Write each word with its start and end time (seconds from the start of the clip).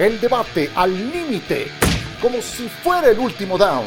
El 0.00 0.18
debate 0.18 0.70
al 0.76 0.94
límite, 1.12 1.66
como 2.22 2.40
si 2.40 2.70
fuera 2.70 3.10
el 3.10 3.18
último 3.18 3.58
down. 3.58 3.84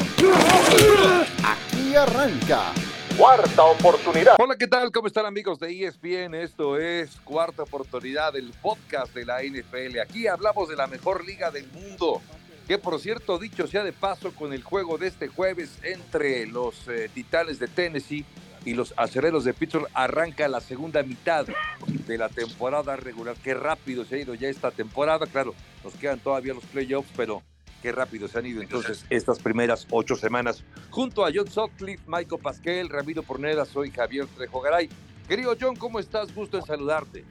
Aquí 1.42 1.96
arranca. 1.96 2.72
Cuarta 3.18 3.64
oportunidad. 3.64 4.36
Hola, 4.38 4.54
¿qué 4.56 4.68
tal? 4.68 4.92
¿Cómo 4.92 5.08
están 5.08 5.26
amigos 5.26 5.58
de 5.58 5.72
ESPN? 5.72 6.36
Esto 6.36 6.78
es 6.78 7.16
Cuarta 7.24 7.64
Oportunidad, 7.64 8.36
el 8.36 8.52
podcast 8.62 9.12
de 9.12 9.26
la 9.26 9.42
NFL. 9.42 9.98
Aquí 9.98 10.28
hablamos 10.28 10.68
de 10.68 10.76
la 10.76 10.86
mejor 10.86 11.24
liga 11.24 11.50
del 11.50 11.66
mundo. 11.72 12.22
Que 12.68 12.78
por 12.78 13.00
cierto, 13.00 13.36
dicho 13.40 13.66
sea 13.66 13.82
de 13.82 13.92
paso, 13.92 14.32
con 14.36 14.52
el 14.52 14.62
juego 14.62 14.98
de 14.98 15.08
este 15.08 15.26
jueves 15.26 15.80
entre 15.82 16.46
los 16.46 16.86
eh, 16.86 17.10
Titanes 17.12 17.58
de 17.58 17.66
Tennessee 17.66 18.24
y 18.64 18.74
los 18.74 18.94
acereros 18.96 19.44
de 19.44 19.54
Pittsburgh 19.54 19.88
arranca 19.94 20.48
la 20.48 20.60
segunda 20.60 21.02
mitad 21.02 21.46
de 21.86 22.18
la 22.18 22.28
temporada 22.28 22.96
regular. 22.96 23.36
Qué 23.42 23.54
rápido 23.54 24.04
se 24.04 24.16
ha 24.16 24.18
ido 24.18 24.34
ya 24.34 24.48
esta 24.48 24.70
temporada. 24.70 25.26
Claro, 25.26 25.54
nos 25.82 25.94
quedan 25.94 26.18
todavía 26.18 26.54
los 26.54 26.64
playoffs, 26.64 27.10
pero 27.16 27.42
qué 27.82 27.92
rápido 27.92 28.28
se 28.28 28.38
han 28.38 28.46
ido 28.46 28.62
entonces 28.62 29.04
estas 29.10 29.38
primeras 29.38 29.86
ocho 29.90 30.16
semanas. 30.16 30.64
Junto 30.90 31.24
a 31.24 31.30
John 31.34 31.50
Sutcliffe, 31.50 32.02
Michael 32.06 32.40
Pasquel, 32.40 32.88
Ramiro 32.88 33.22
Porneda, 33.22 33.64
soy 33.64 33.90
Javier 33.90 34.26
Trejo 34.26 34.60
Garay. 34.60 34.88
Querido 35.28 35.54
John, 35.60 35.76
¿cómo 35.76 35.98
estás? 35.98 36.34
Gusto 36.34 36.58
en 36.58 36.64
saludarte. 36.64 37.24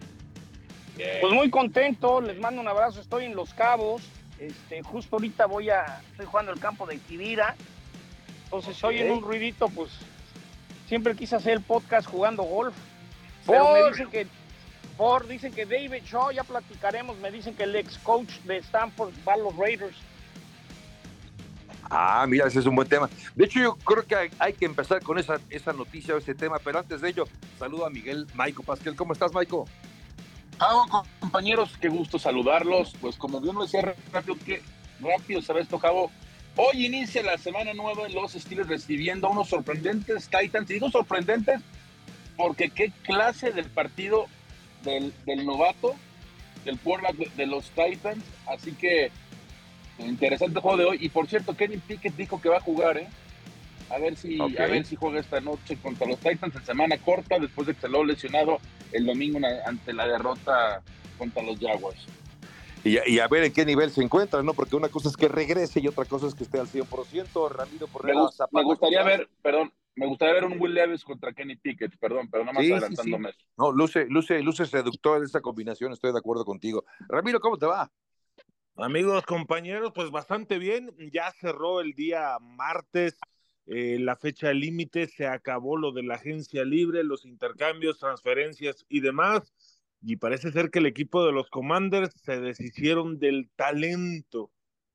Pues 1.22 1.34
muy 1.34 1.50
contento, 1.50 2.22
les 2.22 2.40
mando 2.40 2.62
un 2.62 2.68
abrazo, 2.68 3.02
estoy 3.02 3.26
en 3.26 3.36
Los 3.36 3.54
Cabos. 3.54 4.04
Este, 4.38 4.84
justo 4.84 5.16
ahorita 5.16 5.46
voy 5.46 5.70
a, 5.70 6.02
estoy 6.12 6.26
jugando 6.26 6.52
el 6.52 6.60
campo 6.60 6.86
de 6.86 6.98
Kibira. 7.00 7.56
Entonces, 8.46 8.84
hoy 8.84 9.00
en 9.00 9.12
un 9.12 9.22
ruidito, 9.22 9.70
pues 9.70 9.90
siempre 10.94 11.16
quise 11.16 11.36
hacer 11.36 11.54
el 11.54 11.62
podcast 11.62 12.08
jugando 12.08 12.44
golf. 12.44 12.76
Pero 13.48 13.74
me 13.74 13.90
dicen 13.90 14.12
que, 14.12 14.28
por, 14.96 15.28
dicen 15.28 15.52
que 15.52 15.66
David 15.66 16.04
Shaw, 16.06 16.30
ya 16.30 16.44
platicaremos, 16.44 17.18
me 17.18 17.32
dicen 17.32 17.56
que 17.56 17.64
el 17.64 17.76
ex 17.76 17.98
coach 17.98 18.30
de 18.44 18.58
Stanford 18.58 19.12
va 19.28 19.34
a 19.34 19.38
los 19.38 19.58
Raiders. 19.58 19.98
Ah, 21.90 22.28
mira, 22.30 22.46
ese 22.46 22.60
es 22.60 22.68
un 22.68 22.76
buen 22.76 22.88
tema. 22.88 23.10
De 23.34 23.46
hecho, 23.46 23.60
yo 23.60 23.76
creo 23.78 24.06
que 24.06 24.30
hay, 24.38 24.54
que 24.54 24.66
empezar 24.66 25.02
con 25.02 25.18
esa, 25.18 25.40
esa 25.50 25.74
noticia 25.74 26.14
o 26.14 26.20
ese 26.20 26.36
tema, 26.36 26.60
pero 26.64 26.78
antes 26.78 27.02
de 27.02 27.10
ello, 27.10 27.24
saludo 27.58 27.88
a 27.88 27.90
Miguel 27.90 28.28
Maico 28.36 28.62
Pasquel. 28.62 28.96
¿Cómo 28.96 29.14
estás, 29.14 29.34
Maico? 29.34 29.66
Ah, 30.60 31.02
compañeros, 31.20 31.76
qué 31.82 31.90
gusto 31.90 32.20
saludarlos. 32.20 32.94
Pues 33.02 33.16
como 33.18 33.42
bien 33.42 33.56
lo 33.56 33.64
decía 33.64 33.96
rápido, 34.12 34.38
que 34.46 34.62
rápido 35.00 35.42
se 35.42 35.54
ve 35.54 35.62
esto, 35.62 35.80
Javo. 35.80 36.12
Hoy 36.56 36.86
inicia 36.86 37.24
la 37.24 37.38
semana 37.38 37.74
nueva 37.74 38.06
en 38.06 38.14
los 38.14 38.34
Steelers 38.34 38.70
recibiendo 38.70 39.28
a 39.28 39.32
unos 39.32 39.50
sorprendentes 39.50 40.30
Titans. 40.30 40.70
Y 40.70 40.74
digo 40.76 40.92
sorprendentes 40.92 41.62
porque 42.38 42.70
qué 42.70 42.92
clase 43.04 43.52
del 43.52 43.66
partido 43.66 44.28
del, 44.84 45.14
del 45.26 45.46
novato, 45.46 45.96
del 46.64 46.78
quarterback 46.80 47.34
de 47.34 47.48
los 47.48 47.72
Titans. 47.72 48.24
Así 48.48 48.74
que 48.74 49.12
interesante 49.98 50.60
juego 50.60 50.78
de 50.78 50.86
hoy. 50.86 50.98
Y 51.02 51.10
por 51.10 51.28
cierto, 51.28 51.56
Kenny 51.56 51.78
Pickett 51.78 52.16
dijo 52.16 52.40
que 52.40 52.50
va 52.50 52.58
a 52.58 52.62
jugar, 52.62 52.98
¿eh? 52.98 53.08
A 53.90 53.98
ver 53.98 54.16
si, 54.16 54.40
a 54.40 54.66
ver 54.66 54.86
si 54.86 54.96
juega 54.96 55.20
esta 55.20 55.40
noche 55.40 55.78
contra 55.78 56.08
los 56.08 56.20
Titans 56.20 56.56
en 56.56 56.66
semana 56.66 56.98
corta 56.98 57.38
después 57.40 57.68
de 57.68 57.74
que 57.74 57.82
se 57.82 57.90
lo 57.90 58.04
lesionado 58.04 58.60
el 58.92 59.06
domingo 59.06 59.40
ante 59.66 59.94
la 59.94 60.08
derrota 60.08 60.82
contra 61.18 61.42
los 61.44 61.60
Jaguars. 61.60 62.06
Y, 62.84 63.20
a 63.20 63.28
ver 63.28 63.46
en 63.46 63.54
qué 63.54 63.66
nivel 63.66 63.92
se 63.92 64.04
encuentra, 64.04 64.44
¿no? 64.44 64.54
Porque 64.54 64.76
una 64.76 64.90
cosa 64.90 65.08
es 65.08 65.16
que 65.16 65.30
regrese 65.30 65.80
y 65.80 65.88
otra 65.88 66.04
cosa 66.04 66.28
es 66.28 66.36
que 66.36 66.44
esté 66.44 66.60
al 66.60 66.68
100%. 66.68 67.50
Ramiro 67.50 67.88
por 67.88 68.06
me, 68.06 68.14
me 68.52 68.64
gustaría 68.64 69.04
ver, 69.04 69.30
perdón, 69.42 69.72
me 69.96 70.06
gustaría 70.06 70.34
ver 70.34 70.46
un 70.46 70.60
Will 70.60 70.74
Levis 70.74 71.04
contra 71.04 71.32
Kenny 71.34 71.56
Pickett, 71.56 71.98
perdón, 71.98 72.30
pero 72.30 72.44
nada 72.44 72.54
más 72.54 72.64
adelantándome. 72.64 73.30
No, 73.58 73.72
luce, 73.72 74.06
luce, 74.10 74.42
luce 74.42 74.66
seductor 74.66 75.24
esta 75.24 75.40
combinación, 75.40 75.94
estoy 75.94 76.12
de 76.12 76.20
acuerdo 76.20 76.44
contigo. 76.44 76.84
Ramiro, 77.08 77.40
¿cómo 77.40 77.58
te 77.58 77.68
va? 77.68 77.90
Amigos, 78.76 79.24
compañeros, 79.26 79.92
pues 79.94 80.10
bastante 80.12 80.58
bien. 80.58 80.94
Ya 81.12 81.32
cerró 81.32 81.80
el 81.80 81.94
día 81.94 82.38
martes 82.42 83.18
eh, 83.66 83.98
la 84.00 84.18
fecha 84.18 84.52
límite, 84.52 85.08
se 85.08 85.26
acabó 85.26 85.78
lo 85.78 85.94
de 85.94 86.04
la 86.04 86.16
agencia 86.16 86.66
libre, 86.66 87.04
los 87.04 87.24
intercambios, 87.24 88.00
transferencias 88.00 88.86
y 88.90 89.00
demás 89.00 89.54
y 90.06 90.18
parece 90.18 90.52
ser 90.52 90.70
que 90.70 90.80
el 90.80 90.86
equipo 90.86 91.26
de 91.26 91.32
los 91.32 91.50
Commanders 91.50 92.14
se 92.24 92.40
deshicieron 92.40 93.20
del 93.20 93.50
talento 93.56 94.52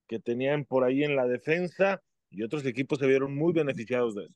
que 0.07 0.19
tenían 0.19 0.65
por 0.65 0.85
ahí 0.85 1.03
en 1.03 1.17
la 1.17 1.27
defensa 1.27 2.03
y 2.31 2.43
otros 2.43 2.65
equipos 2.67 2.99
se 2.99 3.07
vieron 3.07 3.35
muy 3.35 3.53
beneficiados 3.53 4.15
de 4.15 4.25
eso. 4.25 4.35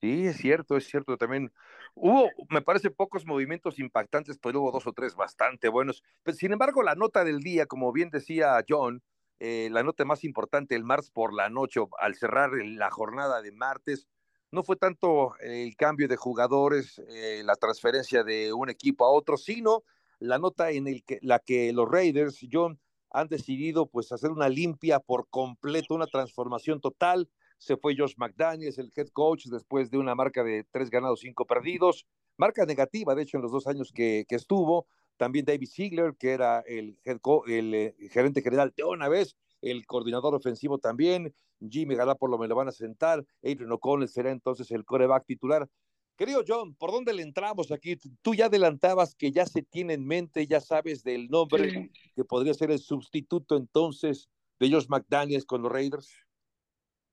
Sí, 0.00 0.26
es 0.26 0.36
cierto, 0.36 0.76
es 0.76 0.86
cierto. 0.86 1.16
También 1.16 1.52
hubo, 1.94 2.30
me 2.48 2.62
parece, 2.62 2.90
pocos 2.90 3.26
movimientos 3.26 3.78
impactantes, 3.78 4.38
pero 4.38 4.60
hubo 4.60 4.70
dos 4.70 4.86
o 4.86 4.92
tres 4.92 5.16
bastante 5.16 5.68
buenos. 5.68 6.02
Pero, 6.22 6.36
sin 6.36 6.52
embargo, 6.52 6.82
la 6.82 6.94
nota 6.94 7.24
del 7.24 7.40
día, 7.40 7.66
como 7.66 7.92
bien 7.92 8.10
decía 8.10 8.62
John, 8.68 9.02
eh, 9.40 9.68
la 9.72 9.82
nota 9.82 10.04
más 10.04 10.22
importante 10.22 10.76
el 10.76 10.84
martes 10.84 11.10
por 11.10 11.34
la 11.34 11.48
noche, 11.48 11.80
al 11.98 12.14
cerrar 12.14 12.50
la 12.52 12.90
jornada 12.90 13.42
de 13.42 13.50
martes, 13.52 14.06
no 14.52 14.62
fue 14.62 14.76
tanto 14.76 15.34
el 15.40 15.74
cambio 15.74 16.06
de 16.06 16.16
jugadores, 16.16 17.00
eh, 17.08 17.42
la 17.44 17.56
transferencia 17.56 18.22
de 18.22 18.52
un 18.52 18.70
equipo 18.70 19.04
a 19.04 19.10
otro, 19.10 19.36
sino 19.36 19.82
la 20.18 20.38
nota 20.38 20.70
en 20.70 20.86
el 20.86 21.04
que, 21.04 21.18
la 21.22 21.38
que 21.38 21.72
los 21.72 21.88
Raiders, 21.88 22.38
John, 22.50 22.78
han 23.10 23.28
decidido 23.28 23.86
pues 23.86 24.10
hacer 24.12 24.30
una 24.30 24.48
limpia 24.48 24.98
por 24.98 25.28
completo, 25.30 25.94
una 25.94 26.06
transformación 26.06 26.80
total. 26.80 27.28
Se 27.58 27.76
fue 27.76 27.96
Josh 27.96 28.14
McDaniels, 28.16 28.78
el 28.78 28.92
head 28.96 29.08
coach, 29.12 29.46
después 29.46 29.90
de 29.90 29.98
una 29.98 30.14
marca 30.14 30.42
de 30.42 30.64
tres 30.70 30.90
ganados, 30.90 31.20
cinco 31.20 31.46
perdidos. 31.46 32.06
Marca 32.36 32.66
negativa, 32.66 33.14
de 33.14 33.22
hecho, 33.22 33.36
en 33.36 33.42
los 33.42 33.52
dos 33.52 33.66
años 33.68 33.92
que, 33.94 34.24
que 34.28 34.34
estuvo. 34.34 34.86
También 35.16 35.44
David 35.44 35.68
Ziegler, 35.68 36.16
que 36.16 36.30
era 36.32 36.60
el, 36.66 36.98
head 37.04 37.20
el 37.46 37.74
eh, 37.74 37.94
gerente 38.10 38.42
general 38.42 38.72
de 38.76 38.82
una 38.82 39.08
vez, 39.08 39.36
el 39.62 39.86
coordinador 39.86 40.34
ofensivo 40.34 40.78
también. 40.78 41.32
Jimmy 41.70 41.94
Galapolo 41.94 42.36
me 42.36 42.48
lo 42.48 42.56
van 42.56 42.68
a 42.68 42.72
sentar. 42.72 43.24
Adrian 43.42 43.70
O'Connell 43.72 44.08
será 44.08 44.30
entonces 44.30 44.70
el 44.72 44.84
coreback 44.84 45.24
titular. 45.24 45.68
Querido 46.16 46.44
John, 46.46 46.74
¿por 46.76 46.92
dónde 46.92 47.12
le 47.12 47.22
entramos 47.22 47.72
aquí? 47.72 47.96
Tú 48.22 48.34
ya 48.34 48.46
adelantabas 48.46 49.16
que 49.16 49.32
ya 49.32 49.46
se 49.46 49.62
tiene 49.62 49.94
en 49.94 50.06
mente, 50.06 50.46
ya 50.46 50.60
sabes 50.60 51.02
del 51.02 51.28
nombre 51.28 51.90
que 52.14 52.24
podría 52.24 52.54
ser 52.54 52.70
el 52.70 52.78
sustituto 52.78 53.56
entonces 53.56 54.28
de 54.60 54.70
Josh 54.70 54.86
McDaniels 54.88 55.44
con 55.44 55.62
los 55.62 55.72
Raiders. 55.72 56.16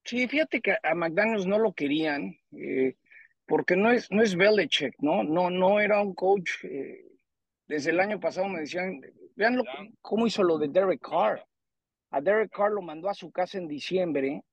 Sí, 0.04 0.28
fíjate 0.28 0.62
que 0.62 0.78
a 0.84 0.94
McDaniels 0.94 1.48
no 1.48 1.58
lo 1.58 1.74
querían, 1.74 2.38
eh, 2.52 2.96
porque 3.48 3.76
no 3.76 3.92
es, 3.92 4.10
no 4.12 4.22
es 4.22 4.36
Belichick, 4.36 4.96
¿no? 5.00 5.24
No, 5.24 5.50
no 5.50 5.80
era 5.80 6.02
un 6.02 6.14
coach. 6.14 6.64
Eh, 6.64 7.04
desde 7.66 7.92
el 7.92 8.00
año 8.00 8.20
pasado 8.20 8.48
me 8.48 8.62
decían, 8.62 9.02
vean 9.36 9.64
cómo 10.02 10.28
hizo 10.28 10.44
lo 10.44 10.60
de 10.60 10.68
Derek 10.68 11.02
Carr. 11.02 11.44
A 12.12 12.22
Derek 12.22 12.52
Carr 12.52 12.72
lo 12.72 12.82
mandó 12.82 13.10
a 13.10 13.14
su 13.16 13.32
casa 13.32 13.58
en 13.58 13.68
diciembre 13.68 14.44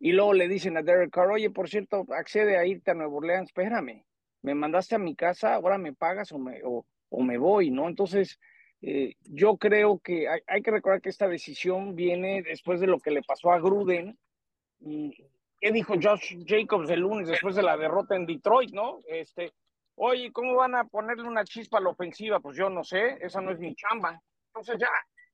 y 0.00 0.12
luego 0.12 0.32
le 0.32 0.48
dicen 0.48 0.76
a 0.76 0.82
Derek 0.82 1.10
Carr, 1.10 1.30
oye, 1.30 1.50
por 1.50 1.68
cierto, 1.68 2.06
accede 2.10 2.56
a 2.56 2.64
irte 2.64 2.90
a 2.90 2.94
Nueva 2.94 3.14
Orleans, 3.14 3.48
espérame, 3.48 4.04
me 4.42 4.54
mandaste 4.54 4.94
a 4.94 4.98
mi 4.98 5.16
casa, 5.16 5.54
ahora 5.54 5.78
me 5.78 5.92
pagas 5.92 6.30
o 6.32 6.38
me, 6.38 6.60
o, 6.64 6.84
me 7.22 7.38
voy, 7.38 7.70
¿no? 7.70 7.88
Entonces, 7.88 8.38
eh, 8.80 9.14
yo 9.22 9.56
creo 9.56 9.98
que 9.98 10.28
hay, 10.28 10.62
que 10.62 10.70
recordar 10.70 11.00
que 11.00 11.08
esta 11.08 11.26
decisión 11.26 11.96
viene 11.96 12.42
después 12.42 12.80
de 12.80 12.86
lo 12.86 13.00
que 13.00 13.10
le 13.10 13.22
pasó 13.22 13.50
a 13.50 13.58
Gruden. 13.58 14.16
Y, 14.80 15.16
¿Qué 15.60 15.72
dijo 15.72 15.94
Josh 16.00 16.36
Jacobs 16.46 16.88
el 16.90 17.00
lunes 17.00 17.26
después 17.26 17.56
de 17.56 17.64
la 17.64 17.76
derrota 17.76 18.14
en 18.14 18.26
Detroit, 18.26 18.70
no? 18.70 19.00
Este, 19.08 19.52
oye, 19.96 20.30
¿cómo 20.30 20.54
van 20.54 20.76
a 20.76 20.84
ponerle 20.84 21.26
una 21.26 21.42
chispa 21.42 21.78
a 21.78 21.80
la 21.80 21.88
ofensiva? 21.88 22.38
Pues 22.38 22.56
yo 22.56 22.70
no 22.70 22.84
sé, 22.84 23.18
esa 23.20 23.40
no 23.40 23.50
es 23.50 23.58
mi 23.58 23.74
chamba. 23.74 24.22
Entonces 24.46 24.76
ya, 24.78 24.90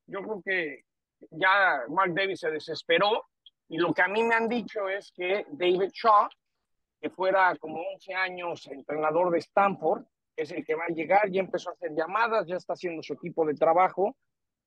yo 0.07 0.23
creo 0.23 0.43
que 0.43 0.85
ya 1.31 1.83
Mark 1.91 2.15
Davis 2.15 2.41
se 2.41 2.51
desesperó 2.51 3.25
y 3.69 3.79
lo 3.79 3.93
que 3.93 4.03
a 4.03 4.09
mí 4.09 4.23
me 4.23 4.35
han 4.35 4.49
dicho 4.49 4.89
es 4.89 5.13
que 5.13 5.47
David 5.51 5.91
Shaw, 5.93 6.29
que 7.01 7.11
fuera 7.11 7.57
como 7.57 7.81
11 7.95 8.15
años 8.15 8.67
entrenador 8.67 9.31
de 9.31 9.39
Stanford, 9.39 10.05
es 10.37 10.51
el 10.53 10.65
que 10.65 10.75
va 10.75 10.85
a 10.85 10.93
llegar, 10.93 11.31
ya 11.31 11.41
empezó 11.41 11.71
a 11.71 11.73
hacer 11.73 11.93
llamadas, 11.95 12.47
ya 12.47 12.57
está 12.57 12.75
haciendo 12.75 13.03
su 13.03 13.15
equipo 13.15 13.47
de 13.47 13.55
trabajo. 13.55 14.17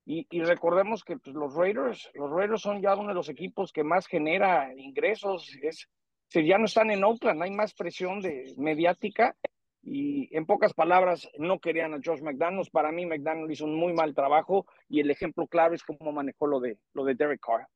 Y, 0.09 0.25
recordemos 0.41 1.03
que 1.03 1.17
pues, 1.17 1.35
los 1.35 1.53
Raiders, 1.53 2.09
los 2.13 2.31
Raiders 2.31 2.61
son 2.61 2.81
ya 2.81 2.95
uno 2.95 3.09
de 3.09 3.13
los 3.13 3.27
equipos 3.27 3.73
que 3.73 3.83
más 3.83 4.07
genera 4.07 4.73
ingresos. 4.73 5.53
Es, 5.61 5.89
ya 6.33 6.57
no 6.57 6.65
están 6.65 6.91
en 6.91 7.03
Oakland, 7.03 7.43
hay 7.43 7.51
más 7.51 7.73
presión 7.73 8.21
de, 8.21 8.53
mediática. 8.57 9.35
Y 9.83 10.35
en 10.35 10.45
pocas 10.45 10.73
palabras, 10.73 11.29
no 11.37 11.59
querían 11.59 11.93
a 11.93 11.99
Josh 12.03 12.21
McDaniels. 12.21 12.69
Para 12.69 12.91
mí, 12.91 13.05
McDaniels 13.05 13.51
hizo 13.51 13.65
un 13.65 13.75
muy 13.75 13.91
mal 13.93 14.15
trabajo 14.15 14.65
y 14.87 15.01
el 15.01 15.11
ejemplo 15.11 15.45
claro 15.47 15.75
es 15.75 15.83
cómo 15.83 16.13
manejó 16.13 16.47
lo 16.47 16.61
de, 16.61 16.77
lo 16.93 17.03
de 17.03 17.15
Derek 17.15 17.41
Carr. 17.41 17.67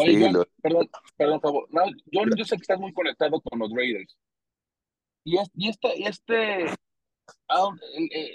Oye, 0.00 0.30
perdón, 0.62 0.88
perdón, 1.16 1.40
favor. 1.40 1.68
yo, 2.06 2.22
yo, 2.36 2.44
sé 2.44 2.54
que 2.56 2.62
estás 2.62 2.78
muy 2.78 2.92
conectado 2.92 3.40
con 3.40 3.58
los 3.58 3.70
Raiders. 3.72 4.16
Y, 5.24 5.36
y 5.54 5.68
este, 5.68 6.08
este 6.08 6.66
ah, 7.48 7.70
eh, 8.14 8.30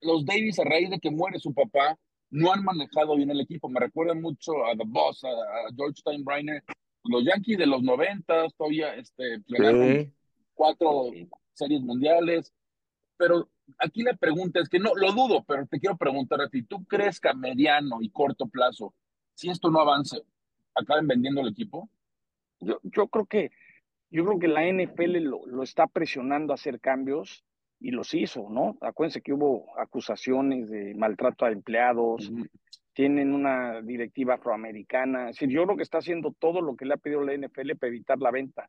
los 0.00 0.24
Davis 0.24 0.58
a 0.58 0.64
raíz 0.64 0.90
de 0.90 0.98
que 0.98 1.12
muere 1.12 1.38
su 1.38 1.54
papá, 1.54 1.96
no 2.30 2.52
han 2.52 2.64
manejado 2.64 3.14
bien 3.14 3.30
el 3.30 3.40
equipo. 3.40 3.68
Me 3.68 3.78
recuerda 3.78 4.14
mucho 4.14 4.64
a 4.66 4.76
The 4.76 4.82
Boss, 4.84 5.22
a, 5.22 5.72
George 5.76 6.00
Steinbrenner. 6.00 6.64
Los 7.04 7.24
Yankees 7.24 7.58
de 7.58 7.66
los 7.66 7.82
90 7.82 8.48
todavía 8.58 8.94
este, 8.96 9.42
cuatro 10.54 11.04
series 11.54 11.82
mundiales. 11.82 12.52
Pero 13.16 13.48
aquí 13.78 14.02
la 14.02 14.14
pregunta 14.14 14.58
es 14.60 14.68
que 14.68 14.80
no, 14.80 14.94
lo 14.96 15.12
dudo, 15.12 15.44
pero 15.46 15.66
te 15.68 15.78
quiero 15.78 15.96
preguntar 15.96 16.40
a 16.40 16.48
ti, 16.48 16.64
¿tú 16.64 16.84
crees 16.84 17.20
que 17.20 17.28
a 17.28 17.34
mediano 17.34 18.02
y 18.02 18.10
corto 18.10 18.48
plazo 18.48 18.92
si 19.40 19.48
esto 19.48 19.70
no 19.70 19.80
avanza, 19.80 20.18
acaben 20.80 21.06
vendiendo 21.06 21.40
el 21.40 21.48
equipo? 21.48 21.88
Yo, 22.60 22.80
yo 22.82 23.08
creo 23.08 23.26
que 23.26 23.50
yo 24.10 24.24
creo 24.24 24.38
que 24.38 24.48
la 24.48 24.66
NFL 24.66 25.18
lo, 25.18 25.46
lo, 25.46 25.62
está 25.62 25.86
presionando 25.86 26.52
a 26.52 26.54
hacer 26.54 26.80
cambios 26.80 27.44
y 27.78 27.92
los 27.92 28.12
hizo, 28.12 28.48
¿no? 28.50 28.76
Acuérdense 28.80 29.22
que 29.22 29.32
hubo 29.32 29.78
acusaciones 29.78 30.68
de 30.68 30.94
maltrato 30.94 31.44
a 31.44 31.52
empleados, 31.52 32.30
tienen 32.92 33.32
una 33.32 33.80
directiva 33.80 34.34
afroamericana, 34.34 35.30
es 35.30 35.36
decir, 35.36 35.48
yo 35.48 35.64
creo 35.64 35.76
que 35.76 35.84
está 35.84 35.98
haciendo 35.98 36.32
todo 36.38 36.60
lo 36.60 36.76
que 36.76 36.84
le 36.84 36.94
ha 36.94 36.98
pedido 36.98 37.22
la 37.22 37.34
NFL 37.34 37.76
para 37.78 37.88
evitar 37.88 38.18
la 38.18 38.30
venta, 38.30 38.68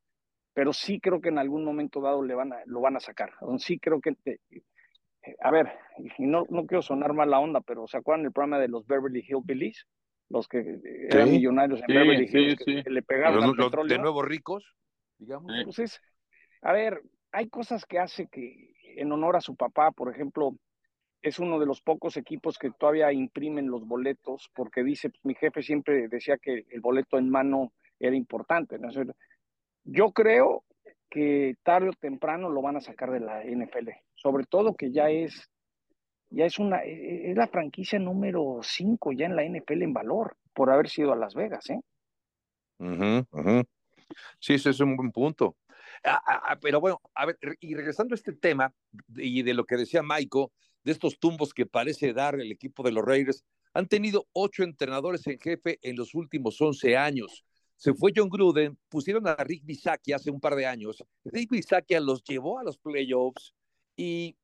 pero 0.54 0.74
sí 0.74 1.00
creo 1.00 1.20
que 1.20 1.30
en 1.30 1.40
algún 1.40 1.66
momento 1.66 2.02
dado 2.02 2.24
le 2.24 2.36
van 2.36 2.54
a, 2.54 2.58
lo 2.66 2.80
van 2.80 2.96
a 2.96 3.00
sacar, 3.00 3.34
sí 3.58 3.80
creo 3.80 4.00
que, 4.00 4.16
eh, 4.26 4.40
a 5.42 5.52
ver, 5.52 5.72
y 6.18 6.26
no, 6.26 6.46
no 6.50 6.66
quiero 6.66 6.82
sonar 6.82 7.14
mal 7.14 7.30
la 7.30 7.40
onda, 7.40 7.62
pero 7.62 7.88
¿se 7.88 7.98
acuerdan 7.98 8.26
el 8.26 8.32
programa 8.32 8.60
de 8.60 8.68
los 8.68 8.86
Beverly 8.86 9.26
Hillbillies? 9.28 9.88
Los 10.32 10.48
que 10.48 10.80
eran 11.10 11.30
millonarios 11.30 11.82
en 11.82 11.88
Beverly 11.88 12.30
Hills, 12.32 12.64
que, 12.64 12.90
le 12.90 13.02
pegaron 13.02 13.44
al 13.44 13.56
petróleo. 13.56 13.98
De 13.98 14.02
nuevo 14.02 14.22
ricos, 14.22 14.76
digamos. 15.18 15.52
Pues 15.76 16.00
a 16.62 16.74
ver, 16.74 17.02
hay 17.32 17.50
cosas 17.50 17.86
que 17.86 18.00
hace 18.00 18.28
que 18.28 18.74
en 18.96 19.12
honor 19.12 19.36
a 19.36 19.42
su 19.42 19.56
papá, 19.56 19.92
por 19.92 20.10
ejemplo, 20.10 20.56
es 21.22 21.40
uno 21.40 21.60
de 21.60 21.66
los 21.66 21.82
pocos 21.82 22.18
equipos 22.18 22.58
que 22.58 22.72
todavía 22.72 23.12
imprimen 23.12 23.70
los 23.70 23.86
boletos 23.86 24.50
porque 24.56 24.84
dice, 24.84 25.10
pues, 25.10 25.24
mi 25.24 25.36
jefe 25.36 25.62
siempre 25.62 26.08
decía 26.08 26.38
que 26.38 26.66
el 26.70 26.82
boleto 26.82 27.18
en 27.18 27.30
mano 27.30 27.74
era 28.00 28.16
importante. 28.16 28.80
¿no? 28.80 28.90
Yo 29.84 30.12
creo 30.12 30.64
que 31.10 31.56
tarde 31.64 31.90
o 31.90 31.94
temprano 31.94 32.50
lo 32.50 32.62
van 32.62 32.78
a 32.78 32.82
sacar 32.82 33.12
de 33.12 33.20
la 33.20 33.44
NFL, 33.44 33.90
sobre 34.16 34.46
todo 34.46 34.76
que 34.76 34.92
ya 34.92 35.10
es 35.10 35.50
ya 36.32 36.46
es 36.46 36.58
una 36.60 36.84
e, 36.84 36.92
e, 36.92 37.32
es 37.32 37.38
la 37.38 37.48
franquicia 37.48 38.00
número 38.00 38.60
5 38.62 39.12
ya 39.12 39.26
en 39.26 39.36
la 39.36 39.44
NFL 39.44 39.84
en 39.84 39.94
valor 39.94 40.38
por 40.54 40.72
haber 40.72 40.90
sido 40.90 41.14
a 41.14 41.16
Las 41.16 41.36
Vegas, 41.36 41.70
¿eh? 41.70 41.80
Sí, 44.40 44.56
ese 44.56 44.72
es 44.72 44.80
un 44.80 44.98
buen 44.98 45.12
punto. 45.12 45.56
Ah, 46.04 46.22
ah, 46.26 46.42
ah, 46.50 46.60
pero 46.60 46.82
bueno, 46.82 47.00
a 47.14 47.28
ver, 47.28 47.38
y 47.60 47.76
regresando 47.76 48.14
a 48.14 48.18
este 48.18 48.34
tema 48.34 48.74
y 49.16 49.44
de 49.44 49.54
lo 49.54 49.66
que 49.66 49.78
decía 49.78 50.02
Michael, 50.02 50.48
de 50.84 50.92
estos 50.92 51.20
tumbos 51.20 51.54
que 51.54 51.66
parece 51.66 52.12
dar 52.12 52.40
el 52.40 52.52
equipo 52.52 52.82
de 52.84 52.92
los 52.92 53.06
Raiders, 53.06 53.44
han 53.74 53.88
tenido 53.88 54.28
ocho 54.34 54.64
entrenadores 54.64 55.26
en 55.28 55.40
jefe 55.40 55.80
en 55.82 55.96
los 55.96 56.16
últimos 56.16 56.60
once 56.60 56.98
años. 56.98 57.46
Se 57.76 57.94
fue 57.94 58.12
John 58.16 58.30
Gruden, 58.30 58.78
pusieron 58.90 59.28
a 59.28 59.36
Rick 59.36 59.64
Bisacchi 59.64 60.14
hace 60.14 60.32
un 60.32 60.40
par 60.40 60.56
de 60.56 60.66
años. 60.66 61.04
Rick 61.24 61.52
Bisacchi 61.52 61.96
los 62.00 62.24
llevó 62.24 62.60
a 62.60 62.64
los 62.64 62.78
playoffs 62.78 63.54
y 63.96 64.36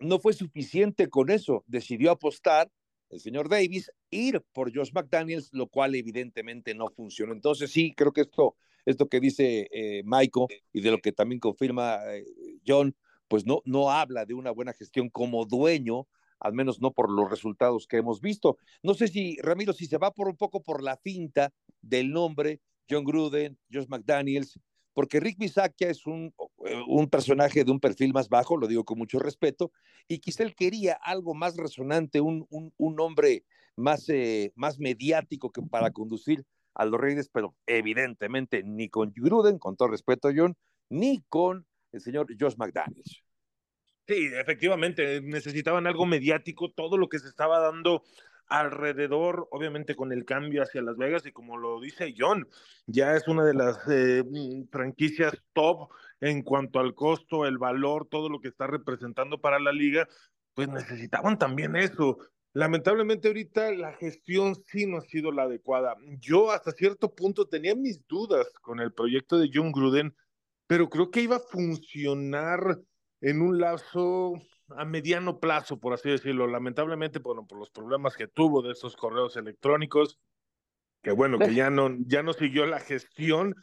no 0.00 0.18
fue 0.18 0.32
suficiente 0.32 1.08
con 1.08 1.30
eso. 1.30 1.64
Decidió 1.66 2.10
apostar 2.10 2.70
el 3.10 3.20
señor 3.20 3.48
Davis, 3.48 3.90
ir 4.10 4.42
por 4.52 4.74
Josh 4.74 4.92
McDaniels, 4.92 5.50
lo 5.52 5.66
cual 5.66 5.94
evidentemente 5.94 6.74
no 6.74 6.88
funcionó. 6.88 7.32
Entonces 7.32 7.70
sí, 7.70 7.92
creo 7.94 8.12
que 8.12 8.22
esto 8.22 8.56
esto 8.84 9.08
que 9.08 9.20
dice 9.20 9.68
eh, 9.72 10.02
Michael 10.04 10.46
y 10.72 10.80
de 10.80 10.90
lo 10.90 10.98
que 10.98 11.12
también 11.12 11.40
confirma 11.40 11.98
eh, 12.14 12.24
John, 12.66 12.94
pues 13.28 13.46
no, 13.46 13.62
no 13.64 13.90
habla 13.90 14.24
de 14.26 14.34
una 14.34 14.50
buena 14.50 14.72
gestión 14.72 15.08
como 15.08 15.44
dueño, 15.44 16.08
al 16.38 16.52
menos 16.52 16.80
no 16.80 16.92
por 16.92 17.10
los 17.10 17.30
resultados 17.30 17.86
que 17.86 17.98
hemos 17.98 18.20
visto. 18.20 18.56
No 18.82 18.94
sé 18.94 19.08
si, 19.08 19.36
Ramiro, 19.40 19.72
si 19.72 19.86
se 19.86 19.98
va 19.98 20.10
por 20.12 20.28
un 20.28 20.36
poco 20.36 20.62
por 20.62 20.82
la 20.82 20.96
finta 20.96 21.52
del 21.80 22.10
nombre, 22.10 22.60
John 22.88 23.04
Gruden, 23.04 23.58
Josh 23.72 23.86
McDaniels, 23.88 24.58
porque 24.92 25.20
Rick 25.20 25.38
Bisaccia 25.38 25.90
es 25.90 26.06
un, 26.06 26.34
eh, 26.66 26.82
un, 26.86 27.08
personaje 27.08 27.64
de 27.64 27.70
un 27.70 27.80
perfil 27.80 28.12
más 28.12 28.28
bajo, 28.28 28.56
lo 28.56 28.66
digo 28.66 28.84
con 28.84 28.98
mucho 28.98 29.18
respeto, 29.18 29.72
y 30.08 30.18
quizá 30.18 30.42
él 30.42 30.54
quería 30.54 30.94
algo 30.94 31.34
más 31.34 31.56
resonante, 31.56 32.20
un, 32.20 32.46
un, 32.50 32.72
un 32.76 33.00
hombre 33.00 33.44
más, 33.76 34.06
más 34.54 34.78
mediático 34.78 35.50
que 35.50 35.62
para 35.62 35.90
conducir 35.90 36.44
a 36.74 36.84
los 36.84 37.00
Reyes, 37.00 37.28
pero 37.28 37.54
evidentemente 37.66 38.62
ni 38.62 38.88
con 38.88 39.12
Gruden, 39.14 39.58
con 39.58 39.76
todo 39.76 39.88
respeto 39.88 40.30
John, 40.34 40.56
ni 40.88 41.22
con 41.28 41.66
el 41.92 42.00
señor 42.00 42.26
Josh 42.38 42.56
McDaniels. 42.56 43.22
Sí, 44.06 44.28
efectivamente, 44.34 45.20
necesitaban 45.20 45.86
algo 45.86 46.04
mediático, 46.04 46.72
todo 46.72 46.98
lo 46.98 47.08
que 47.08 47.18
se 47.18 47.28
estaba 47.28 47.60
dando 47.60 48.02
alrededor, 48.50 49.48
obviamente 49.50 49.96
con 49.96 50.12
el 50.12 50.24
cambio 50.24 50.62
hacia 50.62 50.82
Las 50.82 50.96
Vegas 50.96 51.24
y 51.24 51.32
como 51.32 51.56
lo 51.56 51.80
dice 51.80 52.14
John, 52.16 52.46
ya 52.86 53.14
es 53.16 53.26
una 53.28 53.44
de 53.44 53.54
las 53.54 53.78
eh, 53.88 54.22
franquicias 54.70 55.32
top 55.54 55.88
en 56.20 56.42
cuanto 56.42 56.80
al 56.80 56.94
costo, 56.94 57.46
el 57.46 57.56
valor, 57.56 58.06
todo 58.10 58.28
lo 58.28 58.40
que 58.40 58.48
está 58.48 58.66
representando 58.66 59.40
para 59.40 59.58
la 59.58 59.72
liga, 59.72 60.06
pues 60.54 60.68
necesitaban 60.68 61.38
también 61.38 61.76
eso, 61.76 62.18
Lamentablemente 62.52 63.28
ahorita 63.28 63.70
la 63.72 63.92
gestión 63.92 64.56
sí 64.66 64.84
no 64.84 64.98
ha 64.98 65.02
sido 65.02 65.30
la 65.30 65.44
adecuada. 65.44 65.96
Yo 66.18 66.50
hasta 66.50 66.72
cierto 66.72 67.14
punto 67.14 67.46
tenía 67.46 67.76
mis 67.76 68.04
dudas 68.08 68.48
con 68.60 68.80
el 68.80 68.92
proyecto 68.92 69.38
de 69.38 69.50
John 69.54 69.70
Gruden, 69.70 70.16
pero 70.66 70.88
creo 70.90 71.12
que 71.12 71.22
iba 71.22 71.36
a 71.36 71.40
funcionar 71.40 72.80
en 73.20 73.40
un 73.40 73.60
lazo 73.60 74.34
a 74.76 74.84
mediano 74.84 75.40
plazo, 75.40 75.78
por 75.78 75.92
así 75.92 76.10
decirlo. 76.10 76.46
Lamentablemente, 76.46 77.18
bueno, 77.18 77.46
por 77.46 77.58
los 77.58 77.70
problemas 77.70 78.16
que 78.16 78.28
tuvo 78.28 78.62
de 78.62 78.72
esos 78.72 78.96
correos 78.96 79.36
electrónicos, 79.36 80.18
que 81.02 81.12
bueno, 81.12 81.38
que 81.38 81.54
ya 81.54 81.70
no, 81.70 81.90
ya 82.06 82.22
no 82.22 82.32
siguió 82.32 82.66
la 82.66 82.80
gestión, 82.80 83.54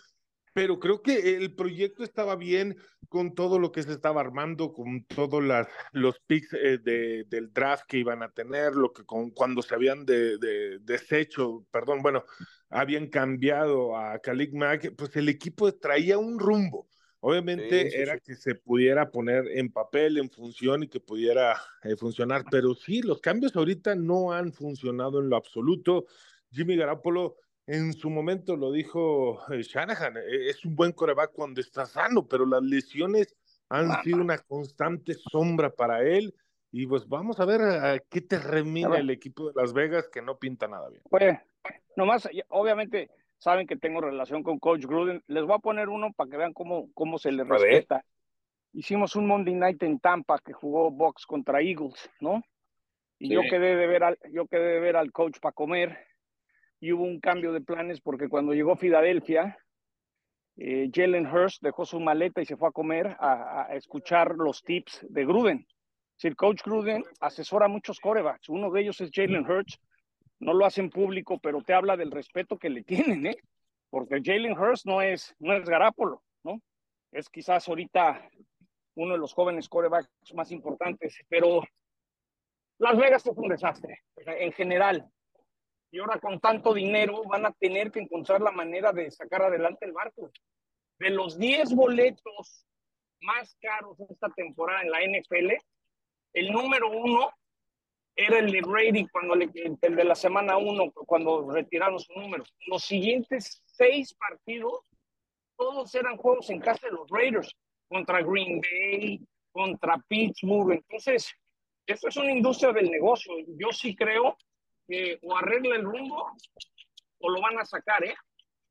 pero 0.58 0.80
creo 0.80 1.04
que 1.04 1.36
el 1.36 1.54
proyecto 1.54 2.04
estaba 2.04 2.36
bien 2.36 2.78
con 3.10 3.36
todo 3.36 3.60
lo 3.60 3.72
que 3.72 3.84
se 3.84 3.92
estaba 3.92 4.22
armando, 4.22 4.74
con 4.74 5.06
todos 5.06 5.44
los 5.92 6.20
picks 6.26 6.52
eh, 6.54 6.80
de, 6.80 7.26
del 7.28 7.54
draft 7.54 7.84
que 7.88 8.00
iban 8.00 8.24
a 8.24 8.32
tener, 8.32 8.74
lo 8.74 8.92
que 8.92 9.04
con, 9.06 9.30
cuando 9.30 9.62
se 9.62 9.76
habían 9.76 10.04
de, 10.04 10.80
deshecho, 10.82 11.64
perdón, 11.70 12.02
bueno, 12.02 12.24
habían 12.72 13.06
cambiado 13.06 13.96
a 13.96 14.18
Khalid 14.18 14.54
Mack, 14.54 14.96
pues 14.96 15.16
el 15.16 15.30
equipo 15.30 15.72
traía 15.74 16.18
un 16.18 16.40
rumbo. 16.40 16.88
Obviamente 17.20 18.00
era 18.00 18.20
que 18.20 18.36
se 18.36 18.56
pudiera 18.56 19.10
poner 19.10 19.46
en 19.56 19.72
papel, 19.72 20.18
en 20.18 20.30
función 20.30 20.84
y 20.84 20.88
que 20.88 21.00
pudiera 21.00 21.60
eh, 21.84 21.96
funcionar, 21.96 22.44
pero 22.50 22.76
sí, 22.76 23.02
los 23.02 23.20
cambios 23.22 23.56
ahorita 23.56 23.96
no 23.96 24.32
han 24.32 24.54
funcionado 24.54 25.20
en 25.20 25.30
lo 25.30 25.36
absoluto. 25.36 26.06
Jimmy 26.52 26.76
Garapolo 26.76 27.38
en 27.66 27.94
su 27.94 28.10
momento 28.10 28.56
lo 28.56 28.72
dijo 28.72 29.40
eh, 29.52 29.64
Shanahan, 29.64 30.18
eh, 30.18 30.50
es 30.50 30.64
un 30.64 30.76
buen 30.76 30.92
coreback 30.92 31.32
cuando 31.34 31.60
está 31.60 31.86
sano, 31.86 32.28
pero 32.28 32.46
las 32.46 32.62
lesiones 32.62 33.36
han 33.70 34.04
sido 34.04 34.22
una 34.22 34.38
constante 34.38 35.16
sombra 35.16 35.72
para 35.72 36.04
él. 36.04 36.34
Y 36.72 36.86
pues 36.86 37.08
vamos 37.08 37.40
a 37.40 37.46
ver 37.46 37.62
a 37.62 38.00
qué 38.00 38.22
termina 38.22 38.98
el 38.98 39.10
equipo 39.10 39.48
de 39.48 39.54
Las 39.56 39.74
Vegas, 39.74 40.10
que 40.10 40.22
no 40.22 40.38
pinta 40.38 40.68
nada 40.68 40.90
bien. 40.90 41.02
Pues, 41.10 41.38
nomás, 41.96 42.30
obviamente 42.50 43.10
saben 43.38 43.68
que 43.68 43.76
tengo 43.76 44.02
relación 44.02 44.44
con 44.44 44.60
Coach 44.60 44.86
Gruden. 44.86 45.24
Les 45.28 45.44
voy 45.44 45.56
a 45.56 45.60
poner 45.60 45.90
uno 45.90 46.12
para 46.14 46.30
que 46.30 46.38
vean 46.38 46.54
cómo, 46.54 46.90
cómo 46.94 47.18
se 47.18 47.32
le 47.32 47.44
respeta. 47.44 48.04
Hicimos 48.74 49.16
un 49.16 49.28
Monday 49.28 49.56
Night 49.56 49.82
en 49.84 50.00
Tampa 50.00 50.40
que 50.40 50.54
jugó 50.54 50.92
Box 50.92 51.26
contra 51.26 51.62
Eagles, 51.62 52.10
¿no? 52.20 52.44
Y 53.20 53.30
yo 53.30 53.42
quedé 53.50 53.76
de 53.76 53.88
ver 53.88 54.04
al, 54.04 54.20
yo 54.32 54.46
quedé 54.48 54.74
de 54.74 54.80
ver 54.80 54.96
al 54.96 55.12
coach 55.12 55.40
para 55.40 55.54
comer 55.54 55.98
y 56.80 56.92
hubo 56.92 57.04
un 57.04 57.20
cambio 57.20 57.52
de 57.52 57.62
planes 57.62 58.00
porque 58.00 58.30
cuando 58.30 58.54
llegó 58.54 58.76
Filadelfia, 58.76 59.58
eh, 60.58 60.90
Jalen 60.94 61.26
Hurst 61.28 61.62
dejó 61.62 61.86
su 61.86 62.00
maleta 62.00 62.42
y 62.42 62.46
se 62.46 62.58
fue 62.58 62.70
a 62.70 62.72
comer 62.72 63.16
a, 63.20 63.70
escuchar 63.74 64.36
los 64.36 64.64
tips 64.64 65.06
de 65.10 65.26
Gruden. 65.26 65.68
Si 66.16 66.28
el 66.28 66.36
coach 66.36 66.62
Gruden 66.64 67.04
asesora 67.20 67.66
a 67.66 67.70
muchos 67.70 68.00
corebacks, 68.00 68.50
uno 68.50 68.72
de 68.72 68.82
ellos 68.82 69.00
es 69.02 69.12
Jalen 69.12 69.50
Hurst, 69.50 69.82
no 70.40 70.54
lo 70.54 70.66
hacen 70.66 70.90
público, 70.90 71.40
pero 71.40 71.62
te 71.62 71.74
habla 71.74 71.98
del 71.98 72.12
respeto 72.12 72.58
que 72.58 72.70
le 72.70 72.84
tienen, 72.84 73.28
¿eh? 73.28 73.38
Porque 73.90 74.22
Jalen 74.24 74.58
Hurst 74.58 74.86
no 74.86 75.02
es, 75.02 75.36
no 75.40 75.54
es 75.54 75.68
Garapolo, 75.68 76.24
¿no? 76.44 76.62
Es 77.12 77.30
quizás 77.30 77.68
ahorita 77.68 78.30
uno 78.96 79.14
de 79.14 79.20
los 79.20 79.34
jóvenes 79.34 79.70
corebacks 79.70 80.10
más 80.34 80.52
importantes, 80.52 81.18
pero 81.30 81.64
Las 82.80 82.98
Vegas 82.98 83.26
es 83.26 83.38
un 83.38 83.48
desastre, 83.48 84.02
en 84.26 84.52
general 84.52 85.10
y 85.92 86.00
ahora 86.00 86.20
con 86.20 86.40
tanto 86.40 86.74
dinero 86.74 87.24
van 87.24 87.46
a 87.46 87.52
tener 87.52 87.92
que 87.92 88.00
encontrar 88.00 88.42
la 88.42 88.52
manera 88.52 88.92
de 88.92 89.10
sacar 89.12 89.44
adelante 89.44 89.86
el 89.86 89.94
barco. 89.94 90.30
De 91.00 91.10
los 91.10 91.38
10 91.38 91.76
boletos 91.76 92.66
más 93.22 93.56
caros 93.62 94.00
esta 94.10 94.30
temporada 94.30 94.82
en 94.82 94.92
la 94.92 95.00
NFL, 95.02 95.54
el 96.34 96.52
número 96.52 96.90
uno 96.90 97.32
era 98.18 98.40
el 98.40 98.62
Brady 98.64 99.08
cuando 99.08 99.36
le, 99.36 99.50
el 99.54 99.96
de 99.96 100.04
la 100.04 100.16
semana 100.16 100.58
uno, 100.58 100.92
cuando 100.92 101.50
retiraron 101.52 102.00
su 102.00 102.12
número. 102.14 102.44
Los 102.66 102.84
siguientes 102.84 103.64
seis 103.68 104.16
partidos, 104.16 104.80
todos 105.56 105.94
eran 105.94 106.18
juegos 106.18 106.50
en 106.50 106.60
casa 106.60 106.88
de 106.88 106.94
los 106.94 107.08
Raiders, 107.12 107.56
contra 107.88 108.24
Green 108.24 108.60
Bay, 108.60 109.22
contra 109.52 109.98
Pittsburgh. 110.08 110.72
Entonces, 110.72 111.32
esto 111.86 112.08
es 112.08 112.18
una 112.18 112.32
industria 112.32 112.74
del 112.74 112.90
negocio. 112.90 113.34
Yo 113.56 113.72
sí 113.72 113.96
creo 113.96 114.36
que 114.88 115.20
o 115.22 115.38
arregla 115.38 115.76
el 115.76 115.84
rumbo 115.84 116.32
o 117.20 117.30
lo 117.30 117.40
van 117.40 117.60
a 117.60 117.66
sacar, 117.66 118.04
¿eh? 118.04 118.16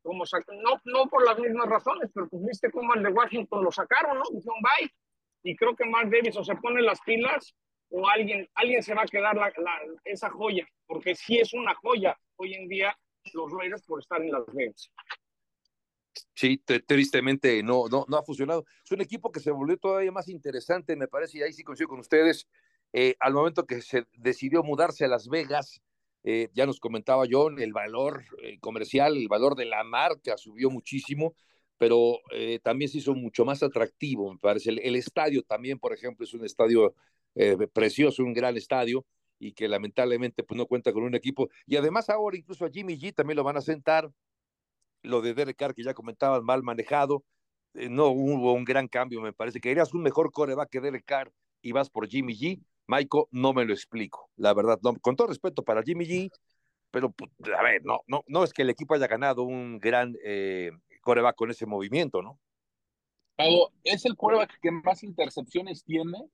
Como 0.02 0.24
no, 0.62 0.80
no 0.84 1.06
por 1.08 1.24
las 1.24 1.38
mismas 1.38 1.68
razones, 1.68 2.10
pero 2.12 2.28
pues 2.28 2.44
viste 2.44 2.70
cómo 2.70 2.94
el 2.94 3.02
de 3.02 3.10
Washington 3.10 3.62
lo 3.62 3.70
sacaron, 3.70 4.18
¿no? 4.18 4.24
Dijeron 4.32 4.58
bye. 4.60 4.90
Y 5.44 5.54
creo 5.54 5.76
que 5.76 5.84
Mark 5.84 6.10
Davis 6.10 6.36
o 6.36 6.44
se 6.44 6.56
pone 6.56 6.82
las 6.82 7.00
pilas 7.00 7.54
o 7.90 8.08
alguien, 8.08 8.48
alguien 8.54 8.82
se 8.82 8.94
va 8.94 9.02
a 9.02 9.06
quedar 9.06 9.36
esa 10.04 10.30
joya, 10.30 10.66
porque 10.86 11.14
sí 11.14 11.38
es 11.38 11.52
una 11.54 11.74
joya 11.74 12.18
hoy 12.36 12.54
en 12.54 12.68
día 12.68 12.96
los 13.32 13.50
Raiders 13.52 13.82
por 13.82 14.00
estar 14.00 14.20
en 14.22 14.32
Las 14.32 14.44
Vegas. 14.52 14.90
Sí, 16.34 16.58
tristemente 16.86 17.62
no, 17.62 17.88
no, 17.88 18.04
no 18.08 18.16
ha 18.16 18.22
funcionado. 18.22 18.64
Es 18.84 18.90
un 18.92 19.00
equipo 19.00 19.30
que 19.30 19.40
se 19.40 19.50
volvió 19.50 19.76
todavía 19.76 20.12
más 20.12 20.28
interesante, 20.28 20.96
me 20.96 21.08
parece, 21.08 21.38
y 21.38 21.42
ahí 21.42 21.52
sí 21.52 21.62
coincido 21.62 21.88
con 21.88 22.00
ustedes. 22.00 22.48
Eh, 22.92 23.16
al 23.20 23.34
momento 23.34 23.66
que 23.66 23.82
se 23.82 24.06
decidió 24.16 24.62
mudarse 24.62 25.04
a 25.04 25.08
Las 25.08 25.28
Vegas, 25.28 25.82
eh, 26.24 26.48
ya 26.54 26.66
nos 26.66 26.80
comentaba 26.80 27.26
John, 27.30 27.60
el 27.60 27.72
valor 27.72 28.24
eh, 28.42 28.58
comercial, 28.58 29.16
el 29.16 29.28
valor 29.28 29.54
de 29.54 29.66
la 29.66 29.84
marca 29.84 30.36
subió 30.36 30.70
muchísimo, 30.70 31.34
pero 31.78 32.20
también 32.62 32.90
se 32.90 32.98
hizo 32.98 33.14
mucho 33.14 33.44
más 33.44 33.62
atractivo, 33.62 34.32
me 34.32 34.38
parece. 34.38 34.70
El, 34.70 34.96
estadio 34.96 35.42
también, 35.42 35.78
por 35.78 35.92
ejemplo, 35.92 36.24
es 36.24 36.32
un 36.32 36.42
estadio 36.42 36.94
precioso, 37.72 38.22
un 38.22 38.32
gran 38.32 38.56
estadio, 38.56 39.04
y 39.38 39.52
que 39.52 39.68
lamentablemente 39.68 40.42
pues, 40.42 40.56
no 40.56 40.66
cuenta 40.66 40.92
con 40.92 41.02
un 41.02 41.14
equipo. 41.14 41.48
Y 41.66 41.76
además 41.76 42.08
ahora 42.08 42.36
incluso 42.36 42.64
a 42.64 42.70
Jimmy 42.70 42.98
G 42.98 43.14
también 43.14 43.36
lo 43.36 43.44
van 43.44 43.56
a 43.56 43.60
sentar 43.60 44.10
lo 45.02 45.20
de 45.20 45.34
Derek 45.34 45.56
Carr 45.56 45.74
que 45.74 45.84
ya 45.84 45.94
comentaban, 45.94 46.44
mal 46.44 46.62
manejado, 46.62 47.24
eh, 47.74 47.88
no 47.88 48.08
hubo 48.08 48.52
un 48.52 48.64
gran 48.64 48.88
cambio, 48.88 49.20
me 49.20 49.32
parece. 49.32 49.60
que 49.60 49.70
eras 49.70 49.94
un 49.94 50.02
mejor 50.02 50.32
coreback 50.32 50.70
que 50.70 50.80
Derek 50.80 51.04
Carr 51.04 51.32
y 51.62 51.72
vas 51.72 51.90
por 51.90 52.08
Jimmy 52.08 52.34
G. 52.34 52.60
Michael, 52.88 53.24
no 53.32 53.52
me 53.52 53.64
lo 53.64 53.72
explico, 53.72 54.30
la 54.36 54.54
verdad, 54.54 54.78
no, 54.82 54.94
con 55.00 55.16
todo 55.16 55.26
respeto 55.26 55.64
para 55.64 55.82
Jimmy 55.82 56.06
G, 56.06 56.30
pero 56.92 57.10
pues, 57.10 57.30
a 57.52 57.62
ver, 57.62 57.84
no, 57.84 58.02
no, 58.06 58.22
no 58.28 58.44
es 58.44 58.52
que 58.52 58.62
el 58.62 58.70
equipo 58.70 58.94
haya 58.94 59.08
ganado 59.08 59.42
un 59.42 59.78
gran 59.80 60.16
eh, 60.24 60.70
coreback 61.02 61.34
con 61.34 61.50
ese 61.50 61.66
movimiento, 61.66 62.22
¿no? 62.22 62.38
es 63.84 64.06
el 64.06 64.16
coreback 64.16 64.58
que 64.62 64.70
más 64.70 65.02
intercepciones 65.02 65.84
tiene 65.84 66.30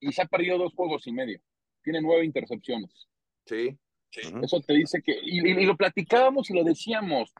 y 0.00 0.12
se 0.12 0.22
ha 0.22 0.26
perdido 0.26 0.58
dos 0.58 0.74
juegos 0.74 1.06
y 1.06 1.12
medio. 1.12 1.40
Tiene 1.82 2.00
nueve 2.00 2.24
intercepciones. 2.24 3.08
Sí. 3.44 3.78
Eso 4.10 4.60
te 4.60 4.74
dice 4.74 5.02
que, 5.02 5.18
y, 5.22 5.64
lo 5.64 5.76
platicábamos 5.76 6.50
y 6.50 6.54
lo 6.54 6.64
decíamos, 6.64 7.32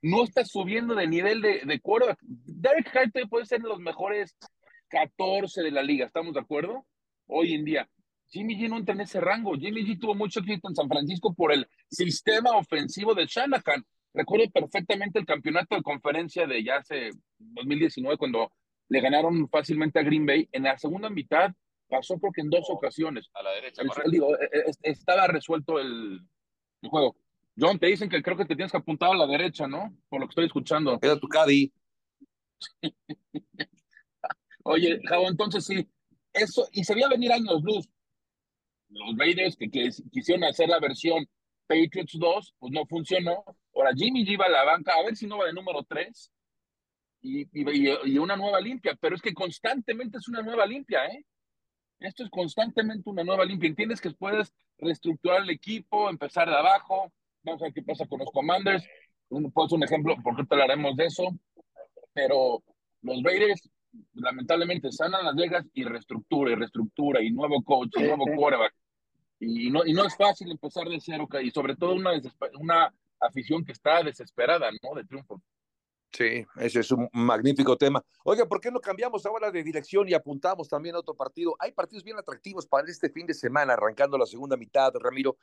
no 0.00 0.24
está 0.24 0.44
subiendo 0.44 0.94
de 0.94 1.06
nivel 1.06 1.42
de, 1.42 1.60
de 1.64 1.80
quarterback. 1.80 2.18
Derek 2.22 2.96
Hart 2.96 3.12
puede 3.28 3.46
ser 3.46 3.60
de 3.60 3.68
los 3.68 3.80
mejores 3.80 4.34
14 4.88 5.62
de 5.62 5.70
la 5.70 5.82
liga, 5.82 6.06
¿estamos 6.06 6.34
de 6.34 6.40
acuerdo? 6.40 6.86
Hoy 7.26 7.54
en 7.54 7.64
día. 7.64 7.88
Jimmy 8.28 8.56
G 8.56 8.68
no 8.68 8.78
entra 8.78 8.94
en 8.94 9.02
ese 9.02 9.20
rango. 9.20 9.54
Jimmy 9.54 9.84
G 9.84 9.98
tuvo 9.98 10.14
mucho 10.14 10.40
éxito 10.40 10.68
en 10.68 10.74
San 10.74 10.88
Francisco 10.88 11.34
por 11.34 11.52
el 11.52 11.68
sistema 11.90 12.56
ofensivo 12.56 13.14
de 13.14 13.26
Shanahan. 13.26 13.84
Recuerdo 14.14 14.50
perfectamente 14.50 15.18
el 15.18 15.26
campeonato 15.26 15.76
de 15.76 15.82
conferencia 15.82 16.46
de 16.46 16.64
ya 16.64 16.76
hace 16.76 17.10
2019 17.38 18.16
cuando 18.16 18.50
le 18.88 19.00
ganaron 19.00 19.48
fácilmente 19.48 19.98
a 19.98 20.02
Green 20.02 20.24
Bay. 20.24 20.48
En 20.52 20.64
la 20.64 20.78
segunda 20.78 21.10
mitad 21.10 21.52
pasó 21.92 22.18
porque 22.18 22.40
en 22.40 22.48
dos 22.48 22.66
ocasiones. 22.70 23.28
A 23.34 23.42
la 23.42 23.50
derecha. 23.50 23.82
e, 23.82 24.70
e, 24.70 24.72
estaba 24.82 25.26
resuelto 25.26 25.78
el, 25.78 26.20
el 26.80 26.88
juego. 26.88 27.16
John, 27.58 27.78
te 27.78 27.88
dicen 27.88 28.08
que 28.08 28.22
creo 28.22 28.36
que 28.36 28.46
te 28.46 28.56
tienes 28.56 28.72
que 28.72 28.78
apuntar 28.78 29.10
a 29.10 29.16
la 29.16 29.26
derecha, 29.26 29.68
¿no? 29.68 29.94
Por 30.08 30.20
lo 30.20 30.26
que 30.26 30.30
estoy 30.30 30.46
escuchando. 30.46 30.98
Era 31.02 31.18
tu 31.18 31.28
Cadi. 31.28 31.70
Oye, 34.64 35.00
Javo, 35.04 35.28
entonces 35.28 35.66
sí, 35.66 35.86
eso, 36.32 36.66
y 36.72 36.84
se 36.84 36.94
veía 36.94 37.08
venir 37.08 37.30
años 37.32 37.62
luz. 37.62 37.86
Los 38.88 39.18
Raiders 39.18 39.56
que, 39.56 39.68
quisieron 39.70 40.44
hacer 40.44 40.68
la 40.68 40.80
versión 40.80 41.28
Patriots 41.66 42.18
2, 42.18 42.54
pues 42.58 42.72
no 42.72 42.86
funcionó. 42.86 43.44
Ahora 43.74 43.92
Jimmy 43.94 44.24
G 44.24 44.40
va 44.40 44.46
a 44.46 44.50
la 44.50 44.64
banca, 44.64 44.92
a 44.94 45.02
ver 45.02 45.16
si 45.16 45.26
no 45.26 45.38
va 45.38 45.46
de 45.46 45.52
número 45.52 45.82
3. 45.82 46.32
Y, 47.24 47.46
y, 47.52 48.18
una 48.18 48.36
nueva 48.36 48.60
limpia, 48.60 48.96
pero 49.00 49.14
es 49.14 49.22
que 49.22 49.34
constantemente 49.34 50.18
es 50.18 50.28
una 50.28 50.42
nueva 50.42 50.66
limpia, 50.66 51.06
¿eh? 51.06 51.24
Esto 52.04 52.24
es 52.24 52.30
constantemente 52.30 53.08
una 53.08 53.24
nueva 53.24 53.44
limpia. 53.44 53.68
Entiendes 53.68 54.00
que 54.00 54.10
puedes 54.10 54.52
reestructurar 54.78 55.42
el 55.42 55.50
equipo, 55.50 56.10
empezar 56.10 56.48
de 56.48 56.56
abajo, 56.56 57.12
Vamos 57.44 57.60
a 57.62 57.64
ver 57.64 57.74
qué 57.74 57.82
pasa 57.82 58.06
con 58.06 58.20
los 58.20 58.30
Commanders. 58.30 58.84
Puedo 59.28 59.66
hacer 59.66 59.76
un 59.76 59.84
ejemplo, 59.84 60.16
porque 60.22 60.44
te 60.44 60.54
hablaremos 60.54 60.96
de 60.96 61.06
eso. 61.06 61.24
Pero 62.12 62.62
los 63.02 63.22
Raiders, 63.22 63.68
lamentablemente, 64.14 64.88
a 64.88 65.08
Las 65.08 65.34
Vegas 65.34 65.66
y 65.74 65.84
reestructura, 65.84 66.52
y 66.52 66.54
reestructura, 66.54 67.22
y 67.22 67.30
nuevo 67.30 67.62
coach, 67.62 67.90
y 67.96 68.02
nuevo 68.02 68.26
quarterback. 68.36 68.74
Y 69.40 69.70
no, 69.70 69.84
y 69.84 69.92
no 69.92 70.06
es 70.06 70.16
fácil 70.16 70.50
empezar 70.50 70.88
de 70.88 71.00
cero, 71.00 71.26
y 71.42 71.50
sobre 71.50 71.74
todo 71.74 71.94
una, 71.94 72.12
una 72.60 72.94
afición 73.18 73.64
que 73.64 73.72
está 73.72 74.02
desesperada, 74.02 74.70
¿no? 74.82 74.94
De 74.94 75.04
triunfo. 75.04 75.42
Sí, 76.12 76.46
ese 76.56 76.80
es 76.80 76.90
un 76.90 77.08
magnífico 77.12 77.76
tema. 77.78 78.04
Oiga, 78.24 78.46
¿por 78.46 78.60
qué 78.60 78.70
no 78.70 78.80
cambiamos 78.80 79.24
ahora 79.24 79.50
de 79.50 79.62
dirección 79.62 80.06
y 80.08 80.12
apuntamos 80.12 80.68
también 80.68 80.94
a 80.94 80.98
otro 80.98 81.14
partido? 81.14 81.56
Hay 81.58 81.72
partidos 81.72 82.04
bien 82.04 82.18
atractivos 82.18 82.66
para 82.66 82.86
este 82.86 83.08
fin 83.08 83.26
de 83.26 83.32
semana, 83.32 83.72
arrancando 83.72 84.18
la 84.18 84.26
segunda 84.26 84.58
mitad, 84.58 84.92
Ramiro. 85.00 85.38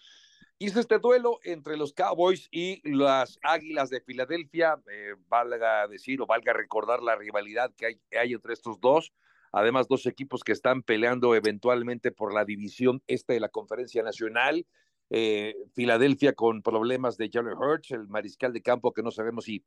Hizo 0.59 0.79
este 0.79 0.99
duelo 0.99 1.39
entre 1.43 1.75
los 1.75 1.93
Cowboys 1.93 2.47
y 2.51 2.88
las 2.88 3.39
Águilas 3.41 3.89
de 3.89 4.01
Filadelfia, 4.01 4.79
eh, 4.91 5.15
valga 5.27 5.88
decir 5.88 6.21
o 6.21 6.27
valga 6.27 6.53
recordar 6.53 7.01
la 7.01 7.15
rivalidad 7.15 7.71
que 7.75 7.88
hay, 7.88 8.01
hay, 8.19 8.33
entre 8.33 8.53
estos 8.53 8.79
dos. 8.79 9.11
Además, 9.51 9.88
dos 9.88 10.05
equipos 10.05 10.43
que 10.43 10.51
están 10.51 10.83
peleando 10.83 11.33
eventualmente 11.33 12.11
por 12.11 12.31
la 12.31 12.45
división 12.45 13.01
este 13.07 13.33
de 13.33 13.39
la 13.39 13.49
Conferencia 13.49 14.03
Nacional. 14.03 14.67
Eh, 15.09 15.55
Filadelfia 15.73 16.33
con 16.33 16.61
problemas 16.61 17.17
de 17.17 17.31
Jalen 17.33 17.57
Hurts, 17.57 17.91
el 17.91 18.07
mariscal 18.07 18.53
de 18.53 18.61
campo 18.61 18.93
que 18.93 19.01
no 19.01 19.09
sabemos 19.09 19.45
si 19.45 19.63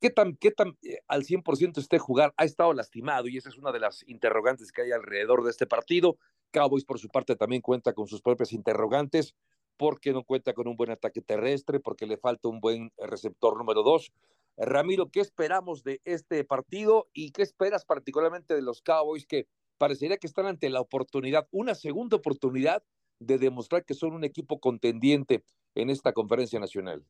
qué 0.00 0.10
tan, 0.10 0.36
qué 0.36 0.50
tan 0.50 0.76
eh, 0.82 0.98
al 1.08 1.24
100% 1.24 1.78
esté 1.78 1.98
jugar. 1.98 2.34
Ha 2.36 2.44
estado 2.44 2.72
lastimado 2.72 3.28
y 3.28 3.36
esa 3.36 3.48
es 3.48 3.56
una 3.56 3.72
de 3.72 3.80
las 3.80 4.06
interrogantes 4.08 4.72
que 4.72 4.82
hay 4.82 4.92
alrededor 4.92 5.44
de 5.44 5.50
este 5.50 5.66
partido. 5.66 6.18
Cowboys, 6.50 6.84
por 6.84 6.98
su 6.98 7.08
parte, 7.08 7.36
también 7.36 7.62
cuenta 7.62 7.92
con 7.92 8.06
sus 8.06 8.22
propias 8.22 8.52
interrogantes 8.52 9.34
porque 9.76 10.12
no 10.12 10.24
cuenta 10.24 10.54
con 10.54 10.68
un 10.68 10.76
buen 10.76 10.90
ataque 10.90 11.20
terrestre, 11.20 11.80
porque 11.80 12.06
le 12.06 12.16
falta 12.16 12.48
un 12.48 12.60
buen 12.60 12.92
receptor 12.96 13.56
número 13.58 13.82
dos. 13.82 14.12
Ramiro, 14.56 15.10
¿qué 15.10 15.20
esperamos 15.20 15.82
de 15.82 16.00
este 16.04 16.42
partido 16.44 17.08
y 17.12 17.30
qué 17.30 17.42
esperas 17.42 17.84
particularmente 17.84 18.54
de 18.54 18.62
los 18.62 18.80
Cowboys 18.80 19.26
que 19.26 19.46
parecería 19.76 20.16
que 20.16 20.26
están 20.26 20.46
ante 20.46 20.70
la 20.70 20.80
oportunidad, 20.80 21.46
una 21.50 21.74
segunda 21.74 22.16
oportunidad 22.16 22.82
de 23.18 23.38
demostrar 23.38 23.84
que 23.84 23.94
son 23.94 24.14
un 24.14 24.24
equipo 24.24 24.58
contendiente 24.58 25.44
en 25.74 25.90
esta 25.90 26.14
conferencia 26.14 26.58
nacional? 26.58 27.04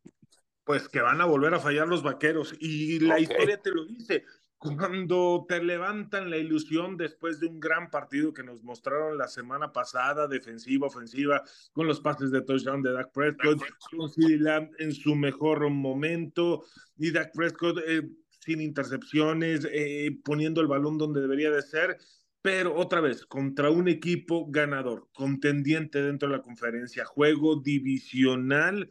Pues 0.66 0.90
que 0.90 1.00
van 1.00 1.22
a 1.22 1.24
volver 1.24 1.54
a 1.54 1.60
fallar 1.60 1.88
los 1.88 2.02
vaqueros. 2.02 2.54
Y 2.60 2.98
la 3.00 3.18
historia 3.18 3.56
te 3.62 3.70
lo 3.70 3.86
dice 3.86 4.24
cuando 4.58 5.44
te 5.48 5.62
levantan 5.62 6.30
la 6.30 6.38
ilusión 6.38 6.96
después 6.96 7.40
de 7.40 7.46
un 7.46 7.60
gran 7.60 7.90
partido 7.90 8.32
que 8.32 8.42
nos 8.42 8.62
mostraron 8.62 9.18
la 9.18 9.28
semana 9.28 9.72
pasada, 9.72 10.26
defensiva, 10.28 10.86
ofensiva, 10.86 11.42
con 11.72 11.86
los 11.86 12.00
pases 12.00 12.30
de 12.30 12.42
touchdown 12.42 12.82
de 12.82 12.92
Dak 12.92 13.12
Prescott, 13.12 13.60
con 13.96 14.10
CeeDee 14.10 14.38
Lamb 14.38 14.70
en 14.78 14.92
su 14.92 15.14
mejor 15.14 15.68
momento 15.70 16.64
y 16.96 17.10
Dak 17.10 17.32
Prescott 17.34 17.78
eh, 17.86 18.02
sin 18.40 18.60
intercepciones, 18.60 19.68
eh, 19.70 20.18
poniendo 20.24 20.60
el 20.60 20.68
balón 20.68 20.96
donde 20.98 21.20
debería 21.20 21.50
de 21.50 21.62
ser, 21.62 21.98
pero 22.40 22.74
otra 22.76 23.00
vez, 23.00 23.26
contra 23.26 23.70
un 23.70 23.88
equipo 23.88 24.46
ganador, 24.48 25.08
contendiente 25.12 26.00
dentro 26.00 26.28
de 26.28 26.36
la 26.36 26.42
conferencia, 26.42 27.04
juego 27.04 27.56
divisional, 27.56 28.88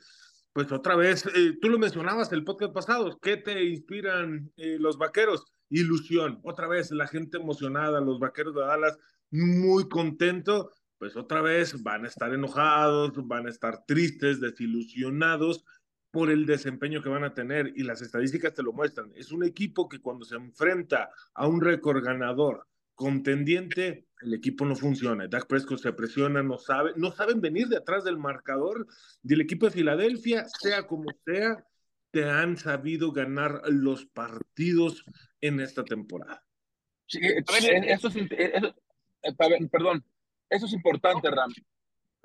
pues 0.55 0.71
otra 0.71 0.95
vez, 0.95 1.27
eh, 1.35 1.57
tú 1.61 1.69
lo 1.69 1.77
mencionabas 1.77 2.31
el 2.31 2.45
podcast 2.45 2.73
pasado, 2.73 3.19
¿qué 3.21 3.35
te 3.35 3.65
inspiran 3.65 4.49
los 4.55 4.97
vaqueros? 4.97 5.45
ilusión. 5.69 6.39
Otra 6.43 6.67
vez 6.67 6.91
la 6.91 7.07
gente 7.07 7.37
emocionada, 7.37 8.01
los 8.01 8.19
vaqueros 8.19 8.55
de 8.55 8.61
Dallas 8.61 8.97
muy 9.31 9.89
contentos, 9.89 10.67
pues 10.97 11.15
otra 11.15 11.41
vez 11.41 11.81
van 11.83 12.05
a 12.05 12.07
estar 12.07 12.33
enojados, 12.33 13.11
van 13.27 13.47
a 13.47 13.49
estar 13.49 13.85
tristes, 13.85 14.39
desilusionados 14.39 15.65
por 16.11 16.29
el 16.29 16.45
desempeño 16.45 17.01
que 17.01 17.09
van 17.09 17.25
a 17.25 17.33
tener 17.33 17.73
y 17.75 17.83
las 17.83 18.01
estadísticas 18.01 18.53
te 18.53 18.63
lo 18.63 18.71
muestran. 18.71 19.11
Es 19.15 19.31
un 19.31 19.43
equipo 19.43 19.89
que 19.89 19.99
cuando 19.99 20.23
se 20.23 20.35
enfrenta 20.35 21.09
a 21.33 21.47
un 21.47 21.59
récord 21.59 22.03
ganador 22.03 22.67
contendiente, 22.93 24.04
el 24.21 24.33
equipo 24.33 24.65
no 24.65 24.75
funciona. 24.75 25.27
Dak 25.27 25.47
Prescott 25.47 25.79
se 25.79 25.93
presiona, 25.93 26.41
no 26.41 26.57
sabe, 26.57 26.93
no 26.95 27.11
saben 27.11 27.41
venir 27.41 27.67
de 27.67 27.77
atrás 27.77 28.03
del 28.03 28.17
marcador 28.17 28.87
del 29.21 29.41
equipo 29.41 29.65
de 29.65 29.71
Filadelfia, 29.71 30.45
sea 30.59 30.87
como 30.87 31.11
sea, 31.25 31.65
te 32.11 32.29
han 32.29 32.57
sabido 32.57 33.11
ganar 33.11 33.61
los 33.65 34.05
partidos 34.05 35.03
en 35.41 35.59
esta 35.59 35.83
temporada. 35.83 36.43
Sí, 37.07 37.19
eso 37.21 38.07
es, 38.07 38.11
eso, 38.41 38.73
perdón, 39.69 40.03
eso 40.49 40.65
es 40.65 40.73
importante, 40.73 41.29
Ram. 41.29 41.51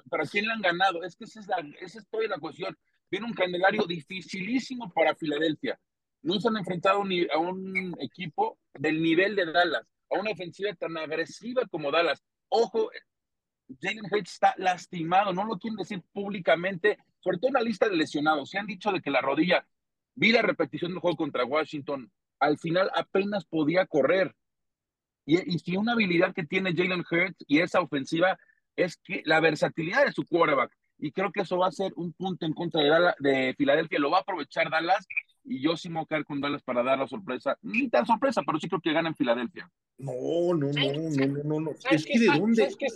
¿Para 0.08 0.24
quién 0.26 0.46
le 0.46 0.52
han 0.52 0.62
ganado? 0.62 1.02
Es 1.02 1.16
que 1.16 1.24
esa 1.24 1.40
es, 1.40 1.46
la, 1.48 1.56
esa 1.80 1.98
es 1.98 2.08
toda 2.08 2.26
la 2.28 2.38
cuestión. 2.38 2.76
Viene 3.10 3.26
un 3.26 3.34
calendario 3.34 3.84
dificilísimo 3.86 4.90
para 4.92 5.14
Filadelfia. 5.14 5.78
No 6.22 6.40
se 6.40 6.48
han 6.48 6.56
enfrentado 6.56 7.00
a 7.00 7.38
un 7.38 7.96
equipo 8.00 8.58
del 8.74 9.02
nivel 9.02 9.36
de 9.36 9.46
Dallas, 9.46 9.86
a 10.10 10.18
una 10.18 10.32
ofensiva 10.32 10.72
tan 10.74 10.96
agresiva 10.96 11.62
como 11.70 11.90
Dallas. 11.90 12.22
Ojo, 12.48 12.90
Jalen 13.80 14.06
Hurts 14.10 14.32
está 14.32 14.54
lastimado, 14.56 15.32
no 15.32 15.44
lo 15.44 15.58
quieren 15.58 15.76
decir 15.76 16.02
públicamente, 16.12 16.98
sobre 17.20 17.38
todo 17.38 17.48
en 17.48 17.54
la 17.54 17.62
lista 17.62 17.88
de 17.88 17.96
lesionados. 17.96 18.50
Se 18.50 18.58
han 18.58 18.66
dicho 18.66 18.90
de 18.90 19.00
que 19.00 19.10
la 19.10 19.20
rodilla, 19.20 19.66
vi 20.14 20.32
la 20.32 20.42
repetición 20.42 20.90
del 20.90 21.00
juego 21.00 21.16
contra 21.16 21.44
Washington, 21.44 22.10
al 22.40 22.58
final 22.58 22.90
apenas 22.94 23.44
podía 23.44 23.86
correr. 23.86 24.34
Y, 25.26 25.58
si 25.60 25.76
una 25.76 25.92
habilidad 25.92 26.34
que 26.34 26.44
tiene 26.44 26.74
Jalen 26.74 27.04
Hurts 27.08 27.44
y 27.46 27.60
esa 27.60 27.80
ofensiva 27.80 28.38
es 28.74 28.96
que 28.96 29.22
la 29.24 29.40
versatilidad 29.40 30.04
de 30.04 30.12
su 30.12 30.24
quarterback. 30.24 30.72
y 30.98 31.12
creo 31.12 31.30
que 31.32 31.42
eso 31.42 31.58
va 31.58 31.68
a 31.68 31.72
ser 31.72 31.92
un 31.96 32.12
punto 32.12 32.46
en 32.46 32.52
contra 32.52 32.82
de, 32.82 32.88
Dallas, 32.88 33.14
de 33.18 33.54
Filadelfia. 33.56 33.98
Lo 33.98 34.10
va 34.10 34.18
a 34.18 34.20
aprovechar 34.22 34.70
Dallas 34.70 35.06
y 35.50 35.60
yo 35.60 35.76
sí 35.76 35.88
me 35.88 35.96
voy 35.96 36.04
a 36.04 36.06
caer 36.06 36.24
con 36.24 36.40
Dallas 36.40 36.62
para 36.62 36.84
dar 36.84 36.96
la 36.96 37.08
sorpresa. 37.08 37.58
Ni 37.62 37.88
tan 37.88 38.06
sorpresa, 38.06 38.40
pero 38.46 38.60
sí 38.60 38.68
creo 38.68 38.80
que 38.80 38.92
gana 38.92 39.08
en 39.08 39.16
Filadelfia. 39.16 39.68
No, 39.98 40.12
no, 40.54 40.70
no, 40.70 40.92
no, 40.92 41.26
no, 41.26 41.42
no. 41.42 41.60
no. 41.60 41.70
Es 41.90 42.06
que 42.06 42.20
de 42.20 42.26
dónde. 42.26 42.62
¿Sabes 42.62 42.76
qué, 42.76 42.86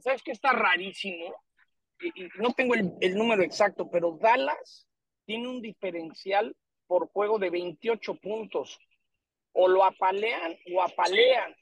¿sabes 0.00 0.22
qué 0.24 0.32
está 0.32 0.50
rarísimo? 0.52 1.32
Y, 2.00 2.24
y 2.24 2.28
no 2.40 2.52
tengo 2.52 2.74
el, 2.74 2.92
el 3.00 3.14
número 3.14 3.44
exacto, 3.44 3.88
pero 3.88 4.18
Dallas 4.20 4.88
tiene 5.24 5.46
un 5.46 5.62
diferencial 5.62 6.52
por 6.88 7.08
juego 7.10 7.38
de 7.38 7.50
28 7.50 8.16
puntos. 8.16 8.80
O 9.52 9.68
lo 9.68 9.84
apalean 9.84 10.56
o 10.74 10.82
apalean. 10.82 11.54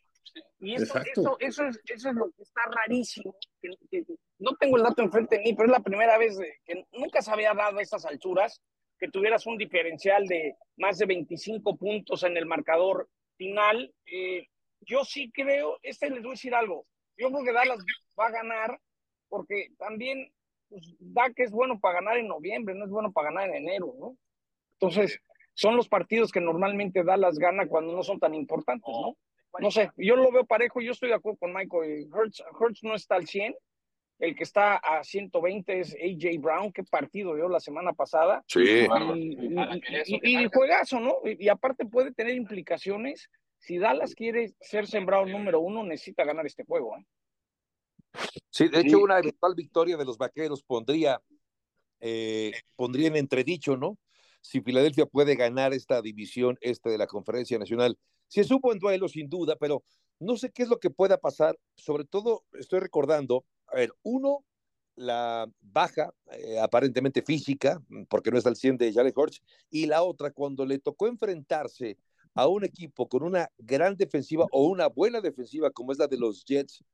Y 0.60 0.76
eso, 0.76 0.98
eso, 0.98 1.36
eso, 1.40 1.66
es, 1.66 1.80
eso 1.84 2.08
es 2.08 2.14
lo 2.14 2.30
que 2.32 2.42
está 2.42 2.62
rarísimo. 2.70 3.36
Que, 3.60 3.68
que, 3.90 4.04
no 4.38 4.56
tengo 4.56 4.78
el 4.78 4.82
dato 4.82 5.02
enfrente 5.02 5.36
de 5.36 5.42
mí, 5.42 5.52
pero 5.52 5.66
es 5.66 5.72
la 5.72 5.84
primera 5.84 6.16
vez 6.16 6.38
que 6.64 6.86
nunca 6.92 7.20
se 7.20 7.30
había 7.30 7.52
dado 7.52 7.78
a 7.78 7.82
estas 7.82 8.06
alturas 8.06 8.62
que 8.98 9.08
tuvieras 9.08 9.46
un 9.46 9.58
diferencial 9.58 10.26
de 10.26 10.56
más 10.76 10.98
de 10.98 11.06
25 11.06 11.76
puntos 11.76 12.22
en 12.22 12.36
el 12.36 12.46
marcador 12.46 13.08
final. 13.36 13.92
Eh, 14.06 14.48
yo 14.80 15.04
sí 15.04 15.30
creo, 15.32 15.78
este 15.82 16.10
les 16.10 16.22
voy 16.22 16.30
a 16.30 16.32
decir 16.32 16.54
algo, 16.54 16.86
yo 17.16 17.30
creo 17.30 17.44
que 17.44 17.52
Dallas 17.52 17.78
va 18.18 18.26
a 18.26 18.32
ganar 18.32 18.80
porque 19.28 19.68
también 19.78 20.32
pues, 20.68 20.94
Dak 20.98 21.38
es 21.40 21.50
bueno 21.50 21.80
para 21.80 22.00
ganar 22.00 22.18
en 22.18 22.28
noviembre, 22.28 22.74
no 22.74 22.84
es 22.84 22.90
bueno 22.90 23.12
para 23.12 23.30
ganar 23.30 23.48
en 23.48 23.56
enero, 23.56 23.94
¿no? 23.98 24.16
Entonces, 24.78 25.20
son 25.54 25.76
los 25.76 25.88
partidos 25.88 26.32
que 26.32 26.40
normalmente 26.40 27.04
Dallas 27.04 27.38
gana 27.38 27.66
cuando 27.66 27.94
no 27.94 28.02
son 28.02 28.18
tan 28.18 28.34
importantes, 28.34 28.92
¿no? 28.92 29.16
No 29.60 29.70
sé, 29.70 29.90
yo 29.96 30.16
lo 30.16 30.32
veo 30.32 30.44
parejo, 30.44 30.80
yo 30.80 30.92
estoy 30.92 31.10
de 31.10 31.14
acuerdo 31.14 31.38
con 31.38 31.52
Michael. 31.52 32.10
Hertz, 32.12 32.42
Hertz 32.60 32.82
no 32.82 32.94
está 32.96 33.14
al 33.14 33.28
100, 33.28 33.54
el 34.24 34.34
que 34.34 34.44
está 34.44 34.76
a 34.76 35.04
120 35.04 35.80
es 35.80 35.94
AJ 35.94 36.40
Brown, 36.40 36.72
qué 36.72 36.82
partido 36.82 37.34
dio 37.34 37.48
la 37.48 37.60
semana 37.60 37.92
pasada. 37.92 38.42
Sí. 38.48 38.60
Y, 38.62 39.44
y, 39.46 40.20
y, 40.22 40.44
y 40.44 40.48
juegazo, 40.52 41.00
¿no? 41.00 41.16
Y, 41.24 41.48
aparte 41.48 41.84
puede 41.84 42.12
tener 42.12 42.34
implicaciones. 42.34 43.28
Si 43.58 43.78
Dallas 43.78 44.14
quiere 44.14 44.54
ser 44.60 44.86
sembrado 44.86 45.26
número 45.26 45.60
uno, 45.60 45.84
necesita 45.84 46.24
ganar 46.24 46.46
este 46.46 46.64
juego. 46.64 46.96
¿eh? 46.96 47.06
Sí, 48.50 48.68
de 48.68 48.80
hecho, 48.80 48.98
una 48.98 49.18
eventual 49.18 49.54
victoria 49.54 49.96
de 49.96 50.04
los 50.04 50.18
vaqueros 50.18 50.62
pondría, 50.62 51.20
eh, 52.00 52.52
pondría 52.76 53.08
en 53.08 53.16
entredicho, 53.16 53.76
¿no? 53.76 53.98
Si 54.40 54.60
Filadelfia 54.60 55.06
puede 55.06 55.36
ganar 55.36 55.72
esta 55.72 56.02
división 56.02 56.58
este 56.60 56.90
de 56.90 56.98
la 56.98 57.06
Conferencia 57.06 57.58
Nacional. 57.58 57.98
Si 58.28 58.40
es 58.40 58.50
un 58.50 58.60
buen 58.60 58.78
duelo, 58.78 59.08
sin 59.08 59.28
duda, 59.28 59.56
pero 59.58 59.82
no 60.20 60.36
sé 60.36 60.50
qué 60.50 60.62
es 60.62 60.68
lo 60.68 60.78
que 60.78 60.90
pueda 60.90 61.18
pasar. 61.18 61.58
Sobre 61.76 62.04
todo, 62.04 62.44
estoy 62.52 62.80
recordando 62.80 63.44
a 63.74 63.78
ver, 63.78 63.92
uno, 64.02 64.44
la 64.96 65.50
baja 65.60 66.14
eh, 66.30 66.58
aparentemente 66.60 67.22
física, 67.22 67.82
porque 68.08 68.30
no 68.30 68.38
está 68.38 68.50
al 68.50 68.56
100 68.56 68.78
de 68.78 68.92
Jalen 68.92 69.12
Hurts, 69.14 69.42
y 69.70 69.86
la 69.86 70.02
otra, 70.02 70.30
cuando 70.30 70.64
le 70.64 70.78
tocó 70.78 71.08
enfrentarse 71.08 71.98
a 72.34 72.46
un 72.48 72.64
equipo 72.64 73.08
con 73.08 73.22
una 73.22 73.50
gran 73.58 73.96
defensiva 73.96 74.46
o 74.50 74.66
una 74.66 74.88
buena 74.88 75.20
defensiva 75.20 75.70
como 75.70 75.92
es 75.92 75.98
la 75.98 76.06
de 76.06 76.18
los 76.18 76.44
Jets, 76.44 76.84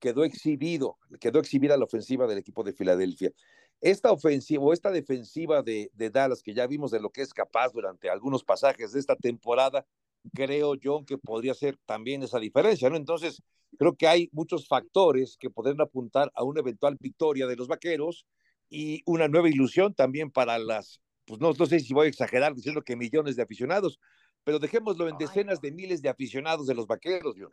quedó 0.00 0.24
exhibido, 0.24 0.98
quedó 1.20 1.38
exhibida 1.38 1.76
la 1.76 1.84
ofensiva 1.84 2.26
del 2.26 2.38
equipo 2.38 2.62
de 2.64 2.72
Filadelfia. 2.72 3.32
Esta 3.80 4.10
ofensiva 4.10 4.62
o 4.62 4.72
esta 4.72 4.90
defensiva 4.90 5.62
de, 5.62 5.90
de 5.94 6.10
Dallas, 6.10 6.42
que 6.42 6.54
ya 6.54 6.66
vimos 6.66 6.90
de 6.90 7.00
lo 7.00 7.10
que 7.10 7.22
es 7.22 7.34
capaz 7.34 7.72
durante 7.72 8.08
algunos 8.08 8.42
pasajes 8.42 8.92
de 8.92 9.00
esta 9.00 9.16
temporada, 9.16 9.86
creo 10.34 10.74
yo 10.74 11.04
que 11.06 11.18
podría 11.18 11.54
ser 11.54 11.78
también 11.86 12.22
esa 12.22 12.38
diferencia, 12.38 12.90
¿no? 12.90 12.96
Entonces, 12.96 13.42
creo 13.78 13.96
que 13.96 14.06
hay 14.06 14.28
muchos 14.32 14.66
factores 14.68 15.36
que 15.38 15.50
podrían 15.50 15.80
apuntar 15.80 16.30
a 16.34 16.44
una 16.44 16.60
eventual 16.60 16.96
victoria 17.00 17.46
de 17.46 17.56
los 17.56 17.68
vaqueros 17.68 18.26
y 18.68 19.02
una 19.06 19.28
nueva 19.28 19.48
ilusión 19.48 19.94
también 19.94 20.30
para 20.30 20.58
las, 20.58 21.00
pues 21.24 21.40
no, 21.40 21.52
no 21.52 21.66
sé 21.66 21.80
si 21.80 21.94
voy 21.94 22.06
a 22.06 22.08
exagerar 22.08 22.54
diciendo 22.54 22.82
que 22.82 22.96
millones 22.96 23.36
de 23.36 23.42
aficionados, 23.42 24.00
pero 24.44 24.58
dejémoslo 24.58 25.08
en 25.08 25.18
decenas 25.18 25.60
de 25.60 25.72
miles 25.72 26.02
de 26.02 26.08
aficionados 26.08 26.66
de 26.66 26.74
los 26.74 26.86
vaqueros, 26.86 27.34
John. 27.38 27.52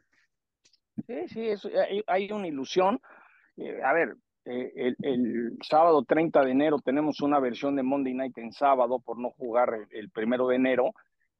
Sí, 1.08 1.28
sí, 1.28 1.48
es, 1.48 1.66
hay, 1.66 2.04
hay, 2.06 2.32
una 2.32 2.48
ilusión. 2.48 3.00
Eh, 3.58 3.82
a 3.84 3.94
ver, 3.94 4.16
eh, 4.46 4.72
el, 4.76 4.96
el, 5.02 5.58
sábado 5.68 6.04
30 6.04 6.44
de 6.44 6.52
enero 6.52 6.78
tenemos 6.84 7.20
una 7.22 7.40
versión 7.40 7.76
de 7.76 7.84
Monday 7.84 8.14
Night 8.14 8.38
en 8.38 8.52
sábado 8.52 9.00
por 9.00 9.18
no 9.18 9.32
jugar 9.32 9.74
el, 9.74 9.88
el 9.98 10.10
primero 10.12 10.48
de 10.48 10.58
enero 10.58 10.94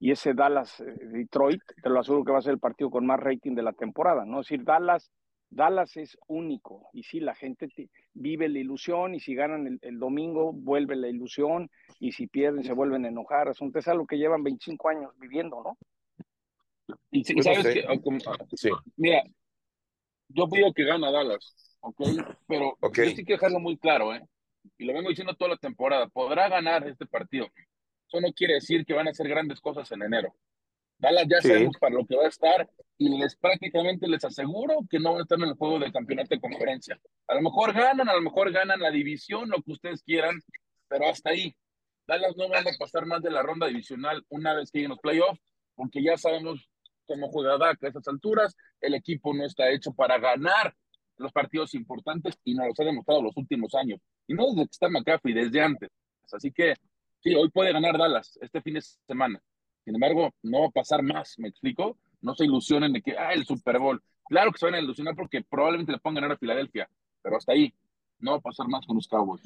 y 0.04 0.12
ese 0.12 0.34
Dallas 0.34 0.82
eh, 0.82 0.98
Detroit, 1.14 1.62
te 1.82 1.90
lo 1.90 2.02
aseguro 2.02 2.26
que 2.26 2.34
va 2.34 2.40
a 2.40 2.42
ser 2.42 2.52
el 2.52 2.60
partido 2.60 2.92
con 2.92 3.06
más 3.06 3.22
rating 3.22 3.56
de 3.56 3.64
la 3.64 3.72
temporada, 3.72 4.26
¿no? 4.26 4.42
Es 4.42 4.48
decir, 4.48 4.66
Dallas, 4.66 5.10
Dallas 5.50 5.96
es 5.96 6.18
único 6.28 6.90
y 6.92 7.04
sí, 7.04 7.22
la 7.22 7.34
gente 7.36 7.70
te, 7.70 7.90
vive 8.14 8.50
la 8.50 8.60
ilusión 8.60 9.16
y 9.16 9.22
si 9.22 9.34
ganan 9.34 9.66
el, 9.66 9.80
el, 9.82 10.00
domingo 10.00 10.52
vuelve 10.52 10.98
la 10.98 11.08
ilusión 11.08 11.72
y 12.02 12.12
si 12.12 12.28
pierden 12.28 12.66
se 12.66 12.74
vuelven 12.74 13.06
a 13.06 13.08
enojar, 13.08 13.48
es, 13.48 13.62
un, 13.62 13.72
es 13.74 13.88
algo 13.88 14.06
que 14.06 14.18
llevan 14.18 14.44
25 14.44 14.90
años 14.90 15.14
viviendo, 15.20 15.64
¿no? 15.64 15.78
Y, 17.10 17.20
y 17.22 17.42
sabes 17.42 17.66
que, 17.66 18.02
como, 18.02 18.20
sí. 18.58 18.72
mira, 18.98 19.24
yo 20.28 20.50
pido 20.50 20.74
que 20.74 20.84
gana 20.84 21.12
Dallas, 21.12 21.78
¿ok? 21.80 22.02
Pero 22.46 22.78
okay. 22.82 23.12
yo 23.12 23.16
sí 23.16 23.24
quiero 23.24 23.40
dejarlo 23.40 23.62
muy 23.62 23.78
claro, 23.78 24.14
¿eh? 24.14 24.22
Y 24.78 24.84
lo 24.84 24.94
vengo 24.94 25.08
diciendo 25.08 25.34
toda 25.34 25.52
la 25.52 25.58
temporada, 25.58 26.08
podrá 26.08 26.50
ganar 26.50 26.86
este 26.90 27.06
partido, 27.06 27.48
eso 28.14 28.22
no 28.22 28.32
quiere 28.34 28.56
decir 28.56 28.86
que 28.86 28.94
van 28.94 29.08
a 29.08 29.12
hacer 29.12 29.28
grandes 29.28 29.60
cosas 29.60 29.92
en 29.92 30.04
enero. 30.04 30.36
Dallas 31.00 31.26
ya 31.28 31.42
sí. 31.42 31.48
sabemos 31.48 31.76
para 31.80 31.96
lo 31.96 32.06
que 32.06 32.16
va 32.16 32.26
a 32.26 32.30
estar 32.30 32.70
y 32.98 33.18
les 33.18 33.36
prácticamente 33.36 34.08
les 34.08 34.24
aseguro 34.24 34.82
que 34.90 35.00
no 35.00 35.14
van 35.14 35.22
a 35.22 35.24
estar 35.24 35.40
en 35.40 35.50
el 35.50 35.56
juego 35.56 35.80
del 35.80 35.92
campeonato 35.92 36.30
de 36.30 36.40
conferencia. 36.40 37.00
A 37.28 37.36
lo 37.36 37.42
mejor 37.42 37.74
ganan, 37.74 38.08
a 38.08 38.14
lo 38.14 38.22
mejor 38.22 38.52
ganan 38.52 38.80
la 38.80 38.92
división, 38.92 39.50
lo 39.50 39.62
que 39.64 39.72
ustedes 39.72 40.04
quieran, 40.04 40.40
pero 40.88 41.08
hasta 41.08 41.32
ahí. 41.32 41.56
Dallas 42.06 42.36
no 42.38 42.50
van 42.50 42.68
a 42.68 42.72
pasar 42.78 43.06
más 43.06 43.22
de 43.24 43.32
la 43.32 43.42
ronda 43.42 43.68
divisional 43.68 44.24
una 44.30 44.54
vez 44.54 44.70
que 44.70 44.80
lleguen 44.80 44.92
los 44.92 45.00
playoffs, 45.00 45.42
porque 45.74 46.04
ya 46.04 46.18
sabemos 46.18 46.70
cómo 47.06 47.30
juega 47.30 47.58
Dak 47.58 47.84
a 47.84 47.88
esas 47.88 48.08
alturas. 48.08 48.56
El 48.80 48.94
equipo 48.94 49.34
no 49.34 49.46
está 49.46 49.70
hecho 49.72 49.92
para 49.94 50.20
ganar 50.20 50.76
los 51.18 51.32
partidos 51.32 51.74
importantes 51.74 52.38
y 52.44 52.54
nos 52.54 52.68
los 52.68 52.80
ha 52.80 52.84
demostrado 52.84 53.24
los 53.24 53.36
últimos 53.36 53.74
años. 53.74 54.00
Y 54.28 54.36
no 54.36 54.48
desde 54.48 54.66
que 54.66 54.72
está 54.72 54.90
McCaffrey, 54.90 55.34
desde 55.34 55.62
antes. 55.62 55.90
Así 56.32 56.52
que 56.52 56.76
Sí, 57.24 57.34
hoy 57.36 57.50
puede 57.50 57.72
ganar 57.72 57.98
Dallas 57.98 58.38
este 58.42 58.62
fin 58.62 58.74
de 58.74 58.82
semana. 58.82 59.42
Sin 59.86 59.96
embargo, 59.96 60.34
no 60.42 60.62
va 60.62 60.68
a 60.68 60.72
pasar 60.72 61.02
más, 61.02 61.40
¿me 61.40 61.48
explico? 61.48 61.98
No 62.20 62.36
se 62.36 62.44
ilusionen 62.44 62.92
de 62.92 63.02
que, 63.02 63.18
ah, 63.18 63.32
el 63.32 63.46
Super 63.46 63.80
Bowl. 63.80 64.04
Claro 64.26 64.52
que 64.52 64.58
se 64.58 64.66
van 64.66 64.76
a 64.76 64.82
ilusionar 64.82 65.16
porque 65.16 65.42
probablemente 65.42 65.94
le 65.94 66.00
puedan 66.00 66.16
ganar 66.16 66.34
a 66.34 66.38
Filadelfia, 66.38 66.90
pero 67.22 67.38
hasta 67.38 67.54
ahí 67.54 67.74
no 68.20 68.32
va 68.32 68.38
a 68.38 68.42
pasar 68.42 68.68
más 68.68 68.86
con 68.86 68.98
los 68.98 69.08
Cowboys. 69.08 69.42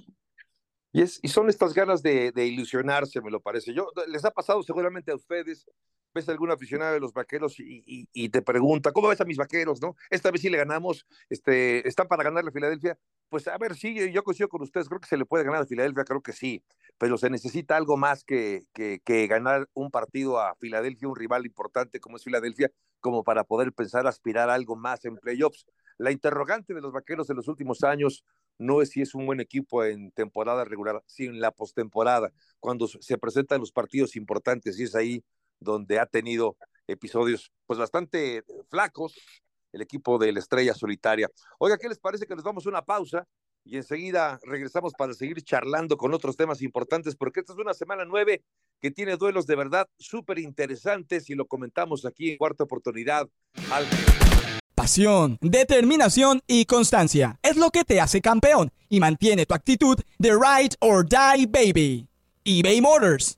Y, 0.92 1.28
son 1.28 1.50
estas 1.50 1.76
ganas 1.76 2.02
de, 2.02 2.32
de, 2.32 2.48
ilusionarse, 2.48 3.22
me 3.22 3.30
lo 3.30 3.40
parece. 3.40 3.74
Yo, 3.74 3.92
les 4.08 4.26
ha 4.26 4.32
pasado 4.32 4.64
seguramente 4.64 5.12
a 5.12 5.16
ustedes, 5.16 5.70
ves 6.18 6.28
a 6.28 6.32
algún 6.32 6.52
aficionado 6.52 6.94
de 6.94 7.00
los 7.00 7.14
vaqueros 7.14 7.60
y, 7.60 7.84
y, 7.86 8.10
y, 8.12 8.30
te 8.30 8.42
pregunta, 8.42 8.92
¿cómo 8.92 9.08
ves 9.08 9.22
a 9.22 9.26
mis 9.26 9.38
vaqueros? 9.38 9.82
no 9.82 9.96
Esta 10.10 10.32
vez 10.32 10.42
sí 10.42 10.50
le 10.50 10.58
ganamos, 10.58 11.06
este, 11.30 11.88
¿están 11.88 12.08
para 12.08 12.24
ganarle 12.24 12.50
a 12.50 12.54
Filadelfia? 12.54 12.98
Pues 13.30 13.48
a 13.48 13.58
ver, 13.58 13.76
sí, 13.76 14.12
yo 14.12 14.24
coincido 14.24 14.50
con 14.50 14.62
ustedes, 14.62 14.88
creo 14.88 15.00
que 15.00 15.08
se 15.08 15.18
le 15.18 15.26
puede 15.26 15.44
ganar 15.44 15.62
a 15.62 15.66
Filadelfia, 15.66 16.04
creo 16.04 16.22
que 16.22 16.34
sí, 16.34 16.64
pero 16.98 17.18
se 17.18 17.30
necesita 17.30 17.78
algo 17.78 17.98
más 17.98 18.24
que, 18.24 18.64
que, 18.74 19.00
que 19.06 19.28
ganar 19.28 19.70
un 19.74 19.92
partido 19.92 20.40
a 20.40 20.56
Filadelfia, 20.56 21.08
un 21.08 21.16
rival 21.16 21.46
importante 21.46 22.00
como 22.00 22.18
es 22.18 22.24
Filadelfia, 22.24 22.72
como 23.00 23.24
para 23.24 23.44
poder 23.44 23.72
pensar 23.74 24.08
aspirar 24.08 24.50
a 24.50 24.56
algo 24.56 24.76
más 24.76 25.06
en 25.06 25.18
playoffs. 25.18 25.66
La 25.98 26.12
interrogante 26.12 26.74
de 26.74 26.82
los 26.82 26.92
vaqueros 26.92 27.30
en 27.30 27.36
los 27.36 27.48
últimos 27.48 27.84
años 27.84 28.24
no 28.58 28.82
es 28.82 28.90
si 28.90 29.02
es 29.02 29.16
un 29.16 29.26
buen 29.26 29.40
equipo 29.40 29.84
en 29.84 30.12
temporada 30.12 30.64
regular, 30.64 31.04
sino 31.06 31.34
en 31.34 31.40
la 31.40 31.52
postemporada, 31.52 32.32
cuando 32.60 32.88
se 32.88 33.18
presentan 33.18 33.60
los 33.60 33.72
partidos 33.72 34.16
importantes 34.16 34.80
y 34.80 34.84
es 34.84 34.96
ahí 34.96 35.24
donde 35.60 36.00
ha 36.00 36.06
tenido 36.06 36.56
episodios 36.88 37.52
pues 37.66 37.78
bastante 37.78 38.44
flacos 38.70 39.16
el 39.74 39.82
equipo 39.82 40.18
de 40.18 40.32
la 40.32 40.40
estrella 40.40 40.74
solitaria. 40.74 41.30
Oiga, 41.60 41.78
¿qué 41.78 41.90
les 41.90 42.00
parece 42.00 42.26
que 42.26 42.36
nos 42.36 42.44
vamos 42.44 42.66
a 42.66 42.70
una 42.70 42.82
pausa 42.82 43.28
y 43.64 43.76
enseguida 43.76 44.40
regresamos 44.44 44.94
para 44.98 45.14
seguir 45.14 45.42
charlando 45.44 45.98
con 45.98 46.14
otros 46.14 46.38
temas 46.38 46.62
importantes? 46.62 47.16
Porque 47.16 47.42
esta 47.42 47.54
es 47.54 47.60
una 47.60 47.74
semana 47.74 48.06
nueve 48.06 48.44
que 48.80 48.92
tiene 48.92 49.18
duelos 49.18 49.46
de 49.46 49.56
verdad 49.56 49.88
súper 49.98 50.40
interesantes 50.40 51.30
y 51.30 51.36
lo 51.36 51.46
comentamos 51.46 52.06
aquí 52.06 52.32
en 52.32 52.38
cuarta 52.38 52.64
oportunidad. 52.64 53.28
Pasión, 54.74 55.38
determinación 55.42 56.42
y 56.48 56.66
constancia 56.66 57.40
es 57.42 57.58
lo 57.58 57.72
que 57.72 57.84
te 57.84 58.00
hace 58.00 58.22
campeón 58.22 58.72
y 58.90 59.00
mantiene 59.00 59.46
tu 59.46 59.54
actitud 59.54 60.00
de 60.18 60.32
ride 60.32 60.76
or 60.80 61.06
die 61.06 61.46
baby. 61.46 62.08
eBay 62.46 62.80
Motors 62.80 63.38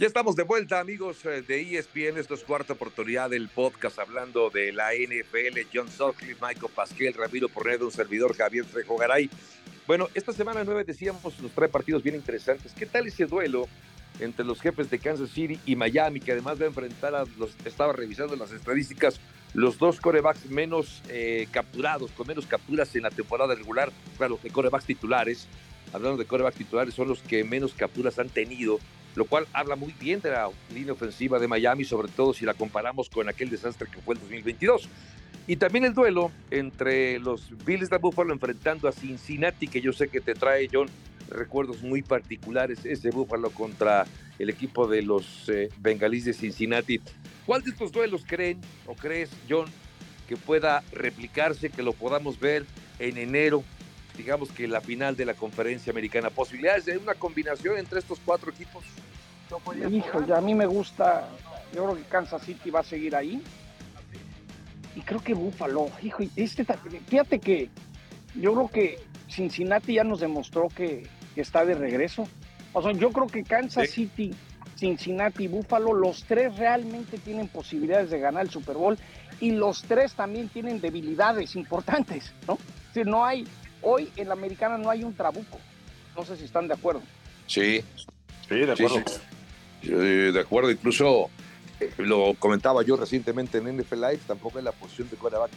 Ya 0.00 0.06
estamos 0.06 0.34
de 0.34 0.44
vuelta, 0.44 0.80
amigos 0.80 1.26
eh, 1.26 1.42
de 1.46 1.60
ESPN. 1.76 2.16
Esto 2.18 2.32
es 2.32 2.42
cuarta 2.42 2.72
oportunidad 2.72 3.28
del 3.28 3.50
podcast 3.50 3.98
hablando 3.98 4.48
de 4.48 4.72
la 4.72 4.94
NFL. 4.94 5.60
John 5.74 5.90
Sutcliffe, 5.90 6.40
Michael 6.40 6.72
Pasquel, 6.74 7.12
Ramiro 7.12 7.50
Porredo, 7.50 7.84
un 7.84 7.92
servidor 7.92 8.34
Javier 8.34 8.64
Trejo 8.64 8.96
Garay. 8.96 9.28
Bueno, 9.86 10.08
esta 10.14 10.32
semana 10.32 10.64
nueve 10.64 10.84
decíamos, 10.84 11.38
nos 11.40 11.52
trae 11.52 11.68
partidos 11.68 12.02
bien 12.02 12.14
interesantes. 12.14 12.72
¿Qué 12.72 12.86
tal 12.86 13.08
ese 13.08 13.26
duelo 13.26 13.68
entre 14.20 14.42
los 14.46 14.58
jefes 14.62 14.88
de 14.88 14.98
Kansas 14.98 15.28
City 15.32 15.60
y 15.66 15.76
Miami, 15.76 16.18
que 16.18 16.32
además 16.32 16.58
a 16.62 16.64
enfrentar 16.64 17.14
a 17.14 17.26
los, 17.36 17.54
estaba 17.66 17.92
revisando 17.92 18.34
las 18.36 18.52
estadísticas, 18.52 19.20
los 19.52 19.76
dos 19.76 20.00
corebacks 20.00 20.46
menos 20.46 21.02
eh, 21.10 21.46
capturados, 21.50 22.10
con 22.12 22.26
menos 22.26 22.46
capturas 22.46 22.96
en 22.96 23.02
la 23.02 23.10
temporada 23.10 23.54
regular, 23.54 23.92
claro, 24.16 24.40
de 24.42 24.48
corebacks 24.48 24.86
titulares, 24.86 25.46
hablando 25.92 26.16
de 26.16 26.24
corebacks 26.24 26.56
titulares, 26.56 26.94
son 26.94 27.08
los 27.08 27.20
que 27.20 27.44
menos 27.44 27.74
capturas 27.74 28.18
han 28.18 28.30
tenido 28.30 28.80
lo 29.14 29.24
cual 29.24 29.46
habla 29.52 29.76
muy 29.76 29.94
bien 29.98 30.20
de 30.20 30.30
la 30.30 30.50
línea 30.72 30.92
ofensiva 30.92 31.38
de 31.38 31.48
Miami, 31.48 31.84
sobre 31.84 32.08
todo 32.08 32.32
si 32.32 32.44
la 32.44 32.54
comparamos 32.54 33.10
con 33.10 33.28
aquel 33.28 33.50
desastre 33.50 33.88
que 33.90 34.00
fue 34.00 34.14
el 34.14 34.20
2022. 34.20 34.88
Y 35.46 35.56
también 35.56 35.84
el 35.84 35.94
duelo 35.94 36.30
entre 36.50 37.18
los 37.18 37.50
Bills 37.64 37.90
de 37.90 37.98
Buffalo 37.98 38.32
enfrentando 38.32 38.88
a 38.88 38.92
Cincinnati, 38.92 39.66
que 39.66 39.80
yo 39.80 39.92
sé 39.92 40.08
que 40.08 40.20
te 40.20 40.34
trae, 40.34 40.68
John, 40.72 40.88
recuerdos 41.28 41.82
muy 41.82 42.02
particulares, 42.02 42.84
ese 42.84 43.10
Buffalo 43.10 43.50
contra 43.50 44.06
el 44.38 44.48
equipo 44.48 44.86
de 44.86 45.02
los 45.02 45.48
eh, 45.48 45.68
Bengalíes 45.78 46.24
de 46.26 46.32
Cincinnati. 46.34 47.00
¿Cuál 47.46 47.62
de 47.62 47.70
estos 47.70 47.90
duelos 47.90 48.24
creen 48.26 48.60
o 48.86 48.94
crees, 48.94 49.30
John, 49.48 49.66
que 50.28 50.36
pueda 50.36 50.84
replicarse, 50.92 51.70
que 51.70 51.82
lo 51.82 51.92
podamos 51.92 52.38
ver 52.38 52.64
en 53.00 53.18
enero 53.18 53.64
digamos 54.20 54.50
que 54.52 54.68
la 54.68 54.82
final 54.82 55.16
de 55.16 55.24
la 55.24 55.34
conferencia 55.34 55.90
americana. 55.90 56.28
¿Posibilidades 56.28 56.84
de 56.84 56.98
una 56.98 57.14
combinación 57.14 57.78
entre 57.78 58.00
estos 58.00 58.20
cuatro 58.22 58.50
equipos? 58.50 58.84
Hijo, 59.90 60.24
ya 60.26 60.36
a 60.36 60.40
mí 60.40 60.54
me 60.54 60.66
gusta, 60.66 61.28
yo 61.74 61.84
creo 61.84 61.96
que 61.96 62.02
Kansas 62.04 62.42
City 62.42 62.70
va 62.70 62.80
a 62.80 62.84
seguir 62.84 63.16
ahí. 63.16 63.42
Y 64.94 65.00
creo 65.00 65.22
que 65.22 65.34
Buffalo, 65.34 65.88
hijo, 66.02 66.22
este, 66.36 66.66
fíjate 67.08 67.38
que 67.38 67.70
yo 68.34 68.52
creo 68.52 68.68
que 68.68 68.98
Cincinnati 69.28 69.94
ya 69.94 70.04
nos 70.04 70.20
demostró 70.20 70.68
que, 70.68 71.06
está 71.36 71.64
de 71.64 71.74
regreso. 71.74 72.28
O 72.74 72.82
sea, 72.82 72.92
yo 72.92 73.10
creo 73.10 73.26
que 73.26 73.42
Kansas 73.42 73.88
City, 73.88 74.34
Cincinnati 74.76 75.44
y 75.44 75.48
Buffalo, 75.48 75.94
los 75.94 76.24
tres 76.24 76.54
realmente 76.58 77.16
tienen 77.16 77.48
posibilidades 77.48 78.10
de 78.10 78.20
ganar 78.20 78.42
el 78.42 78.50
Super 78.50 78.76
Bowl 78.76 78.98
y 79.40 79.52
los 79.52 79.82
tres 79.82 80.12
también 80.12 80.50
tienen 80.50 80.82
debilidades 80.82 81.56
importantes, 81.56 82.34
¿no? 82.46 82.54
Es 82.54 82.94
decir, 82.94 83.06
no 83.06 83.24
hay, 83.24 83.46
Hoy 83.82 84.10
en 84.16 84.28
la 84.28 84.34
americana 84.34 84.78
no 84.78 84.90
hay 84.90 85.04
un 85.04 85.14
trabuco. 85.14 85.58
No 86.16 86.24
sé 86.24 86.36
si 86.36 86.44
están 86.44 86.68
de 86.68 86.74
acuerdo. 86.74 87.02
Sí, 87.46 87.82
sí, 88.48 88.54
de 88.54 88.72
acuerdo. 88.72 89.02
Eh, 89.82 90.30
de 90.32 90.40
acuerdo, 90.40 90.70
incluso 90.70 91.30
eh, 91.80 91.90
lo 91.98 92.34
comentaba 92.38 92.82
yo 92.82 92.96
recientemente 92.96 93.58
en 93.58 93.76
NFL 93.76 93.94
Live, 93.94 94.20
tampoco 94.26 94.58
en 94.58 94.66
la 94.66 94.72
posición 94.72 95.08
de 95.08 95.16
quarterback. 95.16 95.50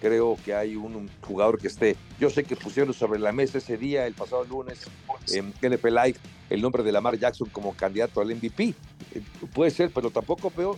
Creo 0.00 0.36
que 0.44 0.52
hay 0.52 0.74
un, 0.74 1.08
jugador 1.20 1.60
que 1.60 1.68
esté. 1.68 1.96
Yo 2.18 2.28
sé 2.28 2.42
que 2.42 2.56
pusieron 2.56 2.92
sobre 2.92 3.20
la 3.20 3.30
mesa 3.30 3.58
ese 3.58 3.76
día, 3.76 4.04
el 4.06 4.14
pasado 4.14 4.44
lunes, 4.44 4.88
en 5.32 5.54
NFL 5.62 5.94
Live, 5.94 6.16
el 6.50 6.60
nombre 6.60 6.82
de 6.82 6.90
Lamar 6.90 7.16
Jackson 7.16 7.48
como 7.50 7.76
candidato 7.76 8.20
al 8.20 8.34
MVP. 8.34 8.74
Eh, 9.14 9.22
puede 9.54 9.70
ser, 9.70 9.92
pero 9.94 10.10
tampoco 10.10 10.52
veo 10.56 10.76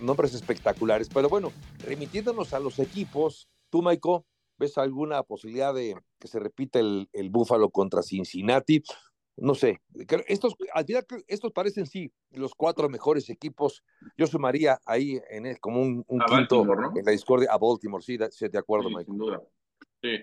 nombres 0.00 0.34
espectaculares. 0.34 1.08
Pero 1.08 1.30
bueno, 1.30 1.50
remitiéndonos 1.86 2.52
a 2.52 2.58
los 2.58 2.78
equipos, 2.78 3.48
tú, 3.70 3.80
Maiko, 3.80 4.26
¿ves 4.58 4.76
alguna 4.78 5.22
posibilidad 5.22 5.74
de, 5.74 5.96
que 6.18 6.28
se 6.28 6.38
repita 6.38 6.78
el, 6.78 7.08
el 7.12 7.30
Búfalo 7.30 7.70
contra 7.70 8.02
Cincinnati. 8.02 8.82
No 9.40 9.54
sé, 9.54 9.80
estos, 10.26 10.56
al 10.72 10.84
final, 10.84 11.06
estos 11.28 11.52
parecen 11.52 11.86
sí 11.86 12.12
los 12.32 12.54
cuatro 12.54 12.88
mejores 12.88 13.30
equipos. 13.30 13.84
Yo 14.16 14.26
sumaría 14.26 14.80
ahí 14.84 15.20
en 15.30 15.46
el, 15.46 15.60
como 15.60 15.80
un, 15.80 16.04
quinto 16.26 16.62
en 16.96 17.04
la 17.04 17.12
discordia 17.12 17.48
a 17.52 17.58
Baltimore, 17.58 18.02
sí, 18.02 18.16
de, 18.16 18.58
acuerdo, 18.58 18.90
Mike. 18.90 19.04
Sin 19.04 19.16
duda. 19.16 19.40
Sí. 20.02 20.16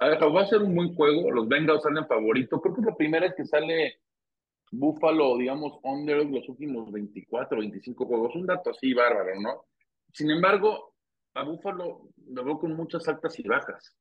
A 0.00 0.08
ver, 0.08 0.18
va 0.22 0.42
a 0.42 0.46
ser 0.46 0.62
un 0.62 0.74
buen 0.74 0.94
juego. 0.94 1.30
Los 1.30 1.48
Bengals 1.48 1.82
salen 1.82 2.06
favoritos. 2.06 2.60
Creo 2.60 2.74
que 2.74 2.82
la 2.82 2.94
primera 2.94 3.26
es 3.26 3.34
que 3.34 3.46
sale 3.46 4.00
Buffalo, 4.70 5.38
digamos, 5.38 5.78
under 5.82 6.24
los 6.26 6.46
últimos 6.48 6.92
24, 6.92 7.58
25 7.58 8.06
juegos. 8.06 8.34
Un 8.36 8.46
dato 8.46 8.70
así 8.70 8.92
bárbaro, 8.92 9.40
¿no? 9.40 9.64
Sin 10.12 10.30
embargo, 10.30 10.94
a 11.34 11.42
Buffalo 11.42 12.10
lo 12.30 12.44
veo 12.44 12.58
con 12.58 12.74
muchas 12.74 13.06
altas 13.08 13.38
y 13.38 13.42
bajas. 13.42 13.96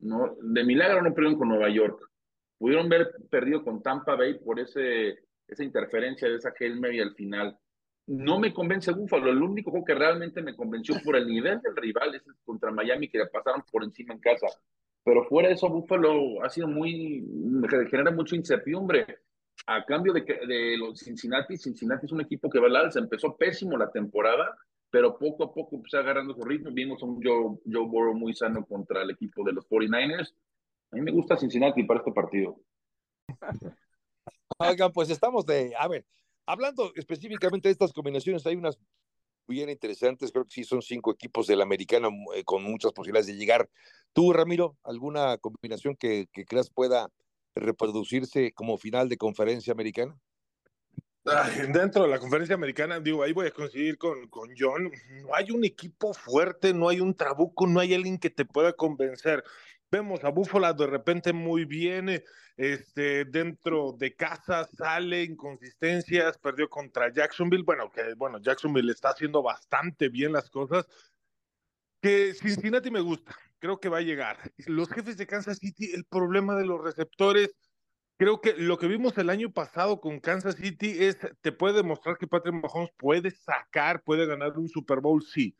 ¿no? 0.00 0.36
De 0.40 0.64
milagro 0.64 1.02
no 1.02 1.14
perdieron 1.14 1.38
con 1.38 1.48
Nueva 1.48 1.68
York. 1.68 2.10
Pudieron 2.58 2.86
haber 2.86 3.14
perdido 3.30 3.62
con 3.62 3.82
Tampa 3.82 4.14
Bay 4.16 4.38
por 4.38 4.58
ese, 4.58 5.18
esa 5.46 5.64
interferencia 5.64 6.28
de 6.28 6.36
esa 6.36 6.52
Helmer 6.58 6.94
y 6.94 7.00
al 7.00 7.14
final. 7.14 7.58
No 8.06 8.38
me 8.38 8.54
convence 8.54 8.92
Búfalo. 8.92 9.30
El 9.30 9.42
único 9.42 9.70
juego 9.70 9.84
que 9.84 9.94
realmente 9.94 10.40
me 10.40 10.54
convenció 10.54 10.94
por 11.04 11.16
el 11.16 11.26
nivel 11.26 11.60
del 11.60 11.76
rival 11.76 12.14
es 12.14 12.22
contra 12.44 12.70
Miami, 12.70 13.08
que 13.08 13.18
le 13.18 13.26
pasaron 13.26 13.62
por 13.70 13.82
encima 13.82 14.14
en 14.14 14.20
casa. 14.20 14.46
Pero 15.04 15.24
fuera 15.24 15.48
de 15.48 15.54
eso, 15.54 15.68
Búfalo 15.68 16.42
ha 16.42 16.48
sido 16.48 16.68
muy. 16.68 17.24
genera 17.90 18.10
mucha 18.10 18.36
incertidumbre. 18.36 19.20
A 19.66 19.84
cambio 19.84 20.12
de, 20.12 20.24
que, 20.24 20.34
de 20.46 20.76
los 20.76 21.00
Cincinnati, 21.00 21.56
Cincinnati 21.56 22.06
es 22.06 22.12
un 22.12 22.20
equipo 22.20 22.48
que 22.48 22.60
va 22.60 22.68
al 22.68 22.76
alza. 22.76 23.00
Empezó 23.00 23.36
pésimo 23.36 23.76
la 23.76 23.90
temporada 23.90 24.56
pero 24.90 25.18
poco 25.18 25.44
a 25.44 25.52
poco 25.52 25.80
pues, 25.80 25.94
agarrando 25.94 26.34
su 26.34 26.42
ritmo. 26.42 26.70
Vimos 26.72 27.02
a 27.02 27.06
un 27.06 27.22
Joe, 27.22 27.58
Joe 27.70 27.86
Burrow 27.86 28.14
muy 28.14 28.34
sano 28.34 28.64
contra 28.64 29.02
el 29.02 29.10
equipo 29.10 29.44
de 29.44 29.52
los 29.52 29.68
49ers. 29.68 30.32
A 30.92 30.96
mí 30.96 31.02
me 31.02 31.12
gusta 31.12 31.36
Cincinnati 31.36 31.82
para 31.84 32.00
este 32.00 32.12
partido. 32.12 32.60
Oigan, 34.58 34.92
pues 34.92 35.10
estamos 35.10 35.44
de, 35.44 35.74
a 35.78 35.88
ver, 35.88 36.06
hablando 36.46 36.92
específicamente 36.94 37.68
de 37.68 37.72
estas 37.72 37.92
combinaciones, 37.92 38.46
hay 38.46 38.56
unas 38.56 38.78
bien 39.48 39.68
interesantes, 39.68 40.32
creo 40.32 40.44
que 40.44 40.50
sí 40.50 40.64
son 40.64 40.82
cinco 40.82 41.12
equipos 41.12 41.46
de 41.46 41.56
la 41.56 41.64
americana 41.64 42.08
eh, 42.34 42.44
con 42.44 42.62
muchas 42.62 42.92
posibilidades 42.92 43.26
de 43.26 43.36
llegar. 43.36 43.68
Tú, 44.12 44.32
Ramiro, 44.32 44.76
¿alguna 44.82 45.38
combinación 45.38 45.96
que, 45.96 46.26
que 46.32 46.44
creas 46.44 46.70
pueda 46.70 47.10
reproducirse 47.54 48.52
como 48.52 48.78
final 48.78 49.08
de 49.08 49.16
conferencia 49.16 49.72
americana? 49.72 50.18
dentro 51.72 52.02
de 52.02 52.08
la 52.08 52.18
conferencia 52.18 52.54
americana, 52.54 53.00
digo, 53.00 53.22
ahí 53.22 53.32
voy 53.32 53.48
a 53.48 53.50
coincidir 53.50 53.98
con, 53.98 54.28
con 54.28 54.50
John, 54.56 54.90
no 55.22 55.34
hay 55.34 55.50
un 55.50 55.64
equipo 55.64 56.14
fuerte, 56.14 56.72
no 56.72 56.88
hay 56.88 57.00
un 57.00 57.14
trabuco, 57.14 57.66
no 57.66 57.80
hay 57.80 57.94
alguien 57.94 58.18
que 58.18 58.30
te 58.30 58.44
pueda 58.44 58.72
convencer. 58.72 59.42
Vemos 59.90 60.22
a 60.24 60.30
Búfala 60.30 60.72
de 60.72 60.86
repente 60.86 61.32
muy 61.32 61.64
bien, 61.64 62.22
este, 62.56 63.24
dentro 63.24 63.92
de 63.92 64.14
casa 64.14 64.68
sale 64.76 65.22
inconsistencias, 65.22 66.38
perdió 66.38 66.68
contra 66.68 67.12
Jacksonville, 67.12 67.64
bueno, 67.64 67.90
que 67.90 68.14
bueno, 68.14 68.38
Jacksonville 68.40 68.92
está 68.92 69.10
haciendo 69.10 69.42
bastante 69.42 70.08
bien 70.08 70.32
las 70.32 70.48
cosas, 70.50 70.86
que 72.00 72.34
Cincinnati 72.34 72.90
me 72.90 73.00
gusta, 73.00 73.34
creo 73.58 73.80
que 73.80 73.88
va 73.88 73.98
a 73.98 74.02
llegar. 74.02 74.38
Los 74.66 74.88
jefes 74.90 75.16
de 75.16 75.26
Kansas 75.26 75.58
City, 75.58 75.92
el 75.92 76.04
problema 76.04 76.56
de 76.56 76.66
los 76.66 76.82
receptores, 76.82 77.54
Creo 78.18 78.40
que 78.40 78.54
lo 78.54 78.78
que 78.78 78.86
vimos 78.86 79.18
el 79.18 79.28
año 79.28 79.52
pasado 79.52 80.00
con 80.00 80.20
Kansas 80.20 80.56
City 80.56 81.04
es, 81.04 81.18
te 81.42 81.52
puede 81.52 81.74
demostrar 81.74 82.16
que 82.16 82.26
Patrick 82.26 82.54
Mahomes 82.54 82.90
puede 82.96 83.30
sacar, 83.30 84.02
puede 84.02 84.26
ganar 84.26 84.58
un 84.58 84.68
Super 84.68 85.00
Bowl, 85.00 85.22
sí, 85.22 85.54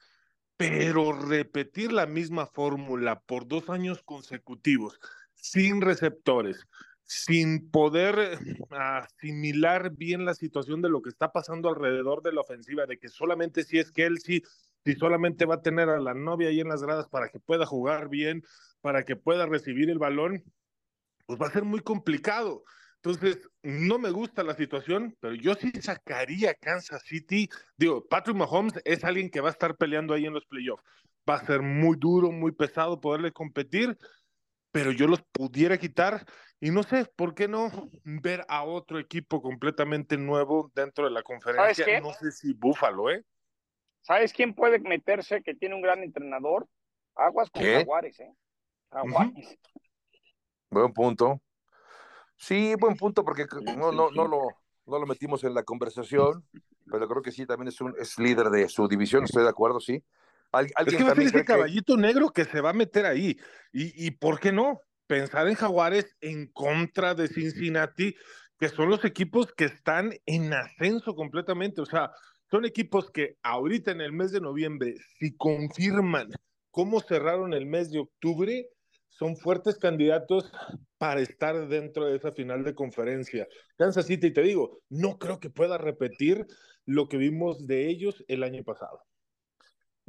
pero 0.56 1.12
repetir 1.12 1.92
la 1.92 2.06
misma 2.06 2.46
fórmula 2.46 3.20
por 3.20 3.46
dos 3.46 3.68
años 3.68 4.02
consecutivos, 4.02 4.98
sin 5.34 5.82
receptores, 5.82 6.66
sin 7.02 7.70
poder 7.70 8.38
asimilar 8.70 9.90
bien 9.94 10.24
la 10.24 10.34
situación 10.34 10.80
de 10.80 10.88
lo 10.88 11.02
que 11.02 11.10
está 11.10 11.32
pasando 11.32 11.68
alrededor 11.68 12.22
de 12.22 12.32
la 12.32 12.40
ofensiva, 12.40 12.86
de 12.86 12.98
que 12.98 13.10
solamente 13.10 13.64
si 13.64 13.78
es 13.78 13.92
Kelsey, 13.92 14.42
si 14.82 14.94
solamente 14.94 15.44
va 15.44 15.56
a 15.56 15.62
tener 15.62 15.90
a 15.90 16.00
la 16.00 16.14
novia 16.14 16.48
ahí 16.48 16.60
en 16.60 16.68
las 16.68 16.82
gradas 16.82 17.06
para 17.08 17.28
que 17.28 17.38
pueda 17.38 17.66
jugar 17.66 18.08
bien, 18.08 18.42
para 18.80 19.04
que 19.04 19.16
pueda 19.16 19.44
recibir 19.44 19.90
el 19.90 19.98
balón, 19.98 20.42
pues 21.26 21.40
va 21.40 21.48
a 21.48 21.52
ser 21.52 21.64
muy 21.64 21.80
complicado. 21.80 22.64
Entonces, 22.96 23.48
no 23.62 23.98
me 23.98 24.10
gusta 24.10 24.42
la 24.42 24.54
situación, 24.54 25.16
pero 25.20 25.34
yo 25.34 25.54
sí 25.54 25.70
sacaría 25.80 26.54
Kansas 26.54 27.02
City. 27.02 27.48
Digo, 27.76 28.04
Patrick 28.06 28.36
Mahomes 28.36 28.74
es 28.84 29.04
alguien 29.04 29.30
que 29.30 29.40
va 29.40 29.48
a 29.48 29.52
estar 29.52 29.76
peleando 29.76 30.14
ahí 30.14 30.26
en 30.26 30.32
los 30.32 30.46
playoffs. 30.46 30.82
Va 31.28 31.34
a 31.34 31.46
ser 31.46 31.62
muy 31.62 31.96
duro, 31.96 32.32
muy 32.32 32.52
pesado 32.52 33.00
poderle 33.00 33.32
competir, 33.32 33.96
pero 34.72 34.92
yo 34.92 35.06
los 35.06 35.22
pudiera 35.32 35.78
quitar 35.78 36.24
y 36.58 36.70
no 36.70 36.82
sé, 36.82 37.04
¿por 37.16 37.34
qué 37.34 37.48
no 37.48 37.70
ver 38.02 38.44
a 38.48 38.64
otro 38.64 38.98
equipo 38.98 39.42
completamente 39.42 40.16
nuevo 40.16 40.70
dentro 40.74 41.04
de 41.04 41.10
la 41.10 41.22
conferencia? 41.22 42.00
No 42.00 42.12
sé 42.14 42.32
si 42.32 42.54
Búfalo, 42.54 43.10
¿eh? 43.10 43.24
¿Sabes 44.00 44.32
quién 44.32 44.54
puede 44.54 44.78
meterse 44.78 45.42
que 45.42 45.54
tiene 45.54 45.74
un 45.74 45.82
gran 45.82 46.02
entrenador? 46.02 46.66
Aguas 47.14 47.50
con 47.50 47.62
Jaguares, 47.62 48.18
¿eh? 48.20 48.32
Jaguares. 48.90 49.58
Buen 50.70 50.92
punto. 50.92 51.40
Sí, 52.36 52.74
buen 52.78 52.96
punto, 52.96 53.24
porque 53.24 53.46
no, 53.76 53.92
no, 53.92 54.10
no, 54.10 54.28
lo, 54.28 54.48
no 54.86 54.98
lo 54.98 55.06
metimos 55.06 55.42
en 55.44 55.54
la 55.54 55.62
conversación, 55.62 56.44
pero 56.90 57.08
creo 57.08 57.22
que 57.22 57.32
sí, 57.32 57.46
también 57.46 57.68
es, 57.68 57.80
un, 57.80 57.94
es 57.98 58.18
líder 58.18 58.50
de 58.50 58.68
su 58.68 58.86
división, 58.88 59.24
estoy 59.24 59.42
de 59.42 59.48
acuerdo, 59.48 59.80
sí. 59.80 60.02
es 60.52 60.96
que 60.96 61.04
va 61.04 61.12
a 61.12 61.14
ser 61.14 61.24
ese 61.24 61.44
caballito 61.44 61.96
negro 61.96 62.30
que 62.30 62.44
se 62.44 62.60
va 62.60 62.70
a 62.70 62.74
meter 62.74 63.06
ahí. 63.06 63.38
Y, 63.72 64.06
y 64.06 64.10
¿por 64.12 64.38
qué 64.38 64.52
no? 64.52 64.80
Pensar 65.06 65.48
en 65.48 65.54
Jaguares 65.54 66.16
en 66.20 66.48
contra 66.48 67.14
de 67.14 67.28
Cincinnati, 67.28 68.14
que 68.58 68.68
son 68.68 68.90
los 68.90 69.04
equipos 69.04 69.52
que 69.52 69.64
están 69.64 70.12
en 70.26 70.52
ascenso 70.52 71.14
completamente. 71.14 71.80
O 71.80 71.86
sea, 71.86 72.10
son 72.50 72.64
equipos 72.64 73.10
que 73.10 73.36
ahorita 73.42 73.92
en 73.92 74.00
el 74.00 74.12
mes 74.12 74.32
de 74.32 74.40
noviembre, 74.40 74.96
si 75.18 75.36
confirman 75.36 76.30
cómo 76.70 77.00
cerraron 77.00 77.54
el 77.54 77.66
mes 77.66 77.90
de 77.90 78.00
octubre, 78.00 78.68
son 79.18 79.36
fuertes 79.36 79.78
candidatos 79.78 80.52
para 80.98 81.20
estar 81.20 81.68
dentro 81.68 82.06
de 82.06 82.16
esa 82.16 82.32
final 82.32 82.64
de 82.64 82.74
conferencia. 82.74 83.48
Kansas 83.76 84.06
City, 84.06 84.30
te 84.30 84.42
digo, 84.42 84.80
no 84.90 85.18
creo 85.18 85.40
que 85.40 85.48
pueda 85.48 85.78
repetir 85.78 86.46
lo 86.84 87.08
que 87.08 87.16
vimos 87.16 87.66
de 87.66 87.88
ellos 87.88 88.22
el 88.28 88.42
año 88.42 88.62
pasado. 88.62 89.02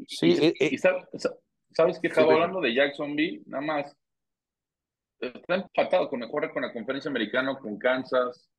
Sí, 0.08 0.28
y, 0.28 0.46
eh, 0.46 0.54
eh, 0.60 0.78
sabes, 0.78 2.00
que 2.00 2.08
estaba 2.08 2.34
hablando 2.34 2.60
de 2.62 2.74
Jacksonville, 2.74 3.44
nada 3.46 3.64
más. 3.64 3.96
Está 5.20 5.56
empatado 5.56 6.10
con 6.10 6.20
mejor 6.20 6.52
con 6.52 6.62
la 6.62 6.74
conferencia 6.74 7.10
americana, 7.10 7.58
con 7.58 7.80
Kansas, 7.80 8.50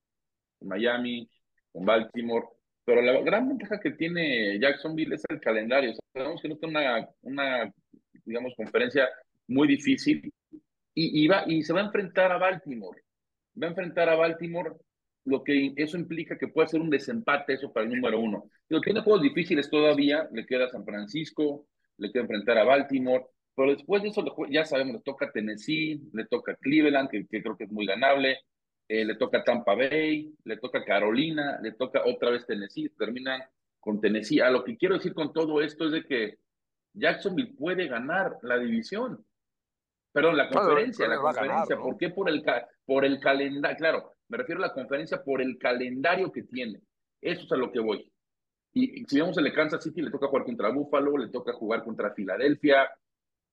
con 0.59 0.69
Miami, 0.69 1.31
con 1.71 1.85
Baltimore. 1.85 2.47
Pero 2.85 3.03
la 3.03 3.21
gran 3.21 3.49
ventaja 3.49 3.79
que 3.79 3.93
tiene 3.93 4.59
Jacksonville 4.59 5.15
es 5.15 5.23
el 5.29 5.41
calendario. 5.41 5.93
Sabemos 6.13 6.41
que 6.41 6.49
no 6.49 6.57
tiene 6.57 6.79
una, 6.79 7.09
una, 7.21 7.73
digamos, 8.25 8.55
conferencia 8.57 9.09
muy 9.47 9.69
difícil 9.69 10.33
y, 11.01 11.29
va, 11.29 11.45
y 11.47 11.63
se 11.63 11.73
va 11.73 11.81
a 11.81 11.85
enfrentar 11.85 12.33
a 12.33 12.39
Baltimore. 12.39 13.03
Va 13.61 13.67
a 13.67 13.71
enfrentar 13.71 14.09
a 14.09 14.17
Baltimore, 14.17 14.73
lo 15.25 15.45
que 15.45 15.73
eso 15.77 15.97
implica 15.97 16.39
que 16.39 16.49
puede 16.49 16.69
ser 16.69 16.81
un 16.81 16.91
desempate 16.91 17.55
eso 17.55 17.73
para 17.73 17.87
el 17.87 17.93
número 17.93 18.19
uno. 18.19 18.51
Lo 18.69 18.81
tiene 18.81 19.03
juegos 19.03 19.23
difíciles 19.23 19.71
todavía, 19.71 20.29
le 20.33 20.47
queda 20.47 20.69
San 20.69 20.85
Francisco, 20.85 21.67
le 21.99 22.11
queda 22.11 22.23
enfrentar 22.23 22.59
a 22.59 22.65
Baltimore, 22.65 23.27
pero 23.55 23.73
después 23.73 24.03
de 24.03 24.09
eso 24.09 24.25
ya 24.51 24.65
sabemos, 24.65 24.95
le 24.95 25.01
toca 25.01 25.31
Tennessee, 25.33 26.01
le 26.13 26.27
toca 26.27 26.55
Cleveland, 26.57 27.11
que, 27.11 27.27
creo 27.27 27.57
que 27.57 27.65
es 27.65 27.73
muy 27.73 27.87
ganable, 27.87 28.39
eh, 28.89 29.05
le 29.05 29.17
toca 29.17 29.45
Tampa 29.45 29.75
Bay, 29.75 30.33
le 30.45 30.57
toca 30.59 30.85
Carolina, 30.85 31.59
le 31.61 31.73
toca 31.73 32.03
otra 32.07 32.31
vez 32.31 32.47
Tennessee, 32.47 32.89
terminan 32.97 33.43
con 33.81 34.01
Tennessee. 34.01 34.41
A 34.41 34.51
lo 34.51 34.65
que 34.65 34.77
quiero 34.77 34.95
decir 34.95 35.13
con 35.13 35.33
todo 35.33 35.61
esto 35.61 35.87
es 35.87 35.93
de 35.93 36.05
que 36.05 36.39
Jacksonville 36.95 37.55
puede 37.59 37.89
ganar 37.89 38.37
la 38.43 38.59
división. 38.59 39.25
Perdón, 40.19 40.37
la 40.37 40.49
conferencia, 40.49 41.07
la 41.07 41.19
conferencia. 41.19 41.77
¿Por 41.77 41.97
qué? 41.97 42.11
Por 42.11 42.29
el, 42.29 42.45
por 42.85 43.05
el 43.05 43.21
calendario. 43.21 43.77
Claro, 43.77 44.15
me 44.29 44.39
refiero 44.39 44.61
a 44.65 44.67
la 44.67 44.73
conferencia 44.75 45.23
por 45.23 45.41
el 45.41 45.57
calendario 45.59 46.33
que 46.33 46.43
tiene. 46.43 46.81
Eso 47.21 47.45
es 47.45 47.53
a 47.53 47.57
lo 47.57 47.71
que 47.71 47.79
voy. 47.79 48.11
Y, 48.73 49.05
si 49.05 49.21
vemos 49.21 49.39
el 49.39 49.53
Kansas 49.53 49.85
City, 49.85 50.03
le 50.03 50.11
toca 50.11 50.27
jugar 50.27 50.45
contra 50.45 50.71
Buffalo, 50.71 51.17
le 51.17 51.29
toca 51.29 51.53
jugar 51.53 51.85
contra 51.85 52.13
Filadelfia, 52.15 52.91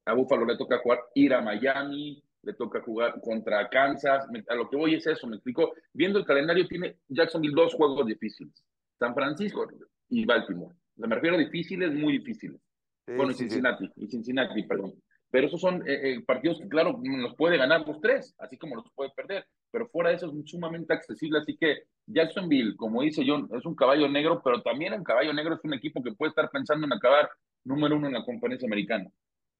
a 0.06 0.14
Buffalo 0.14 0.44
le 0.44 0.58
toca 0.58 0.80
jugar, 0.80 1.02
ir 1.14 1.36
a 1.36 1.42
Miami, 1.42 2.24
le 2.42 2.54
toca 2.54 2.82
jugar 2.82 3.22
contra 3.22 3.70
Kansas. 3.70 4.28
A 4.50 4.56
lo 4.56 4.68
que 4.68 4.76
voy 4.76 4.96
es 4.96 5.06
eso, 5.06 5.28
me 5.28 5.36
explico. 5.36 5.76
Viendo 5.94 6.18
el 6.18 6.26
calendario, 6.26 6.68
tiene 6.68 6.98
Jacksonville 7.10 7.54
dos 7.56 7.76
juegos 7.76 8.08
difíciles: 8.08 8.66
San 8.98 9.14
Francisco 9.14 9.68
y 10.10 10.26
Baltimore. 10.26 10.74
me 10.96 11.14
refiero 11.14 11.36
a 11.36 11.40
difíciles, 11.40 11.94
muy 11.94 12.14
difíciles. 12.14 12.60
bueno, 13.06 13.34
Cincinnati, 13.34 13.88
y 13.98 14.08
Cincinnati, 14.08 14.64
perdón. 14.64 14.96
Pero 15.36 15.48
esos 15.48 15.60
son 15.60 15.82
eh, 15.86 16.14
eh, 16.14 16.24
partidos 16.26 16.62
que, 16.62 16.70
claro, 16.70 16.98
los 17.04 17.36
puede 17.36 17.58
ganar 17.58 17.86
los 17.86 18.00
tres, 18.00 18.34
así 18.38 18.58
como 18.58 18.78
los 18.78 18.86
puede 18.96 19.10
perder. 19.10 19.46
Pero 19.70 19.90
fuera 19.90 20.10
de 20.10 20.16
eso 20.16 20.28
es 20.28 20.50
sumamente 20.50 20.94
accesible. 20.94 21.40
Así 21.40 21.58
que 21.58 21.80
Jacksonville, 22.08 22.78
como 22.78 23.02
dice 23.02 23.22
John, 23.28 23.50
es 23.54 23.66
un 23.66 23.76
caballo 23.76 24.08
negro, 24.08 24.42
pero 24.42 24.62
también 24.62 24.94
el 24.94 25.04
caballo 25.04 25.34
negro 25.34 25.56
es 25.56 25.60
un 25.66 25.74
equipo 25.74 26.02
que 26.02 26.14
puede 26.14 26.30
estar 26.30 26.50
pensando 26.52 26.86
en 26.88 26.94
acabar 26.94 27.30
número 27.66 27.98
uno 27.98 28.08
en 28.08 28.14
la 28.14 28.24
conferencia 28.24 28.66
americana. 28.66 29.12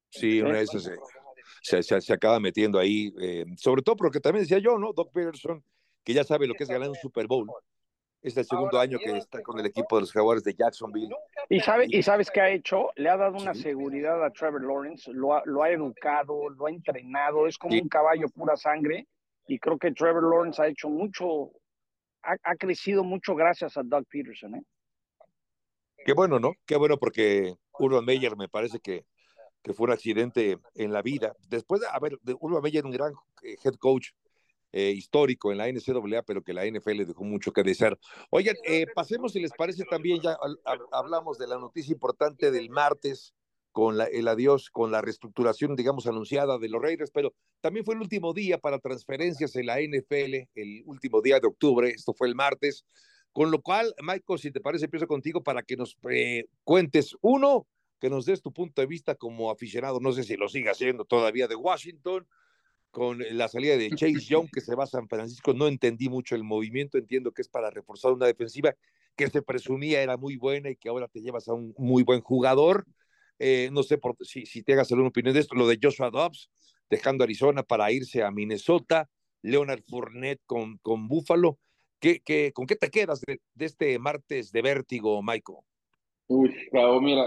Sí, 0.08 0.40
una 0.40 0.56
de 0.56 0.62
esas 0.62 0.90
se, 1.60 1.82
se, 1.82 2.12
acaba 2.14 2.40
metiendo 2.40 2.78
ahí, 2.78 3.12
eh, 3.20 3.44
sobre 3.58 3.82
todo 3.82 3.96
porque 3.96 4.18
también 4.18 4.44
decía 4.44 4.60
yo, 4.60 4.78
¿no? 4.78 4.94
Doc 4.94 5.12
Peterson, 5.12 5.62
que 6.02 6.14
ya 6.14 6.24
sabe 6.24 6.46
lo 6.46 6.54
que 6.54 6.64
es 6.64 6.70
ganar 6.70 6.88
un 6.88 6.94
Super 6.94 7.26
Bowl. 7.26 7.50
Es 8.26 8.36
el 8.36 8.44
segundo 8.44 8.80
año 8.80 8.98
que 8.98 9.16
está 9.16 9.40
con 9.40 9.56
el 9.60 9.66
equipo 9.66 9.94
de 9.94 10.00
los 10.00 10.12
Jaguares 10.12 10.42
de 10.42 10.52
Jacksonville. 10.52 11.14
¿Y, 11.48 11.60
sabe, 11.60 11.86
¿Y 11.88 12.02
sabes 12.02 12.28
qué 12.28 12.40
ha 12.40 12.50
hecho? 12.50 12.90
Le 12.96 13.08
ha 13.08 13.16
dado 13.16 13.36
una 13.36 13.54
seguridad 13.54 14.24
a 14.24 14.30
Trevor 14.32 14.64
Lawrence, 14.64 15.12
lo 15.12 15.34
ha, 15.34 15.42
lo 15.44 15.62
ha 15.62 15.70
educado, 15.70 16.50
lo 16.50 16.66
ha 16.66 16.70
entrenado, 16.70 17.46
es 17.46 17.56
como 17.56 17.80
un 17.80 17.88
caballo 17.88 18.28
pura 18.30 18.56
sangre. 18.56 19.06
Y 19.46 19.60
creo 19.60 19.78
que 19.78 19.92
Trevor 19.92 20.24
Lawrence 20.24 20.60
ha 20.60 20.66
hecho 20.66 20.88
mucho, 20.88 21.52
ha, 22.24 22.56
crecido 22.56 23.04
mucho 23.04 23.36
gracias 23.36 23.76
a 23.76 23.84
Doug 23.84 24.04
Peterson. 24.08 24.56
¿eh? 24.56 24.62
Qué 26.04 26.12
bueno, 26.12 26.40
¿no? 26.40 26.54
Qué 26.66 26.74
bueno 26.74 26.96
porque 26.96 27.54
Urban 27.78 28.04
Meyer 28.04 28.36
me 28.36 28.48
parece 28.48 28.80
que, 28.80 29.06
que 29.62 29.72
fue 29.72 29.84
un 29.84 29.92
accidente 29.92 30.58
en 30.74 30.92
la 30.92 31.00
vida. 31.00 31.32
Después, 31.48 31.80
de, 31.80 31.86
a 31.92 31.98
ver, 32.00 32.18
Urban 32.40 32.64
Meyer 32.64 32.84
un 32.84 32.90
gran 32.90 33.12
eh, 33.44 33.54
head 33.62 33.74
coach 33.78 34.08
eh, 34.76 34.90
histórico 34.90 35.50
en 35.50 35.56
la 35.56 35.68
NCAA, 35.68 36.22
pero 36.22 36.42
que 36.42 36.52
la 36.52 36.66
NFL 36.66 37.06
dejó 37.06 37.24
mucho 37.24 37.50
que 37.50 37.62
desear. 37.62 37.98
Oigan, 38.28 38.56
eh, 38.62 38.84
pasemos 38.94 39.32
si 39.32 39.40
les 39.40 39.52
parece 39.52 39.84
también, 39.84 40.20
ya 40.20 40.36
hablamos 40.92 41.38
de 41.38 41.46
la 41.46 41.56
noticia 41.56 41.94
importante 41.94 42.50
del 42.50 42.68
martes 42.68 43.32
con 43.72 43.98
el 43.98 44.28
adiós, 44.28 44.68
con 44.68 44.90
la 44.90 45.00
reestructuración, 45.00 45.76
digamos, 45.76 46.06
anunciada 46.06 46.58
de 46.58 46.68
los 46.68 46.82
Raiders, 46.82 47.10
pero 47.10 47.32
también 47.62 47.86
fue 47.86 47.94
el 47.94 48.02
último 48.02 48.34
día 48.34 48.58
para 48.58 48.78
transferencias 48.78 49.56
en 49.56 49.64
la 49.64 49.80
NFL, 49.80 50.46
el 50.54 50.82
último 50.84 51.22
día 51.22 51.40
de 51.40 51.46
octubre, 51.46 51.88
esto 51.88 52.12
fue 52.12 52.28
el 52.28 52.34
martes, 52.34 52.84
con 53.32 53.50
lo 53.50 53.62
cual, 53.62 53.94
Michael, 54.02 54.38
si 54.38 54.50
te 54.50 54.60
parece, 54.60 54.84
empiezo 54.84 55.06
contigo 55.06 55.42
para 55.42 55.62
que 55.62 55.78
nos 55.78 55.96
eh, 56.10 56.44
cuentes, 56.64 57.16
uno, 57.22 57.66
que 57.98 58.10
nos 58.10 58.26
des 58.26 58.42
tu 58.42 58.52
punto 58.52 58.82
de 58.82 58.86
vista 58.86 59.14
como 59.14 59.50
aficionado, 59.50 60.00
no 60.00 60.12
sé 60.12 60.22
si 60.22 60.36
lo 60.36 60.50
siga 60.50 60.72
haciendo 60.72 61.06
todavía 61.06 61.48
de 61.48 61.56
Washington, 61.56 62.26
con 62.90 63.22
la 63.32 63.48
salida 63.48 63.76
de 63.76 63.90
Chase 63.90 64.20
Young 64.20 64.48
que 64.50 64.60
se 64.60 64.74
va 64.74 64.84
a 64.84 64.88
San 64.88 65.08
Francisco, 65.08 65.52
no 65.52 65.66
entendí 65.68 66.08
mucho 66.08 66.34
el 66.34 66.44
movimiento, 66.44 66.98
entiendo 66.98 67.32
que 67.32 67.42
es 67.42 67.48
para 67.48 67.70
reforzar 67.70 68.12
una 68.12 68.26
defensiva 68.26 68.74
que 69.16 69.28
se 69.28 69.42
presumía 69.42 70.02
era 70.02 70.16
muy 70.16 70.36
buena 70.36 70.70
y 70.70 70.76
que 70.76 70.88
ahora 70.88 71.08
te 71.08 71.20
llevas 71.20 71.48
a 71.48 71.54
un 71.54 71.74
muy 71.78 72.02
buen 72.02 72.20
jugador. 72.20 72.86
Eh, 73.38 73.70
no 73.72 73.82
sé 73.82 73.98
por, 73.98 74.16
si, 74.20 74.46
si 74.46 74.62
tengas 74.62 74.90
alguna 74.92 75.08
opinión 75.08 75.34
de 75.34 75.40
esto, 75.40 75.54
lo 75.54 75.66
de 75.66 75.78
Joshua 75.82 76.10
Dobbs, 76.10 76.50
dejando 76.88 77.24
Arizona 77.24 77.62
para 77.62 77.90
irse 77.90 78.22
a 78.22 78.30
Minnesota, 78.30 79.08
Leonard 79.42 79.82
Fournette 79.88 80.42
con, 80.46 80.78
con 80.78 81.08
Buffalo. 81.08 81.58
¿Qué, 81.98 82.20
qué, 82.20 82.52
con 82.52 82.66
qué 82.66 82.76
te 82.76 82.90
quedas 82.90 83.22
de, 83.22 83.40
este 83.58 83.98
martes 83.98 84.52
de 84.52 84.62
vértigo, 84.62 85.22
Michael? 85.22 85.58
Uy, 86.28 86.54
claro, 86.70 87.00
mira, 87.00 87.26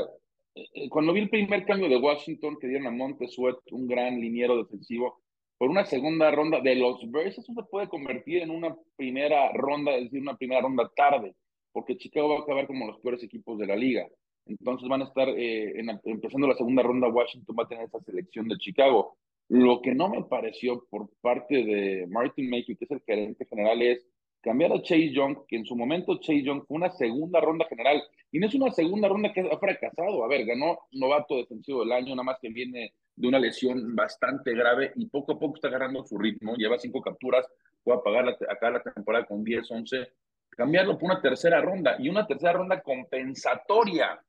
eh, 0.54 0.66
eh, 0.74 0.90
cuando 0.90 1.12
vi 1.12 1.22
el 1.22 1.30
primer 1.30 1.66
cambio 1.66 1.90
de 1.90 1.98
Washington 1.98 2.58
que 2.60 2.68
dieron 2.68 2.88
a 2.88 2.92
Montesuet, 2.92 3.58
un 3.72 3.88
gran 3.88 4.20
liniero 4.20 4.58
defensivo, 4.58 5.22
por 5.60 5.70
una 5.70 5.86
segunda 5.86 6.32
ronda 6.32 6.62
de 6.62 6.74
los 6.74 7.00
Bears, 7.12 7.38
eso 7.38 7.54
se 7.54 7.64
puede 7.64 7.90
convertir 7.90 8.42
en 8.42 8.50
una 8.50 8.78
primera 8.96 9.52
ronda, 9.52 9.94
es 9.94 10.06
decir, 10.06 10.22
una 10.22 10.38
primera 10.38 10.62
ronda 10.62 10.90
tarde, 10.96 11.36
porque 11.74 11.98
Chicago 11.98 12.30
va 12.30 12.36
a 12.38 12.42
acabar 12.44 12.66
como 12.66 12.88
los 12.88 12.98
peores 13.02 13.22
equipos 13.24 13.60
de 13.60 13.68
la 13.68 13.76
liga. 13.76 14.08
Entonces 14.46 14.88
van 14.88 15.02
a 15.02 15.06
estar 15.06 15.28
eh, 15.28 15.74
empezando 16.06 16.48
la 16.48 16.56
segunda 16.56 16.82
ronda, 16.82 17.10
Washington 17.10 17.58
va 17.60 17.64
a 17.64 17.68
tener 17.68 17.84
esa 17.84 18.00
selección 18.00 18.48
de 18.48 18.58
Chicago. 18.58 19.18
Lo 19.50 19.82
que 19.82 19.94
no 19.94 20.08
me 20.08 20.24
pareció 20.24 20.86
por 20.90 21.10
parte 21.20 21.62
de 21.62 22.08
Martin 22.08 22.50
Mayhew, 22.50 22.78
que 22.78 22.86
es 22.86 22.92
el 22.92 23.02
gerente 23.06 23.46
general, 23.46 23.82
es 23.82 24.08
cambiar 24.42 24.72
a 24.72 24.82
Chase 24.82 25.12
Young, 25.12 25.40
que 25.46 25.58
en 25.58 25.66
su 25.66 25.76
momento 25.76 26.22
Chase 26.22 26.42
Young 26.42 26.64
fue 26.68 26.78
una 26.78 26.92
segunda 26.92 27.42
ronda 27.42 27.66
general, 27.66 28.02
y 28.32 28.40
no 28.40 28.48
es 28.48 28.56
una 28.56 28.72
segunda 28.72 29.10
ronda 29.10 29.34
que 29.34 29.42
ha 29.42 29.60
fracasado. 29.60 30.24
A 30.24 30.30
ver, 30.30 30.46
ganó 30.46 30.80
novato 30.94 31.36
defensivo 31.36 31.82
del 31.82 31.92
año, 31.92 32.16
nada 32.16 32.24
más 32.24 32.38
que 32.42 32.48
viene 32.48 32.94
de 33.20 33.28
una 33.28 33.38
lesión 33.38 33.96
bastante 33.98 34.54
grave 34.54 34.94
y 34.96 35.06
poco 35.08 35.34
a 35.34 35.40
poco 35.40 35.56
está 35.56 35.68
agarrando 35.68 36.06
su 36.06 36.18
ritmo, 36.18 36.56
lleva 36.56 36.80
cinco 36.80 37.02
capturas, 37.02 37.46
puede 37.84 38.00
pagar 38.02 38.30
acá 38.30 38.72
la 38.72 38.82
temporada 38.82 39.26
con 39.26 39.44
10, 39.44 39.70
11, 39.70 40.14
cambiarlo 40.52 40.98
por 40.98 41.12
una 41.12 41.22
tercera 41.22 41.60
ronda 41.60 41.98
y 42.00 42.08
una 42.08 42.26
tercera 42.26 42.54
ronda 42.54 42.82
compensatoria 42.82 44.24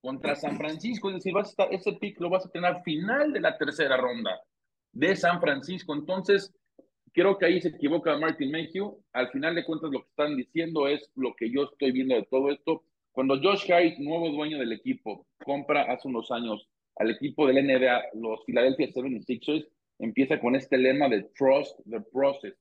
contra 0.00 0.34
San 0.36 0.56
Francisco, 0.56 1.10
es 1.10 1.16
decir, 1.16 1.34
vas 1.34 1.48
a 1.48 1.50
estar, 1.50 1.74
ese 1.74 1.92
pick 1.92 2.18
lo 2.18 2.30
vas 2.30 2.46
a 2.46 2.50
tener 2.50 2.74
al 2.74 2.82
final 2.82 3.30
de 3.30 3.40
la 3.40 3.58
tercera 3.58 3.98
ronda 3.98 4.40
de 4.92 5.16
San 5.16 5.38
Francisco, 5.38 5.94
entonces 5.94 6.50
creo 7.12 7.36
que 7.36 7.44
ahí 7.44 7.60
se 7.60 7.68
equivoca 7.68 8.16
Martin 8.16 8.50
Mayhew, 8.50 9.02
al 9.12 9.28
final 9.32 9.54
de 9.54 9.66
cuentas 9.66 9.90
lo 9.90 10.00
que 10.00 10.08
están 10.08 10.34
diciendo 10.34 10.88
es 10.88 11.10
lo 11.14 11.34
que 11.34 11.50
yo 11.50 11.64
estoy 11.64 11.92
viendo 11.92 12.14
de 12.14 12.26
todo 12.30 12.50
esto, 12.50 12.84
cuando 13.12 13.38
Josh 13.38 13.66
Hyde, 13.66 13.96
nuevo 13.98 14.30
dueño 14.30 14.58
del 14.58 14.72
equipo, 14.72 15.26
compra 15.44 15.82
hace 15.92 16.08
unos 16.08 16.30
años 16.30 16.70
al 16.96 17.10
equipo 17.10 17.46
del 17.46 17.66
NBA, 17.66 18.02
los 18.14 18.44
Philadelphia 18.44 18.88
76ers, 18.88 19.68
empieza 19.98 20.40
con 20.40 20.56
este 20.56 20.78
lema 20.78 21.08
de 21.08 21.24
trust 21.36 21.78
the 21.88 22.00
process, 22.12 22.54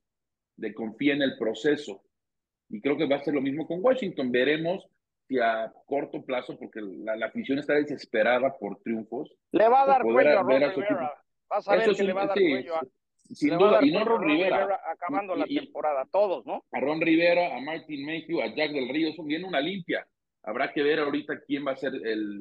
de 0.58 0.74
confía 0.74 1.14
en 1.14 1.22
el 1.22 1.38
proceso. 1.38 2.04
Y 2.70 2.82
creo 2.82 2.98
que 2.98 3.08
va 3.08 3.18
a 3.18 3.24
ser 3.24 3.34
lo 3.34 3.42
mismo 3.42 3.68
con 3.68 3.84
Washington. 3.84 4.32
Veremos 4.32 4.88
hacia 5.24 5.72
corto 5.86 6.24
plazo, 6.24 6.58
porque 6.58 6.82
la, 6.82 7.16
la 7.16 7.28
afición 7.28 7.60
está 7.60 7.74
desesperada 7.74 8.56
por 8.58 8.80
triunfos. 8.82 9.32
Le 9.52 9.68
va 9.68 9.84
a 9.84 9.86
dar 9.86 10.02
cuello 10.02 10.40
a 10.40 10.44
Ron 10.44 10.62
Rivera. 10.62 11.14
Vas 11.50 11.68
a 11.68 11.76
ver 11.76 11.96
que 11.96 12.04
le 12.04 12.14
va 12.14 12.24
a 12.24 12.28
dar 12.28 12.36
cuello 12.40 12.76
a, 12.76 12.82
sin 13.34 13.58
duda, 13.58 13.80
y 13.82 13.92
no 13.92 14.04
Ron 14.04 14.24
Rivera. 14.24 14.82
acabando 14.86 15.36
la 15.36 15.46
temporada, 15.46 16.06
todos, 16.12 16.46
¿no? 16.46 16.66
A 16.72 16.80
Ron 16.80 17.02
Rivera, 17.02 17.56
a 17.56 17.62
Martin 17.62 18.06
Mayhew, 18.06 18.42
a 18.42 18.48
Jack 18.48 18.72
del 18.72 18.90
Río, 18.90 19.14
son 19.14 19.28
bien 19.28 19.44
una 19.44 19.60
limpia. 19.60 20.08
Habrá 20.44 20.74
que 20.74 20.84
ver 20.84 21.00
ahorita 21.00 21.40
quién 21.42 21.66
va 21.66 21.72
a 21.72 21.78
ser 21.78 21.96
el 21.96 22.40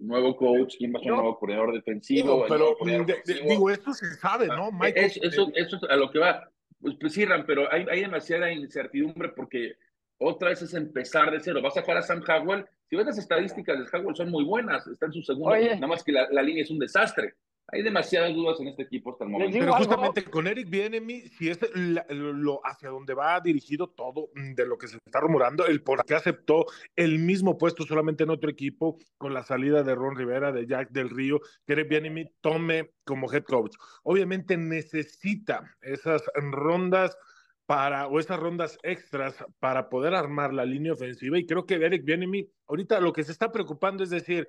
nuevo 0.00 0.36
coach, 0.36 0.76
quién 0.76 0.92
va 0.92 0.98
a 0.98 1.02
ser 1.02 1.12
el 1.12 1.16
nuevo 1.16 1.38
corredor 1.38 1.72
defensivo. 1.72 2.44
pero 2.46 2.76
digo, 3.24 3.70
esto 3.70 3.92
se 3.94 4.14
sabe, 4.16 4.48
¿no? 4.48 4.70
Ah, 4.80 4.88
eso, 4.88 5.20
eso, 5.22 5.50
eso, 5.54 5.78
a 5.88 5.96
lo 5.96 6.10
que 6.10 6.18
va. 6.18 6.50
Pues, 6.80 6.96
pues 7.00 7.14
cierran, 7.14 7.44
pero 7.46 7.72
hay, 7.72 7.86
hay 7.90 8.02
demasiada 8.02 8.52
incertidumbre 8.52 9.30
porque 9.30 9.76
otra 10.18 10.50
vez 10.50 10.62
es 10.62 10.74
empezar 10.74 11.30
de 11.30 11.40
cero. 11.40 11.62
Vas 11.62 11.76
a 11.76 11.82
jugar 11.82 11.98
a 11.98 12.02
Sam 12.02 12.22
Howell. 12.28 12.66
Si 12.88 12.96
ves 12.96 13.06
las 13.06 13.18
estadísticas 13.18 13.78
de 13.78 13.98
Howell 13.98 14.14
son 14.14 14.30
muy 14.30 14.44
buenas, 14.44 14.86
está 14.86 15.06
en 15.06 15.12
su 15.12 15.22
segundo, 15.22 15.56
nada 15.56 15.86
más 15.86 16.04
que 16.04 16.12
la, 16.12 16.28
la 16.30 16.42
línea 16.42 16.62
es 16.62 16.70
un 16.70 16.78
desastre 16.78 17.34
hay 17.70 17.82
demasiadas 17.82 18.34
dudas 18.34 18.58
en 18.60 18.68
este 18.68 18.82
equipo 18.82 19.12
hasta 19.12 19.24
el 19.24 19.30
momento. 19.30 19.58
Pero 19.58 19.74
justamente 19.74 20.24
con 20.24 20.46
Eric 20.46 20.70
Bienemi, 20.70 21.20
si 21.28 21.50
es 21.50 21.58
lo, 22.08 22.60
hacia 22.64 22.88
donde 22.88 23.12
va 23.12 23.38
dirigido 23.40 23.88
todo 23.90 24.30
mm, 24.34 24.54
de 24.54 24.66
lo 24.66 24.78
que 24.78 24.88
se 24.88 24.96
está 24.96 25.20
rumorando, 25.20 25.66
el 25.66 25.82
por 25.82 26.04
qué 26.04 26.14
aceptó 26.14 26.64
el 26.96 27.18
mismo 27.18 27.58
puesto 27.58 27.84
solamente 27.84 28.24
en 28.24 28.30
otro 28.30 28.48
equipo 28.48 28.96
con 29.18 29.34
la 29.34 29.42
salida 29.42 29.82
de 29.82 29.94
Ron 29.94 30.16
Rivera, 30.16 30.50
de 30.50 30.66
Jack 30.66 30.90
del 30.90 31.10
Río, 31.10 31.40
que 31.66 31.74
Eric 31.74 31.88
Bienemi 31.88 32.30
tome 32.40 32.92
como 33.04 33.30
head 33.30 33.44
coach. 33.44 33.76
Obviamente 34.02 34.56
necesita 34.56 35.76
esas 35.82 36.22
rondas 36.34 37.18
para, 37.66 38.06
o 38.06 38.18
esas 38.18 38.40
rondas 38.40 38.78
extras 38.82 39.44
para 39.58 39.90
poder 39.90 40.14
armar 40.14 40.54
la 40.54 40.64
línea 40.64 40.94
ofensiva 40.94 41.38
y 41.38 41.44
creo 41.44 41.66
que 41.66 41.74
Eric 41.74 42.02
Bienemi 42.02 42.48
ahorita 42.66 42.98
lo 42.98 43.12
que 43.12 43.24
se 43.24 43.32
está 43.32 43.52
preocupando 43.52 44.02
es 44.02 44.08
decir, 44.08 44.48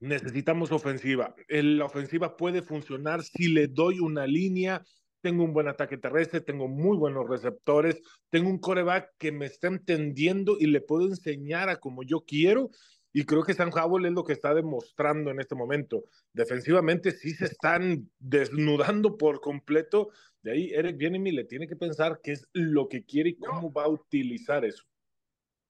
necesitamos 0.00 0.72
ofensiva. 0.72 1.34
La 1.48 1.84
ofensiva 1.84 2.36
puede 2.36 2.62
funcionar 2.62 3.22
si 3.22 3.48
le 3.48 3.68
doy 3.68 4.00
una 4.00 4.26
línea, 4.26 4.82
tengo 5.20 5.44
un 5.44 5.52
buen 5.52 5.68
ataque 5.68 5.98
terrestre, 5.98 6.40
tengo 6.40 6.66
muy 6.66 6.96
buenos 6.96 7.28
receptores, 7.28 8.00
tengo 8.30 8.48
un 8.48 8.58
coreback 8.58 9.10
que 9.18 9.30
me 9.30 9.46
está 9.46 9.68
entendiendo 9.68 10.56
y 10.58 10.66
le 10.66 10.80
puedo 10.80 11.06
enseñar 11.06 11.68
a 11.68 11.76
como 11.76 12.02
yo 12.02 12.24
quiero. 12.26 12.70
Y 13.12 13.24
creo 13.24 13.42
que 13.42 13.54
San 13.54 13.72
Howell 13.76 14.06
es 14.06 14.12
lo 14.12 14.22
que 14.22 14.32
está 14.32 14.54
demostrando 14.54 15.30
en 15.30 15.40
este 15.40 15.56
momento. 15.56 16.04
Defensivamente 16.32 17.10
sí 17.10 17.30
se 17.32 17.46
están 17.46 18.08
desnudando 18.20 19.18
por 19.18 19.40
completo. 19.40 20.10
De 20.42 20.52
ahí 20.52 20.70
Eric 20.72 20.96
Bienemi 20.96 21.32
le 21.32 21.44
tiene 21.44 21.66
que 21.66 21.74
pensar 21.74 22.20
qué 22.22 22.32
es 22.32 22.48
lo 22.52 22.88
que 22.88 23.04
quiere 23.04 23.30
y 23.30 23.36
cómo 23.36 23.72
va 23.72 23.84
a 23.84 23.88
utilizar 23.88 24.64
eso. 24.64 24.84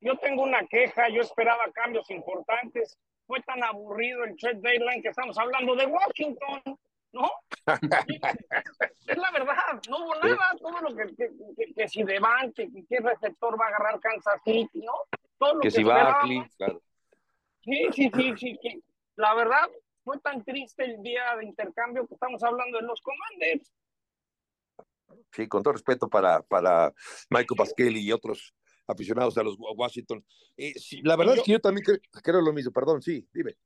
Yo 0.03 0.17
tengo 0.19 0.43
una 0.43 0.67
queja, 0.67 1.09
yo 1.09 1.23
esperaba 1.23 1.65
cambios 1.75 2.11
importantes 2.11 2.99
fue 3.31 3.41
tan 3.43 3.63
aburrido 3.63 4.25
el 4.25 4.37
trade 4.37 4.59
deadline 4.61 5.01
que 5.01 5.11
estamos 5.11 5.39
hablando 5.39 5.77
de 5.77 5.87
Washington, 5.87 6.61
¿no? 7.13 7.31
es 9.07 9.17
la 9.17 9.31
verdad, 9.31 9.81
no 9.89 9.99
hubo 9.99 10.17
nada, 10.17 10.53
todo 10.59 10.81
lo 10.81 10.97
que, 10.97 11.15
que, 11.15 11.73
que, 11.73 11.89
si 11.89 12.03
de 12.03 12.21
que, 12.57 12.69
qué 12.89 12.99
receptor 12.99 13.57
va 13.59 13.67
a 13.67 13.69
agarrar 13.69 14.01
Kansas 14.01 14.41
City, 14.45 14.81
¿no? 14.81 14.95
Todo 15.39 15.55
lo 15.55 15.61
que, 15.61 15.71
si 15.71 15.85
va 15.85 16.11
a 16.11 16.21
claro. 16.57 16.83
Sí, 17.61 17.87
sí, 17.93 18.11
sí, 18.13 18.35
sí, 18.37 18.83
La 19.15 19.33
verdad, 19.35 19.71
fue 20.03 20.19
tan 20.19 20.43
triste 20.43 20.85
el 20.85 21.01
día 21.01 21.37
de 21.37 21.45
intercambio 21.45 22.09
que 22.09 22.15
estamos 22.15 22.43
hablando 22.43 22.79
de 22.79 22.85
los 22.85 23.01
Commanders. 23.01 23.73
Sí, 25.31 25.47
con 25.47 25.63
todo 25.63 25.75
respeto 25.75 26.09
para, 26.09 26.43
para 26.43 26.93
Michael 27.29 27.57
Pasquel 27.57 27.97
y 27.97 28.11
otros 28.11 28.53
aficionados 28.91 29.37
a 29.39 29.43
los 29.43 29.57
Washington. 29.59 30.25
Eh, 30.57 30.75
la 31.03 31.17
verdad 31.17 31.37
es 31.37 31.43
que 31.43 31.53
yo 31.53 31.61
también 31.61 31.85
creo, 32.23 32.41
lo 32.41 32.53
mismo, 32.53 32.73
perdón, 32.73 33.03
sí, 33.03 33.27
dime. 33.33 33.57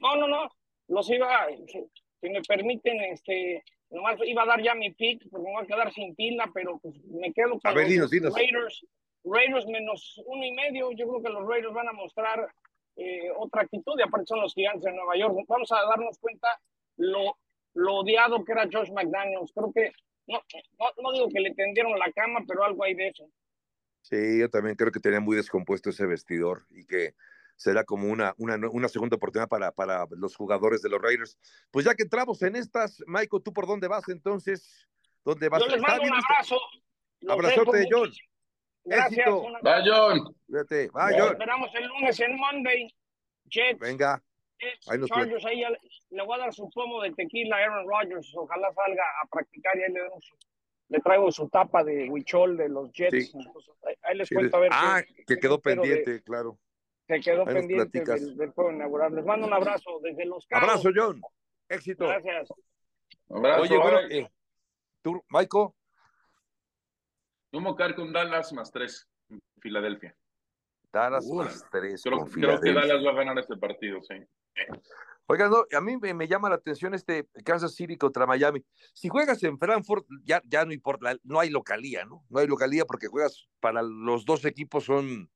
No, 0.00 0.16
no, 0.16 0.26
no, 0.26 0.48
los 0.88 1.08
iba, 1.10 1.46
si, 1.66 2.28
me 2.28 2.40
permiten, 2.42 3.00
este, 3.00 3.64
nomás 3.90 4.16
iba 4.24 4.42
a 4.42 4.46
dar 4.46 4.62
ya 4.62 4.74
mi 4.74 4.90
pick, 4.92 5.28
porque 5.30 5.46
me 5.46 5.52
voy 5.52 5.64
a 5.64 5.66
quedar 5.66 5.92
sin 5.92 6.14
pila, 6.14 6.50
pero 6.54 6.78
pues 6.78 6.94
me 7.04 7.32
quedo 7.32 7.58
con 7.60 7.74
los 7.74 8.34
Raiders, 8.34 8.86
Raiders 9.24 9.66
menos 9.66 10.20
uno 10.26 10.44
y 10.44 10.52
medio, 10.52 10.90
yo 10.92 11.08
creo 11.08 11.22
que 11.22 11.30
los 11.30 11.46
Raiders 11.46 11.74
van 11.74 11.88
a 11.88 11.92
mostrar 11.92 12.48
eh, 12.96 13.28
otra 13.36 13.62
actitud, 13.62 13.94
y 13.98 14.02
aparte 14.02 14.26
son 14.26 14.40
los 14.40 14.54
gigantes 14.54 14.84
de 14.84 14.92
Nueva 14.92 15.16
York. 15.16 15.34
Vamos 15.48 15.70
a 15.72 15.84
darnos 15.86 16.18
cuenta 16.18 16.48
lo, 16.96 17.36
lo 17.74 17.96
odiado 17.96 18.44
que 18.44 18.52
era 18.52 18.68
Josh 18.70 18.90
McDaniels. 18.92 19.52
Creo 19.52 19.72
que, 19.72 19.92
no, 20.26 20.40
no, 20.78 21.02
no 21.02 21.12
digo 21.12 21.28
que 21.28 21.40
le 21.40 21.54
tendieron 21.54 21.98
la 21.98 22.12
cama, 22.12 22.40
pero 22.46 22.64
algo 22.64 22.84
hay 22.84 22.94
de 22.94 23.08
eso. 23.08 23.28
Sí, 24.04 24.38
yo 24.38 24.50
también 24.50 24.76
creo 24.76 24.92
que 24.92 25.00
tenía 25.00 25.18
muy 25.18 25.34
descompuesto 25.34 25.88
ese 25.88 26.04
vestidor 26.04 26.66
y 26.68 26.84
que 26.84 27.14
será 27.56 27.84
como 27.84 28.10
una, 28.10 28.34
una, 28.36 28.56
una 28.68 28.88
segunda 28.88 29.16
oportunidad 29.16 29.48
para, 29.48 29.72
para 29.72 30.04
los 30.10 30.36
jugadores 30.36 30.82
de 30.82 30.90
los 30.90 31.00
Raiders. 31.00 31.38
Pues 31.70 31.86
ya 31.86 31.94
que 31.94 32.02
entramos 32.02 32.42
en 32.42 32.54
estas, 32.54 33.02
Michael, 33.06 33.42
¿tú 33.42 33.54
por 33.54 33.66
dónde 33.66 33.88
vas 33.88 34.06
entonces? 34.10 34.86
¿Dónde 35.24 35.48
vas? 35.48 35.62
Yo 35.62 35.68
les 35.68 35.80
mando 35.80 36.02
un 36.02 36.12
abrazo. 36.12 36.60
Abrazote, 37.26 37.88
John. 37.90 38.10
Gracias. 38.84 39.26
Va, 39.26 39.82
John. 39.82 40.36
Vete. 40.48 40.90
Va, 40.90 41.08
John. 41.18 41.32
Esperamos 41.32 41.70
el 41.74 41.86
lunes 41.86 42.20
en 42.20 42.36
Monday. 42.36 42.94
Jets. 43.46 43.78
Venga. 43.78 44.22
ahí 44.88 44.98
nos 44.98 45.08
Chargers, 45.08 45.46
ahí 45.46 45.62
le 46.10 46.22
voy 46.24 46.34
a 46.34 46.42
dar 46.42 46.52
su 46.52 46.68
pomo 46.68 47.00
de 47.00 47.10
tequila 47.12 47.56
a 47.56 47.60
Aaron 47.60 47.88
Rodgers. 47.88 48.30
Ojalá 48.34 48.70
salga 48.74 49.02
a 49.22 49.26
practicar 49.28 49.78
y 49.78 49.82
ahí 49.84 49.92
le 49.92 50.00
damos 50.00 50.22
su 50.26 50.36
le 50.88 51.00
traigo 51.00 51.30
su 51.32 51.48
tapa 51.48 51.82
de 51.82 52.08
Huichol 52.08 52.56
de 52.56 52.68
los 52.68 52.92
Jets. 52.92 53.34
ahí 54.02 54.16
les 54.16 54.28
cuento 54.28 54.56
a 54.56 54.60
ver. 54.60 54.70
Ah, 54.72 55.02
que 55.26 55.36
quedó 55.36 55.60
pendiente, 55.60 56.22
claro. 56.22 56.58
Que 57.06 57.20
quedó 57.20 57.44
pendiente 57.44 58.00
del, 58.00 58.50
juego 58.50 58.72
inaugural. 58.72 59.14
Les 59.14 59.24
mando 59.24 59.46
un 59.46 59.52
abrazo 59.52 60.00
desde 60.02 60.24
los 60.24 60.46
Cabos. 60.46 60.68
Abrazo, 60.68 60.90
John. 60.94 61.20
Éxito. 61.68 62.06
Gracias. 62.06 62.48
Abrazo, 63.30 63.62
Oye, 63.62 63.78
bueno, 63.78 64.00
eh, 64.10 64.30
¿tú, 65.02 65.12
me 65.12 65.20
voy 65.30 65.46
con 67.94 68.12
Dallas 68.12 68.52
más 68.52 68.70
tres 68.70 69.08
en 69.28 69.40
Filadelfia. 69.60 70.16
Dallas 70.92 71.26
más 71.26 71.64
tres. 71.70 72.02
Creo, 72.02 72.24
creo 72.26 72.60
que 72.60 72.72
Dallas 72.72 73.04
va 73.04 73.10
a 73.10 73.14
ganar 73.14 73.38
este 73.38 73.56
partido, 73.56 74.00
sí. 74.02 74.14
Oigan, 75.26 75.50
a 75.72 75.80
mí 75.80 75.96
me, 75.96 76.28
llama 76.28 76.50
la 76.50 76.56
atención 76.56 76.92
este 76.92 77.26
Kansas 77.44 77.74
City 77.74 77.96
contra 77.96 78.26
Miami. 78.26 78.62
Si 78.92 79.08
juegas 79.08 79.42
en 79.42 79.58
Frankfurt, 79.58 80.06
ya, 80.22 80.42
ya 80.44 80.66
no 80.66 80.72
importa, 80.72 81.16
no 81.22 81.40
hay 81.40 81.48
localía, 81.48 82.04
¿no? 82.04 82.24
No 82.28 82.40
hay 82.40 82.46
localía 82.46 82.84
porque 82.84 83.06
juegas 83.06 83.48
para 83.58 83.82
los 83.82 84.26
dos 84.26 84.44
equipos 84.44 84.84
son, 84.84 85.30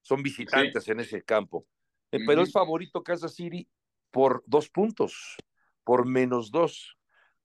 son 0.00 0.22
visitantes 0.22 0.88
en 0.88 1.00
ese 1.00 1.22
campo. 1.22 1.66
Eh, 2.10 2.20
pero 2.26 2.42
es 2.42 2.52
favorito 2.52 3.02
Kansas 3.02 3.34
City 3.34 3.68
por 4.10 4.42
dos 4.46 4.70
puntos, 4.70 5.36
por 5.84 6.06
menos 6.06 6.50
dos. 6.50 6.96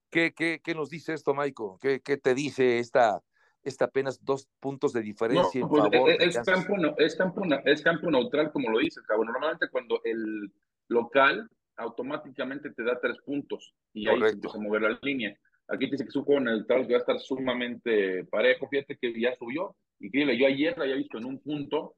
¿Qué, 0.10 0.34
qué, 0.34 0.62
qué 0.64 0.74
nos 0.74 0.90
dice 0.90 1.14
esto, 1.14 1.34
Michael? 1.34 1.72
¿Qué, 1.82 2.00
qué 2.00 2.16
te 2.16 2.34
dice 2.34 2.80
esta, 2.80 3.22
esta 3.62 3.86
apenas 3.86 4.24
dos 4.24 4.48
puntos 4.62 4.94
de 4.94 5.02
diferencia 5.02 5.60
en 5.60 5.68
pues, 5.68 5.84
es, 6.20 6.36
campo, 6.38 6.76
es, 6.98 7.16
campo, 7.16 7.42
es 7.66 7.82
campo 7.82 8.10
neutral, 8.10 8.52
como 8.54 8.70
lo 8.70 8.80
dices, 8.80 9.04
cabrón. 9.04 9.28
Normalmente 9.28 9.68
cuando 9.70 10.00
el 10.06 10.54
local 10.88 11.50
automáticamente 11.80 12.72
te 12.72 12.84
da 12.84 13.00
tres 13.00 13.18
puntos 13.26 13.74
y 13.94 14.08
ahí 14.08 14.20
se 14.20 14.30
empieza 14.34 14.58
a 14.58 14.62
mover 14.62 14.82
la 14.84 15.00
línea. 15.02 15.36
Aquí 15.68 15.90
dice 15.90 16.04
que 16.04 16.12
su 16.12 16.24
juego 16.24 16.42
neutral 16.42 16.90
va 16.90 16.96
a 16.96 17.00
estar 17.00 17.20
sumamente 17.20 18.26
parejo. 18.26 18.68
Fíjate 18.68 18.98
que 18.98 19.20
ya 19.20 19.36
subió. 19.36 19.76
Increíble. 20.00 20.38
Yo 20.38 20.48
ayer 20.48 20.76
la 20.78 20.84
había 20.84 20.96
visto 20.96 21.18
en 21.20 21.26
un 21.26 21.40
punto. 21.40 21.96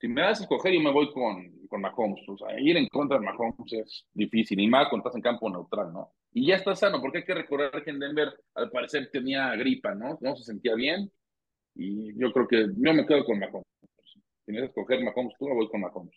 Si 0.00 0.06
me 0.06 0.20
das 0.20 0.38
a 0.38 0.42
escoger, 0.44 0.72
yo 0.72 0.80
me 0.80 0.92
voy 0.92 1.12
con, 1.12 1.66
con 1.66 1.80
Mahomes. 1.80 2.28
O 2.28 2.38
sea, 2.38 2.58
ir 2.60 2.76
en 2.76 2.86
contra 2.86 3.18
de 3.18 3.24
Mahomes 3.24 3.72
es 3.72 4.06
difícil. 4.12 4.60
Y 4.60 4.68
más 4.68 4.88
cuando 4.88 5.08
estás 5.08 5.16
en 5.16 5.22
campo 5.22 5.50
neutral, 5.50 5.92
¿no? 5.92 6.12
Y 6.32 6.46
ya 6.46 6.56
está 6.56 6.76
sano, 6.76 7.00
porque 7.00 7.18
hay 7.18 7.24
que 7.24 7.34
recordar 7.34 7.82
que 7.82 7.90
en 7.90 7.98
Denver, 7.98 8.32
al 8.54 8.70
parecer, 8.70 9.10
tenía 9.10 9.54
gripa, 9.56 9.94
¿no? 9.94 10.16
No 10.20 10.36
se 10.36 10.44
sentía 10.44 10.76
bien. 10.76 11.10
Y 11.74 12.16
yo 12.16 12.32
creo 12.32 12.46
que 12.46 12.66
yo 12.76 12.94
me 12.94 13.04
quedo 13.04 13.24
con 13.24 13.40
Mahomes. 13.40 13.66
Si 14.46 14.52
me 14.52 14.60
das 14.60 14.68
a 14.68 14.70
escoger 14.70 15.02
Mahomes, 15.02 15.34
tú 15.38 15.48
me 15.48 15.54
voy 15.54 15.68
con 15.68 15.80
Mahomes. 15.80 16.14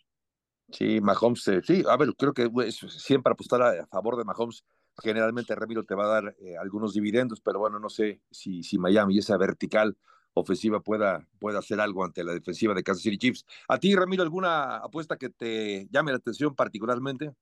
Sí, 0.70 1.00
Mahomes, 1.00 1.46
eh, 1.48 1.60
sí, 1.62 1.82
a 1.88 1.96
ver, 1.96 2.14
creo 2.16 2.32
que 2.32 2.50
siempre 2.72 3.32
apostar 3.32 3.62
a, 3.62 3.86
favor 3.86 4.16
de 4.16 4.24
Mahomes, 4.24 4.64
generalmente 5.02 5.54
Ramiro 5.54 5.84
te 5.84 5.94
va 5.94 6.04
a 6.04 6.20
dar 6.20 6.36
eh, 6.38 6.56
algunos 6.56 6.94
dividendos, 6.94 7.40
pero 7.40 7.58
bueno, 7.58 7.78
no 7.78 7.90
sé 7.90 8.22
si, 8.30 8.62
si 8.62 8.78
Miami 8.78 9.18
esa 9.18 9.36
vertical 9.36 9.96
ofensiva 10.34 10.80
pueda, 10.80 11.26
pueda 11.38 11.58
hacer 11.58 11.80
algo 11.80 12.04
ante 12.04 12.24
la 12.24 12.32
defensiva 12.32 12.74
de 12.74 12.82
Kansas 12.82 13.02
City 13.02 13.18
Chiefs. 13.18 13.44
¿A 13.68 13.78
ti, 13.78 13.94
Ramiro, 13.94 14.22
alguna 14.22 14.76
apuesta 14.76 15.16
que 15.16 15.28
te 15.30 15.88
llame 15.90 16.12
la 16.12 16.18
atención 16.18 16.54
particularmente? 16.54 17.34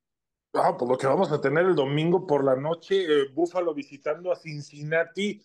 Ah, 0.53 0.77
pues 0.77 0.91
lo 0.91 0.99
que 0.99 1.07
vamos 1.07 1.31
a 1.31 1.41
tener 1.41 1.65
el 1.67 1.77
domingo 1.77 2.27
por 2.27 2.43
la 2.43 2.57
noche, 2.57 3.05
eh, 3.05 3.29
Buffalo 3.33 3.73
visitando 3.73 4.33
a 4.33 4.37
Cincinnati 4.37 5.41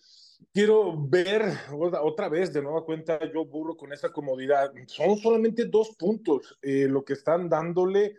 quiero 0.52 0.94
ver 1.08 1.42
otra 1.70 2.28
vez 2.28 2.52
de 2.52 2.62
nueva 2.62 2.84
cuenta 2.84 3.18
yo 3.32 3.44
burro 3.44 3.76
con 3.76 3.92
esa 3.92 4.12
comodidad. 4.12 4.72
Son 4.86 5.16
solamente 5.18 5.66
dos 5.66 5.96
puntos 5.96 6.58
eh, 6.62 6.86
lo 6.88 7.04
que 7.04 7.14
están 7.14 7.48
dándole 7.48 8.16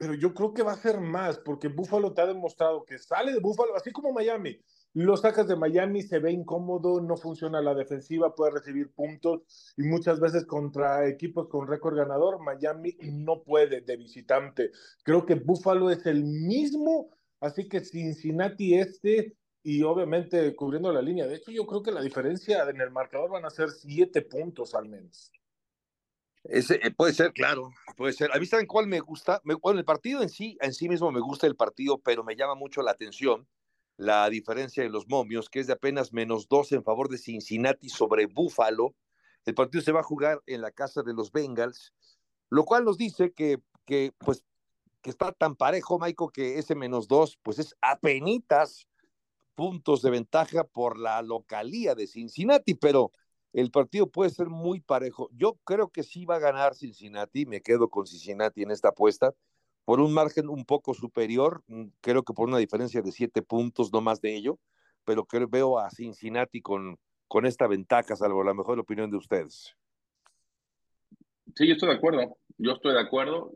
pero 0.00 0.14
yo 0.14 0.32
creo 0.32 0.54
que 0.54 0.62
va 0.62 0.72
a 0.72 0.76
ser 0.76 0.98
más, 0.98 1.38
porque 1.40 1.68
Buffalo 1.68 2.14
te 2.14 2.22
ha 2.22 2.26
demostrado 2.26 2.86
que 2.86 2.98
sale 2.98 3.34
de 3.34 3.38
Buffalo, 3.38 3.76
así 3.76 3.92
como 3.92 4.14
Miami. 4.14 4.58
Lo 4.94 5.14
sacas 5.18 5.46
de 5.46 5.56
Miami, 5.56 6.00
se 6.00 6.18
ve 6.18 6.32
incómodo, 6.32 7.02
no 7.02 7.18
funciona 7.18 7.60
la 7.60 7.74
defensiva, 7.74 8.34
puede 8.34 8.52
recibir 8.52 8.94
puntos 8.94 9.42
y 9.76 9.82
muchas 9.82 10.18
veces 10.18 10.46
contra 10.46 11.06
equipos 11.06 11.48
con 11.48 11.68
récord 11.68 11.98
ganador, 11.98 12.42
Miami 12.42 12.96
no 13.12 13.42
puede 13.42 13.82
de 13.82 13.96
visitante. 13.98 14.70
Creo 15.02 15.26
que 15.26 15.34
Buffalo 15.34 15.90
es 15.90 16.06
el 16.06 16.24
mismo, 16.24 17.10
así 17.38 17.68
que 17.68 17.84
Cincinnati 17.84 18.78
este 18.78 19.36
y 19.62 19.82
obviamente 19.82 20.54
cubriendo 20.54 20.92
la 20.92 21.02
línea. 21.02 21.26
De 21.26 21.36
hecho, 21.36 21.50
yo 21.50 21.66
creo 21.66 21.82
que 21.82 21.92
la 21.92 22.00
diferencia 22.00 22.68
en 22.68 22.80
el 22.80 22.90
marcador 22.90 23.30
van 23.30 23.44
a 23.44 23.50
ser 23.50 23.70
siete 23.70 24.22
puntos 24.22 24.74
al 24.74 24.88
menos. 24.88 25.30
Ese, 26.44 26.80
eh, 26.82 26.90
puede 26.90 27.12
ser, 27.12 27.32
claro, 27.32 27.70
puede 27.96 28.14
ser. 28.14 28.30
A 28.32 28.38
mí, 28.38 28.46
¿saben 28.46 28.66
cuál 28.66 28.86
me 28.86 29.00
gusta? 29.00 29.42
bueno, 29.60 29.78
el 29.78 29.84
partido 29.84 30.22
en 30.22 30.30
sí, 30.30 30.56
en 30.60 30.72
sí 30.72 30.88
mismo 30.88 31.10
me 31.10 31.20
gusta 31.20 31.46
el 31.46 31.56
partido, 31.56 31.98
pero 31.98 32.24
me 32.24 32.34
llama 32.34 32.54
mucho 32.54 32.80
la 32.80 32.92
atención 32.92 33.46
la 33.98 34.30
diferencia 34.30 34.82
de 34.82 34.88
los 34.88 35.06
momios, 35.08 35.50
que 35.50 35.60
es 35.60 35.66
de 35.66 35.74
apenas 35.74 36.14
menos 36.14 36.48
dos 36.48 36.72
en 36.72 36.82
favor 36.82 37.10
de 37.10 37.18
Cincinnati 37.18 37.90
sobre 37.90 38.24
Buffalo. 38.24 38.94
El 39.44 39.54
partido 39.54 39.82
se 39.82 39.92
va 39.92 40.00
a 40.00 40.04
jugar 40.04 40.40
en 40.46 40.62
la 40.62 40.70
casa 40.70 41.02
de 41.02 41.12
los 41.12 41.30
Bengals, 41.30 41.92
lo 42.48 42.64
cual 42.64 42.86
nos 42.86 42.96
dice 42.96 43.32
que, 43.32 43.58
que 43.84 44.12
pues, 44.16 44.42
que 45.02 45.10
está 45.10 45.32
tan 45.32 45.54
parejo, 45.54 45.98
Michael, 45.98 46.30
que 46.32 46.58
ese 46.58 46.74
menos 46.74 47.08
dos, 47.08 47.38
pues 47.42 47.58
es 47.58 47.76
apenitas 47.82 48.88
puntos 49.54 50.02
de 50.02 50.10
ventaja 50.10 50.64
por 50.64 50.98
la 50.98 51.22
localía 51.22 51.94
de 51.94 52.06
Cincinnati, 52.06 52.74
pero 52.74 53.12
el 53.52 53.70
partido 53.70 54.08
puede 54.08 54.30
ser 54.30 54.48
muy 54.48 54.80
parejo. 54.80 55.28
Yo 55.32 55.58
creo 55.64 55.88
que 55.88 56.02
sí 56.02 56.24
va 56.24 56.36
a 56.36 56.40
ganar 56.40 56.74
Cincinnati, 56.74 57.46
me 57.46 57.60
quedo 57.60 57.88
con 57.88 58.06
Cincinnati 58.06 58.62
en 58.62 58.70
esta 58.70 58.88
apuesta, 58.88 59.34
por 59.84 60.00
un 60.00 60.12
margen 60.12 60.48
un 60.48 60.64
poco 60.64 60.94
superior, 60.94 61.62
mm, 61.66 61.86
creo 62.00 62.22
que 62.22 62.32
por 62.32 62.48
una 62.48 62.58
diferencia 62.58 63.02
de 63.02 63.12
siete 63.12 63.42
puntos, 63.42 63.92
no 63.92 64.00
más 64.00 64.20
de 64.20 64.36
ello, 64.36 64.58
pero 65.04 65.24
creo, 65.24 65.48
veo 65.48 65.78
a 65.78 65.90
Cincinnati 65.90 66.60
con, 66.60 66.98
con 67.26 67.46
esta 67.46 67.66
ventaja, 67.66 68.14
salvo 68.14 68.44
la 68.44 68.54
mejor 68.54 68.78
opinión 68.78 69.10
de 69.10 69.16
ustedes. 69.16 69.74
Sí, 71.56 71.66
yo 71.66 71.74
estoy 71.74 71.88
de 71.88 71.96
acuerdo, 71.96 72.36
yo 72.58 72.72
estoy 72.72 72.92
de 72.92 73.00
acuerdo. 73.00 73.52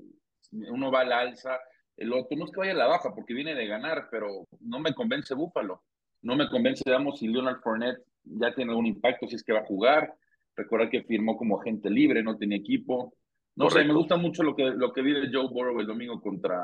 Uno 0.51 0.91
va 0.91 1.01
a 1.01 1.05
la 1.05 1.21
alza, 1.21 1.59
el 1.97 2.13
otro 2.13 2.37
no 2.37 2.45
es 2.45 2.51
que 2.51 2.61
vaya 2.61 2.73
a 2.73 2.77
la 2.77 2.87
baja 2.87 3.15
porque 3.15 3.35
viene 3.35 3.55
de 3.55 3.67
ganar, 3.67 4.09
pero 4.11 4.47
no 4.61 4.81
me 4.81 4.95
convence 4.95 5.35
Búfalo. 5.35 5.83
No 6.23 6.37
me 6.37 6.49
convence, 6.49 6.83
digamos, 6.85 7.19
si 7.19 7.29
Leonard 7.29 7.61
Fournette 7.61 8.03
ya 8.25 8.55
tiene 8.55 8.71
algún 8.71 8.87
impacto, 8.87 9.27
si 9.29 9.37
es 9.37 9.45
que 9.45 9.53
va 9.53 9.61
a 9.61 9.67
jugar. 9.67 10.15
Recordar 10.57 10.89
que 10.89 11.03
firmó 11.03 11.37
como 11.37 11.61
agente 11.61 11.91
libre, 11.91 12.23
no 12.23 12.37
tenía 12.37 12.59
equipo. 12.59 13.15
No 13.57 13.71
sé, 13.71 13.85
me 13.85 13.93
gusta 13.93 14.17
mucho 14.17 14.43
lo 14.43 14.57
que, 14.57 14.65
lo 14.65 14.93
que 14.93 15.03
vive 15.03 15.31
Joe 15.33 15.49
Burrow 15.49 15.79
el 15.81 15.87
domingo 15.87 16.21
contra 16.21 16.61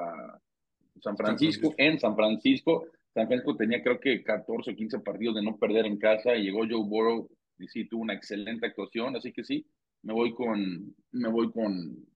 San 1.01 1.17
Francisco, 1.17 1.75
en 1.77 2.01
San 2.01 2.17
Francisco. 2.17 2.87
San 3.13 3.27
Francisco 3.27 3.57
tenía 3.57 3.83
creo 3.83 4.01
que 4.01 4.23
14 4.23 4.71
o 4.71 4.75
15 4.75 5.01
partidos 5.01 5.35
de 5.37 5.43
no 5.43 5.57
perder 5.57 5.87
en 5.87 5.99
casa 5.99 6.35
y 6.35 6.45
llegó 6.45 6.61
Joe 6.61 6.85
Burrow 6.85 7.29
y 7.59 7.69
sí 7.69 7.87
tuvo 7.87 8.03
una 8.03 8.15
excelente 8.15 8.67
actuación, 8.67 9.17
así 9.17 9.33
que 9.33 9.45
sí, 9.45 9.67
me 10.03 10.13
voy 10.13 10.33
con, 10.35 10.95
me 11.13 11.29
voy 11.29 11.53
con, 11.53 12.07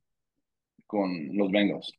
con 0.87 1.37
los 1.37 1.51
Bengals. 1.51 1.93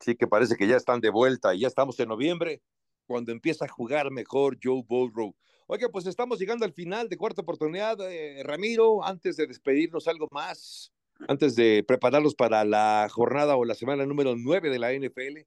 Sí, 0.00 0.16
que 0.16 0.26
parece 0.26 0.56
que 0.56 0.66
ya 0.66 0.76
están 0.76 1.00
de 1.00 1.10
vuelta 1.10 1.54
y 1.54 1.60
ya 1.60 1.68
estamos 1.68 1.98
en 2.00 2.08
noviembre 2.08 2.62
cuando 3.06 3.32
empieza 3.32 3.66
a 3.66 3.68
jugar 3.68 4.10
mejor 4.10 4.58
Joe 4.62 4.82
Burrow. 4.86 5.34
Oye, 5.66 5.88
pues 5.88 6.06
estamos 6.06 6.38
llegando 6.38 6.64
al 6.64 6.72
final 6.72 7.08
de 7.08 7.16
cuarta 7.16 7.42
oportunidad. 7.42 7.96
Eh, 8.10 8.42
Ramiro, 8.44 9.04
antes 9.04 9.36
de 9.36 9.46
despedirnos, 9.46 10.08
algo 10.08 10.26
más, 10.32 10.92
antes 11.28 11.54
de 11.54 11.84
prepararlos 11.86 12.34
para 12.34 12.64
la 12.64 13.08
jornada 13.10 13.56
o 13.56 13.64
la 13.64 13.74
semana 13.74 14.06
número 14.06 14.34
nueve 14.36 14.70
de 14.70 14.78
la 14.78 14.92
NFL. 14.92 15.46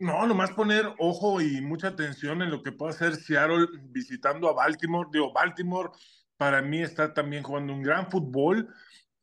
No, 0.00 0.26
nomás 0.26 0.52
poner 0.52 0.94
ojo 0.98 1.40
y 1.40 1.60
mucha 1.60 1.88
atención 1.88 2.42
en 2.42 2.50
lo 2.50 2.62
que 2.62 2.72
puede 2.72 2.92
hacer 2.92 3.16
Seattle 3.16 3.66
visitando 3.84 4.48
a 4.48 4.52
Baltimore. 4.52 5.08
Digo, 5.12 5.32
Baltimore 5.32 5.90
para 6.36 6.62
mí 6.62 6.82
está 6.82 7.12
también 7.12 7.42
jugando 7.42 7.72
un 7.72 7.82
gran 7.82 8.10
fútbol. 8.10 8.72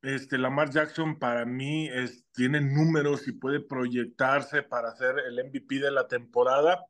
Este, 0.06 0.38
Lamar 0.38 0.70
Jackson 0.70 1.18
para 1.18 1.45
mí 1.45 1.89
tiene 2.32 2.62
números 2.62 3.28
y 3.28 3.32
puede 3.32 3.60
proyectarse 3.60 4.62
para 4.62 4.95
ser 4.95 5.16
el 5.18 5.43
MVP 5.43 5.80
de 5.80 5.89
la 5.89 6.08
temporada. 6.08 6.86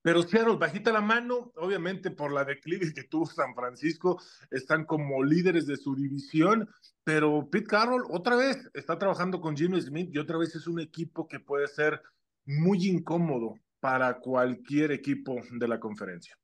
Pero 0.00 0.22
Seattle, 0.22 0.56
bajita 0.56 0.92
la 0.92 1.02
mano, 1.02 1.52
obviamente 1.56 2.10
por 2.10 2.32
la 2.32 2.46
declive 2.46 2.94
que 2.94 3.04
tuvo 3.04 3.26
San 3.26 3.54
Francisco, 3.54 4.18
están 4.50 4.86
como 4.86 5.22
líderes 5.22 5.66
de 5.66 5.76
su 5.76 5.94
división, 5.94 6.70
pero 7.04 7.50
Pete 7.50 7.66
Carroll 7.66 8.06
otra 8.08 8.34
vez 8.34 8.70
está 8.72 8.98
trabajando 8.98 9.42
con 9.42 9.54
Jimmy 9.54 9.82
Smith 9.82 10.08
y 10.10 10.16
otra 10.16 10.38
vez 10.38 10.54
es 10.54 10.66
un 10.66 10.80
equipo 10.80 11.28
que 11.28 11.38
puede 11.38 11.68
ser 11.68 12.00
muy 12.46 12.88
incómodo 12.88 13.56
para 13.78 14.20
cualquier 14.20 14.92
equipo 14.92 15.38
de 15.50 15.68
la 15.68 15.78
conferencia. 15.78 16.34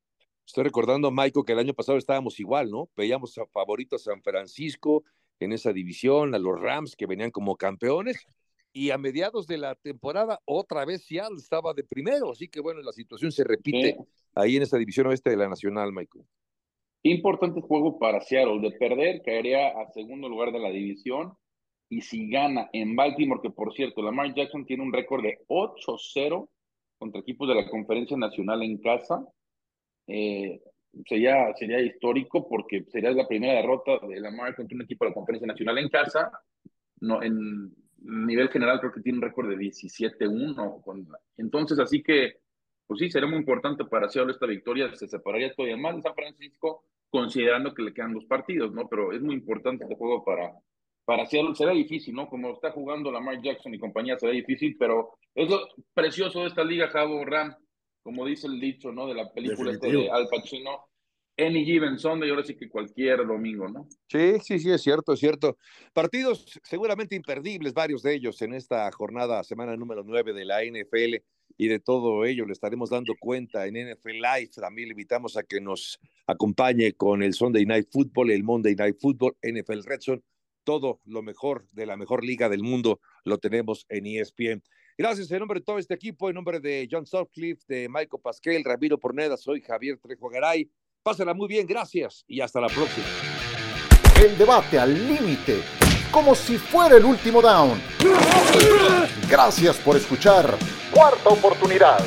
Estoy 0.46 0.64
recordando, 0.64 1.10
Michael, 1.10 1.46
que 1.46 1.54
el 1.54 1.60
año 1.60 1.72
pasado 1.72 1.96
estábamos 1.96 2.38
igual, 2.40 2.70
¿no? 2.70 2.90
Veíamos 2.94 3.38
a 3.38 3.46
favoritos 3.46 4.06
a 4.06 4.12
San 4.12 4.22
Francisco 4.22 5.02
en 5.40 5.52
esa 5.52 5.72
división, 5.72 6.34
a 6.34 6.38
los 6.38 6.60
Rams 6.60 6.96
que 6.96 7.06
venían 7.06 7.30
como 7.30 7.56
campeones, 7.56 8.26
y 8.72 8.90
a 8.90 8.98
mediados 8.98 9.46
de 9.46 9.56
la 9.56 9.74
temporada 9.74 10.38
otra 10.44 10.84
vez 10.84 11.06
Seattle 11.06 11.38
estaba 11.38 11.72
de 11.72 11.82
primero, 11.82 12.30
así 12.30 12.46
que 12.46 12.60
bueno, 12.60 12.82
la 12.82 12.92
situación 12.92 13.32
se 13.32 13.42
repite 13.42 13.96
ahí 14.34 14.56
en 14.56 14.62
esta 14.62 14.76
división 14.76 15.06
oeste 15.06 15.30
de 15.30 15.38
la 15.38 15.48
Nacional, 15.48 15.92
Michael. 15.92 16.26
Importante 17.02 17.62
juego 17.62 17.98
para 17.98 18.20
Seattle, 18.20 18.60
de 18.60 18.72
perder 18.72 19.22
caería 19.24 19.68
a 19.68 19.90
segundo 19.92 20.28
lugar 20.28 20.52
de 20.52 20.58
la 20.58 20.68
división 20.68 21.32
y 21.88 22.02
si 22.02 22.28
gana 22.28 22.68
en 22.72 22.96
Baltimore, 22.96 23.40
que 23.42 23.50
por 23.50 23.72
cierto, 23.72 24.02
Lamar 24.02 24.34
Jackson 24.34 24.66
tiene 24.66 24.82
un 24.82 24.92
récord 24.92 25.22
de 25.22 25.38
8-0 25.48 26.48
contra 26.98 27.20
equipos 27.20 27.48
de 27.48 27.54
la 27.54 27.70
Conferencia 27.70 28.16
Nacional 28.16 28.62
en 28.62 28.78
casa, 28.78 29.24
eh, 30.06 30.60
sería, 31.04 31.52
sería 31.54 31.80
histórico 31.80 32.48
porque 32.48 32.84
sería 32.90 33.10
la 33.10 33.28
primera 33.28 33.54
derrota 33.54 33.98
de 34.06 34.20
Lamar 34.20 34.54
contra 34.54 34.74
un 34.74 34.82
equipo 34.82 35.04
de 35.04 35.10
la 35.10 35.14
Conferencia 35.14 35.46
Nacional 35.46 35.78
en 35.78 35.88
casa. 35.88 36.30
No, 37.00 37.22
en, 37.22 37.72
nivel 38.06 38.48
general 38.48 38.78
creo 38.80 38.92
que 38.92 39.00
tiene 39.00 39.18
un 39.18 39.22
récord 39.22 39.48
de 39.48 39.56
17-1. 39.56 41.18
Entonces, 41.36 41.78
así 41.78 42.02
que, 42.02 42.38
pues 42.86 43.00
sí, 43.00 43.10
será 43.10 43.26
muy 43.26 43.38
importante 43.38 43.84
para 43.84 44.08
Seattle 44.08 44.32
esta 44.32 44.46
victoria. 44.46 44.94
Se 44.94 45.08
separaría 45.08 45.52
todavía 45.54 45.76
más 45.76 45.96
de 45.96 46.02
San 46.02 46.14
Francisco, 46.14 46.84
considerando 47.10 47.74
que 47.74 47.82
le 47.82 47.92
quedan 47.92 48.14
dos 48.14 48.24
partidos, 48.26 48.72
¿no? 48.72 48.88
Pero 48.88 49.12
es 49.12 49.20
muy 49.20 49.34
importante 49.34 49.84
este 49.84 49.96
juego 49.96 50.24
para, 50.24 50.52
para 51.04 51.26
Seattle. 51.26 51.54
Será 51.54 51.72
difícil, 51.72 52.14
¿no? 52.14 52.28
Como 52.28 52.52
está 52.52 52.70
jugando 52.70 53.10
Lamar 53.10 53.42
Jackson 53.42 53.74
y 53.74 53.78
compañía, 53.78 54.18
será 54.18 54.32
difícil, 54.32 54.76
pero 54.78 55.18
es 55.34 55.50
lo 55.50 55.66
precioso 55.94 56.46
esta 56.46 56.64
liga, 56.64 56.88
Javo 56.88 57.24
Ram, 57.24 57.54
como 58.06 58.24
dice 58.24 58.46
el 58.46 58.60
dicho, 58.60 58.92
¿no? 58.92 59.08
De 59.08 59.14
la 59.14 59.32
película 59.32 59.72
este 59.72 59.90
de 59.90 60.08
Al 60.08 60.28
Pacino 60.28 60.86
any 61.36 61.64
given 61.64 61.98
Sunday, 61.98 62.30
ahora 62.30 62.44
sí 62.44 62.54
que 62.54 62.68
cualquier 62.68 63.26
domingo, 63.26 63.68
¿no? 63.68 63.88
Sí, 64.08 64.34
sí, 64.44 64.60
sí, 64.60 64.70
es 64.70 64.80
cierto, 64.80 65.12
es 65.12 65.18
cierto. 65.18 65.58
Partidos 65.92 66.60
seguramente 66.62 67.16
imperdibles, 67.16 67.74
varios 67.74 68.04
de 68.04 68.14
ellos 68.14 68.40
en 68.42 68.54
esta 68.54 68.88
jornada, 68.92 69.42
semana 69.42 69.76
número 69.76 70.04
9 70.04 70.32
de 70.32 70.44
la 70.44 70.62
NFL, 70.62 71.16
y 71.58 71.66
de 71.66 71.80
todo 71.80 72.24
ello 72.24 72.46
le 72.46 72.52
estaremos 72.52 72.90
dando 72.90 73.14
cuenta 73.18 73.66
en 73.66 73.74
NFL 73.74 74.12
Live. 74.12 74.50
También 74.54 74.86
le 74.86 74.92
invitamos 74.92 75.36
a 75.36 75.42
que 75.42 75.60
nos 75.60 75.98
acompañe 76.28 76.92
con 76.92 77.24
el 77.24 77.34
Sunday 77.34 77.66
Night 77.66 77.88
Football, 77.90 78.30
el 78.30 78.44
Monday 78.44 78.76
Night 78.76 78.98
Football, 79.00 79.36
NFL 79.42 79.82
Red 79.84 80.00
Zone. 80.00 80.22
Todo 80.62 81.00
lo 81.04 81.22
mejor 81.22 81.66
de 81.72 81.86
la 81.86 81.96
mejor 81.96 82.24
liga 82.24 82.48
del 82.48 82.62
mundo 82.62 83.00
lo 83.24 83.38
tenemos 83.38 83.84
en 83.88 84.06
ESPN. 84.06 84.62
Gracias 84.98 85.30
en 85.30 85.40
nombre 85.40 85.60
de 85.60 85.64
todo 85.64 85.78
este 85.78 85.92
equipo, 85.92 86.30
en 86.30 86.34
nombre 86.34 86.58
de 86.58 86.88
John 86.90 87.04
Sutcliffe, 87.04 87.62
de 87.68 87.86
Michael 87.86 88.22
Pasquel, 88.22 88.64
Ramiro 88.64 88.98
Porneda, 88.98 89.36
soy 89.36 89.60
Javier 89.60 89.98
Trejo 89.98 90.30
Garay. 90.30 90.70
Pásala 91.02 91.34
muy 91.34 91.48
bien, 91.48 91.66
gracias 91.66 92.24
y 92.26 92.40
hasta 92.40 92.62
la 92.62 92.68
próxima. 92.68 93.04
El 94.18 94.38
debate 94.38 94.78
al 94.78 94.94
límite, 95.06 95.60
como 96.10 96.34
si 96.34 96.56
fuera 96.56 96.96
el 96.96 97.04
último 97.04 97.42
down. 97.42 97.78
Gracias 99.28 99.76
por 99.76 99.96
escuchar. 99.96 100.56
Cuarta 100.90 101.28
oportunidad. 101.28 102.00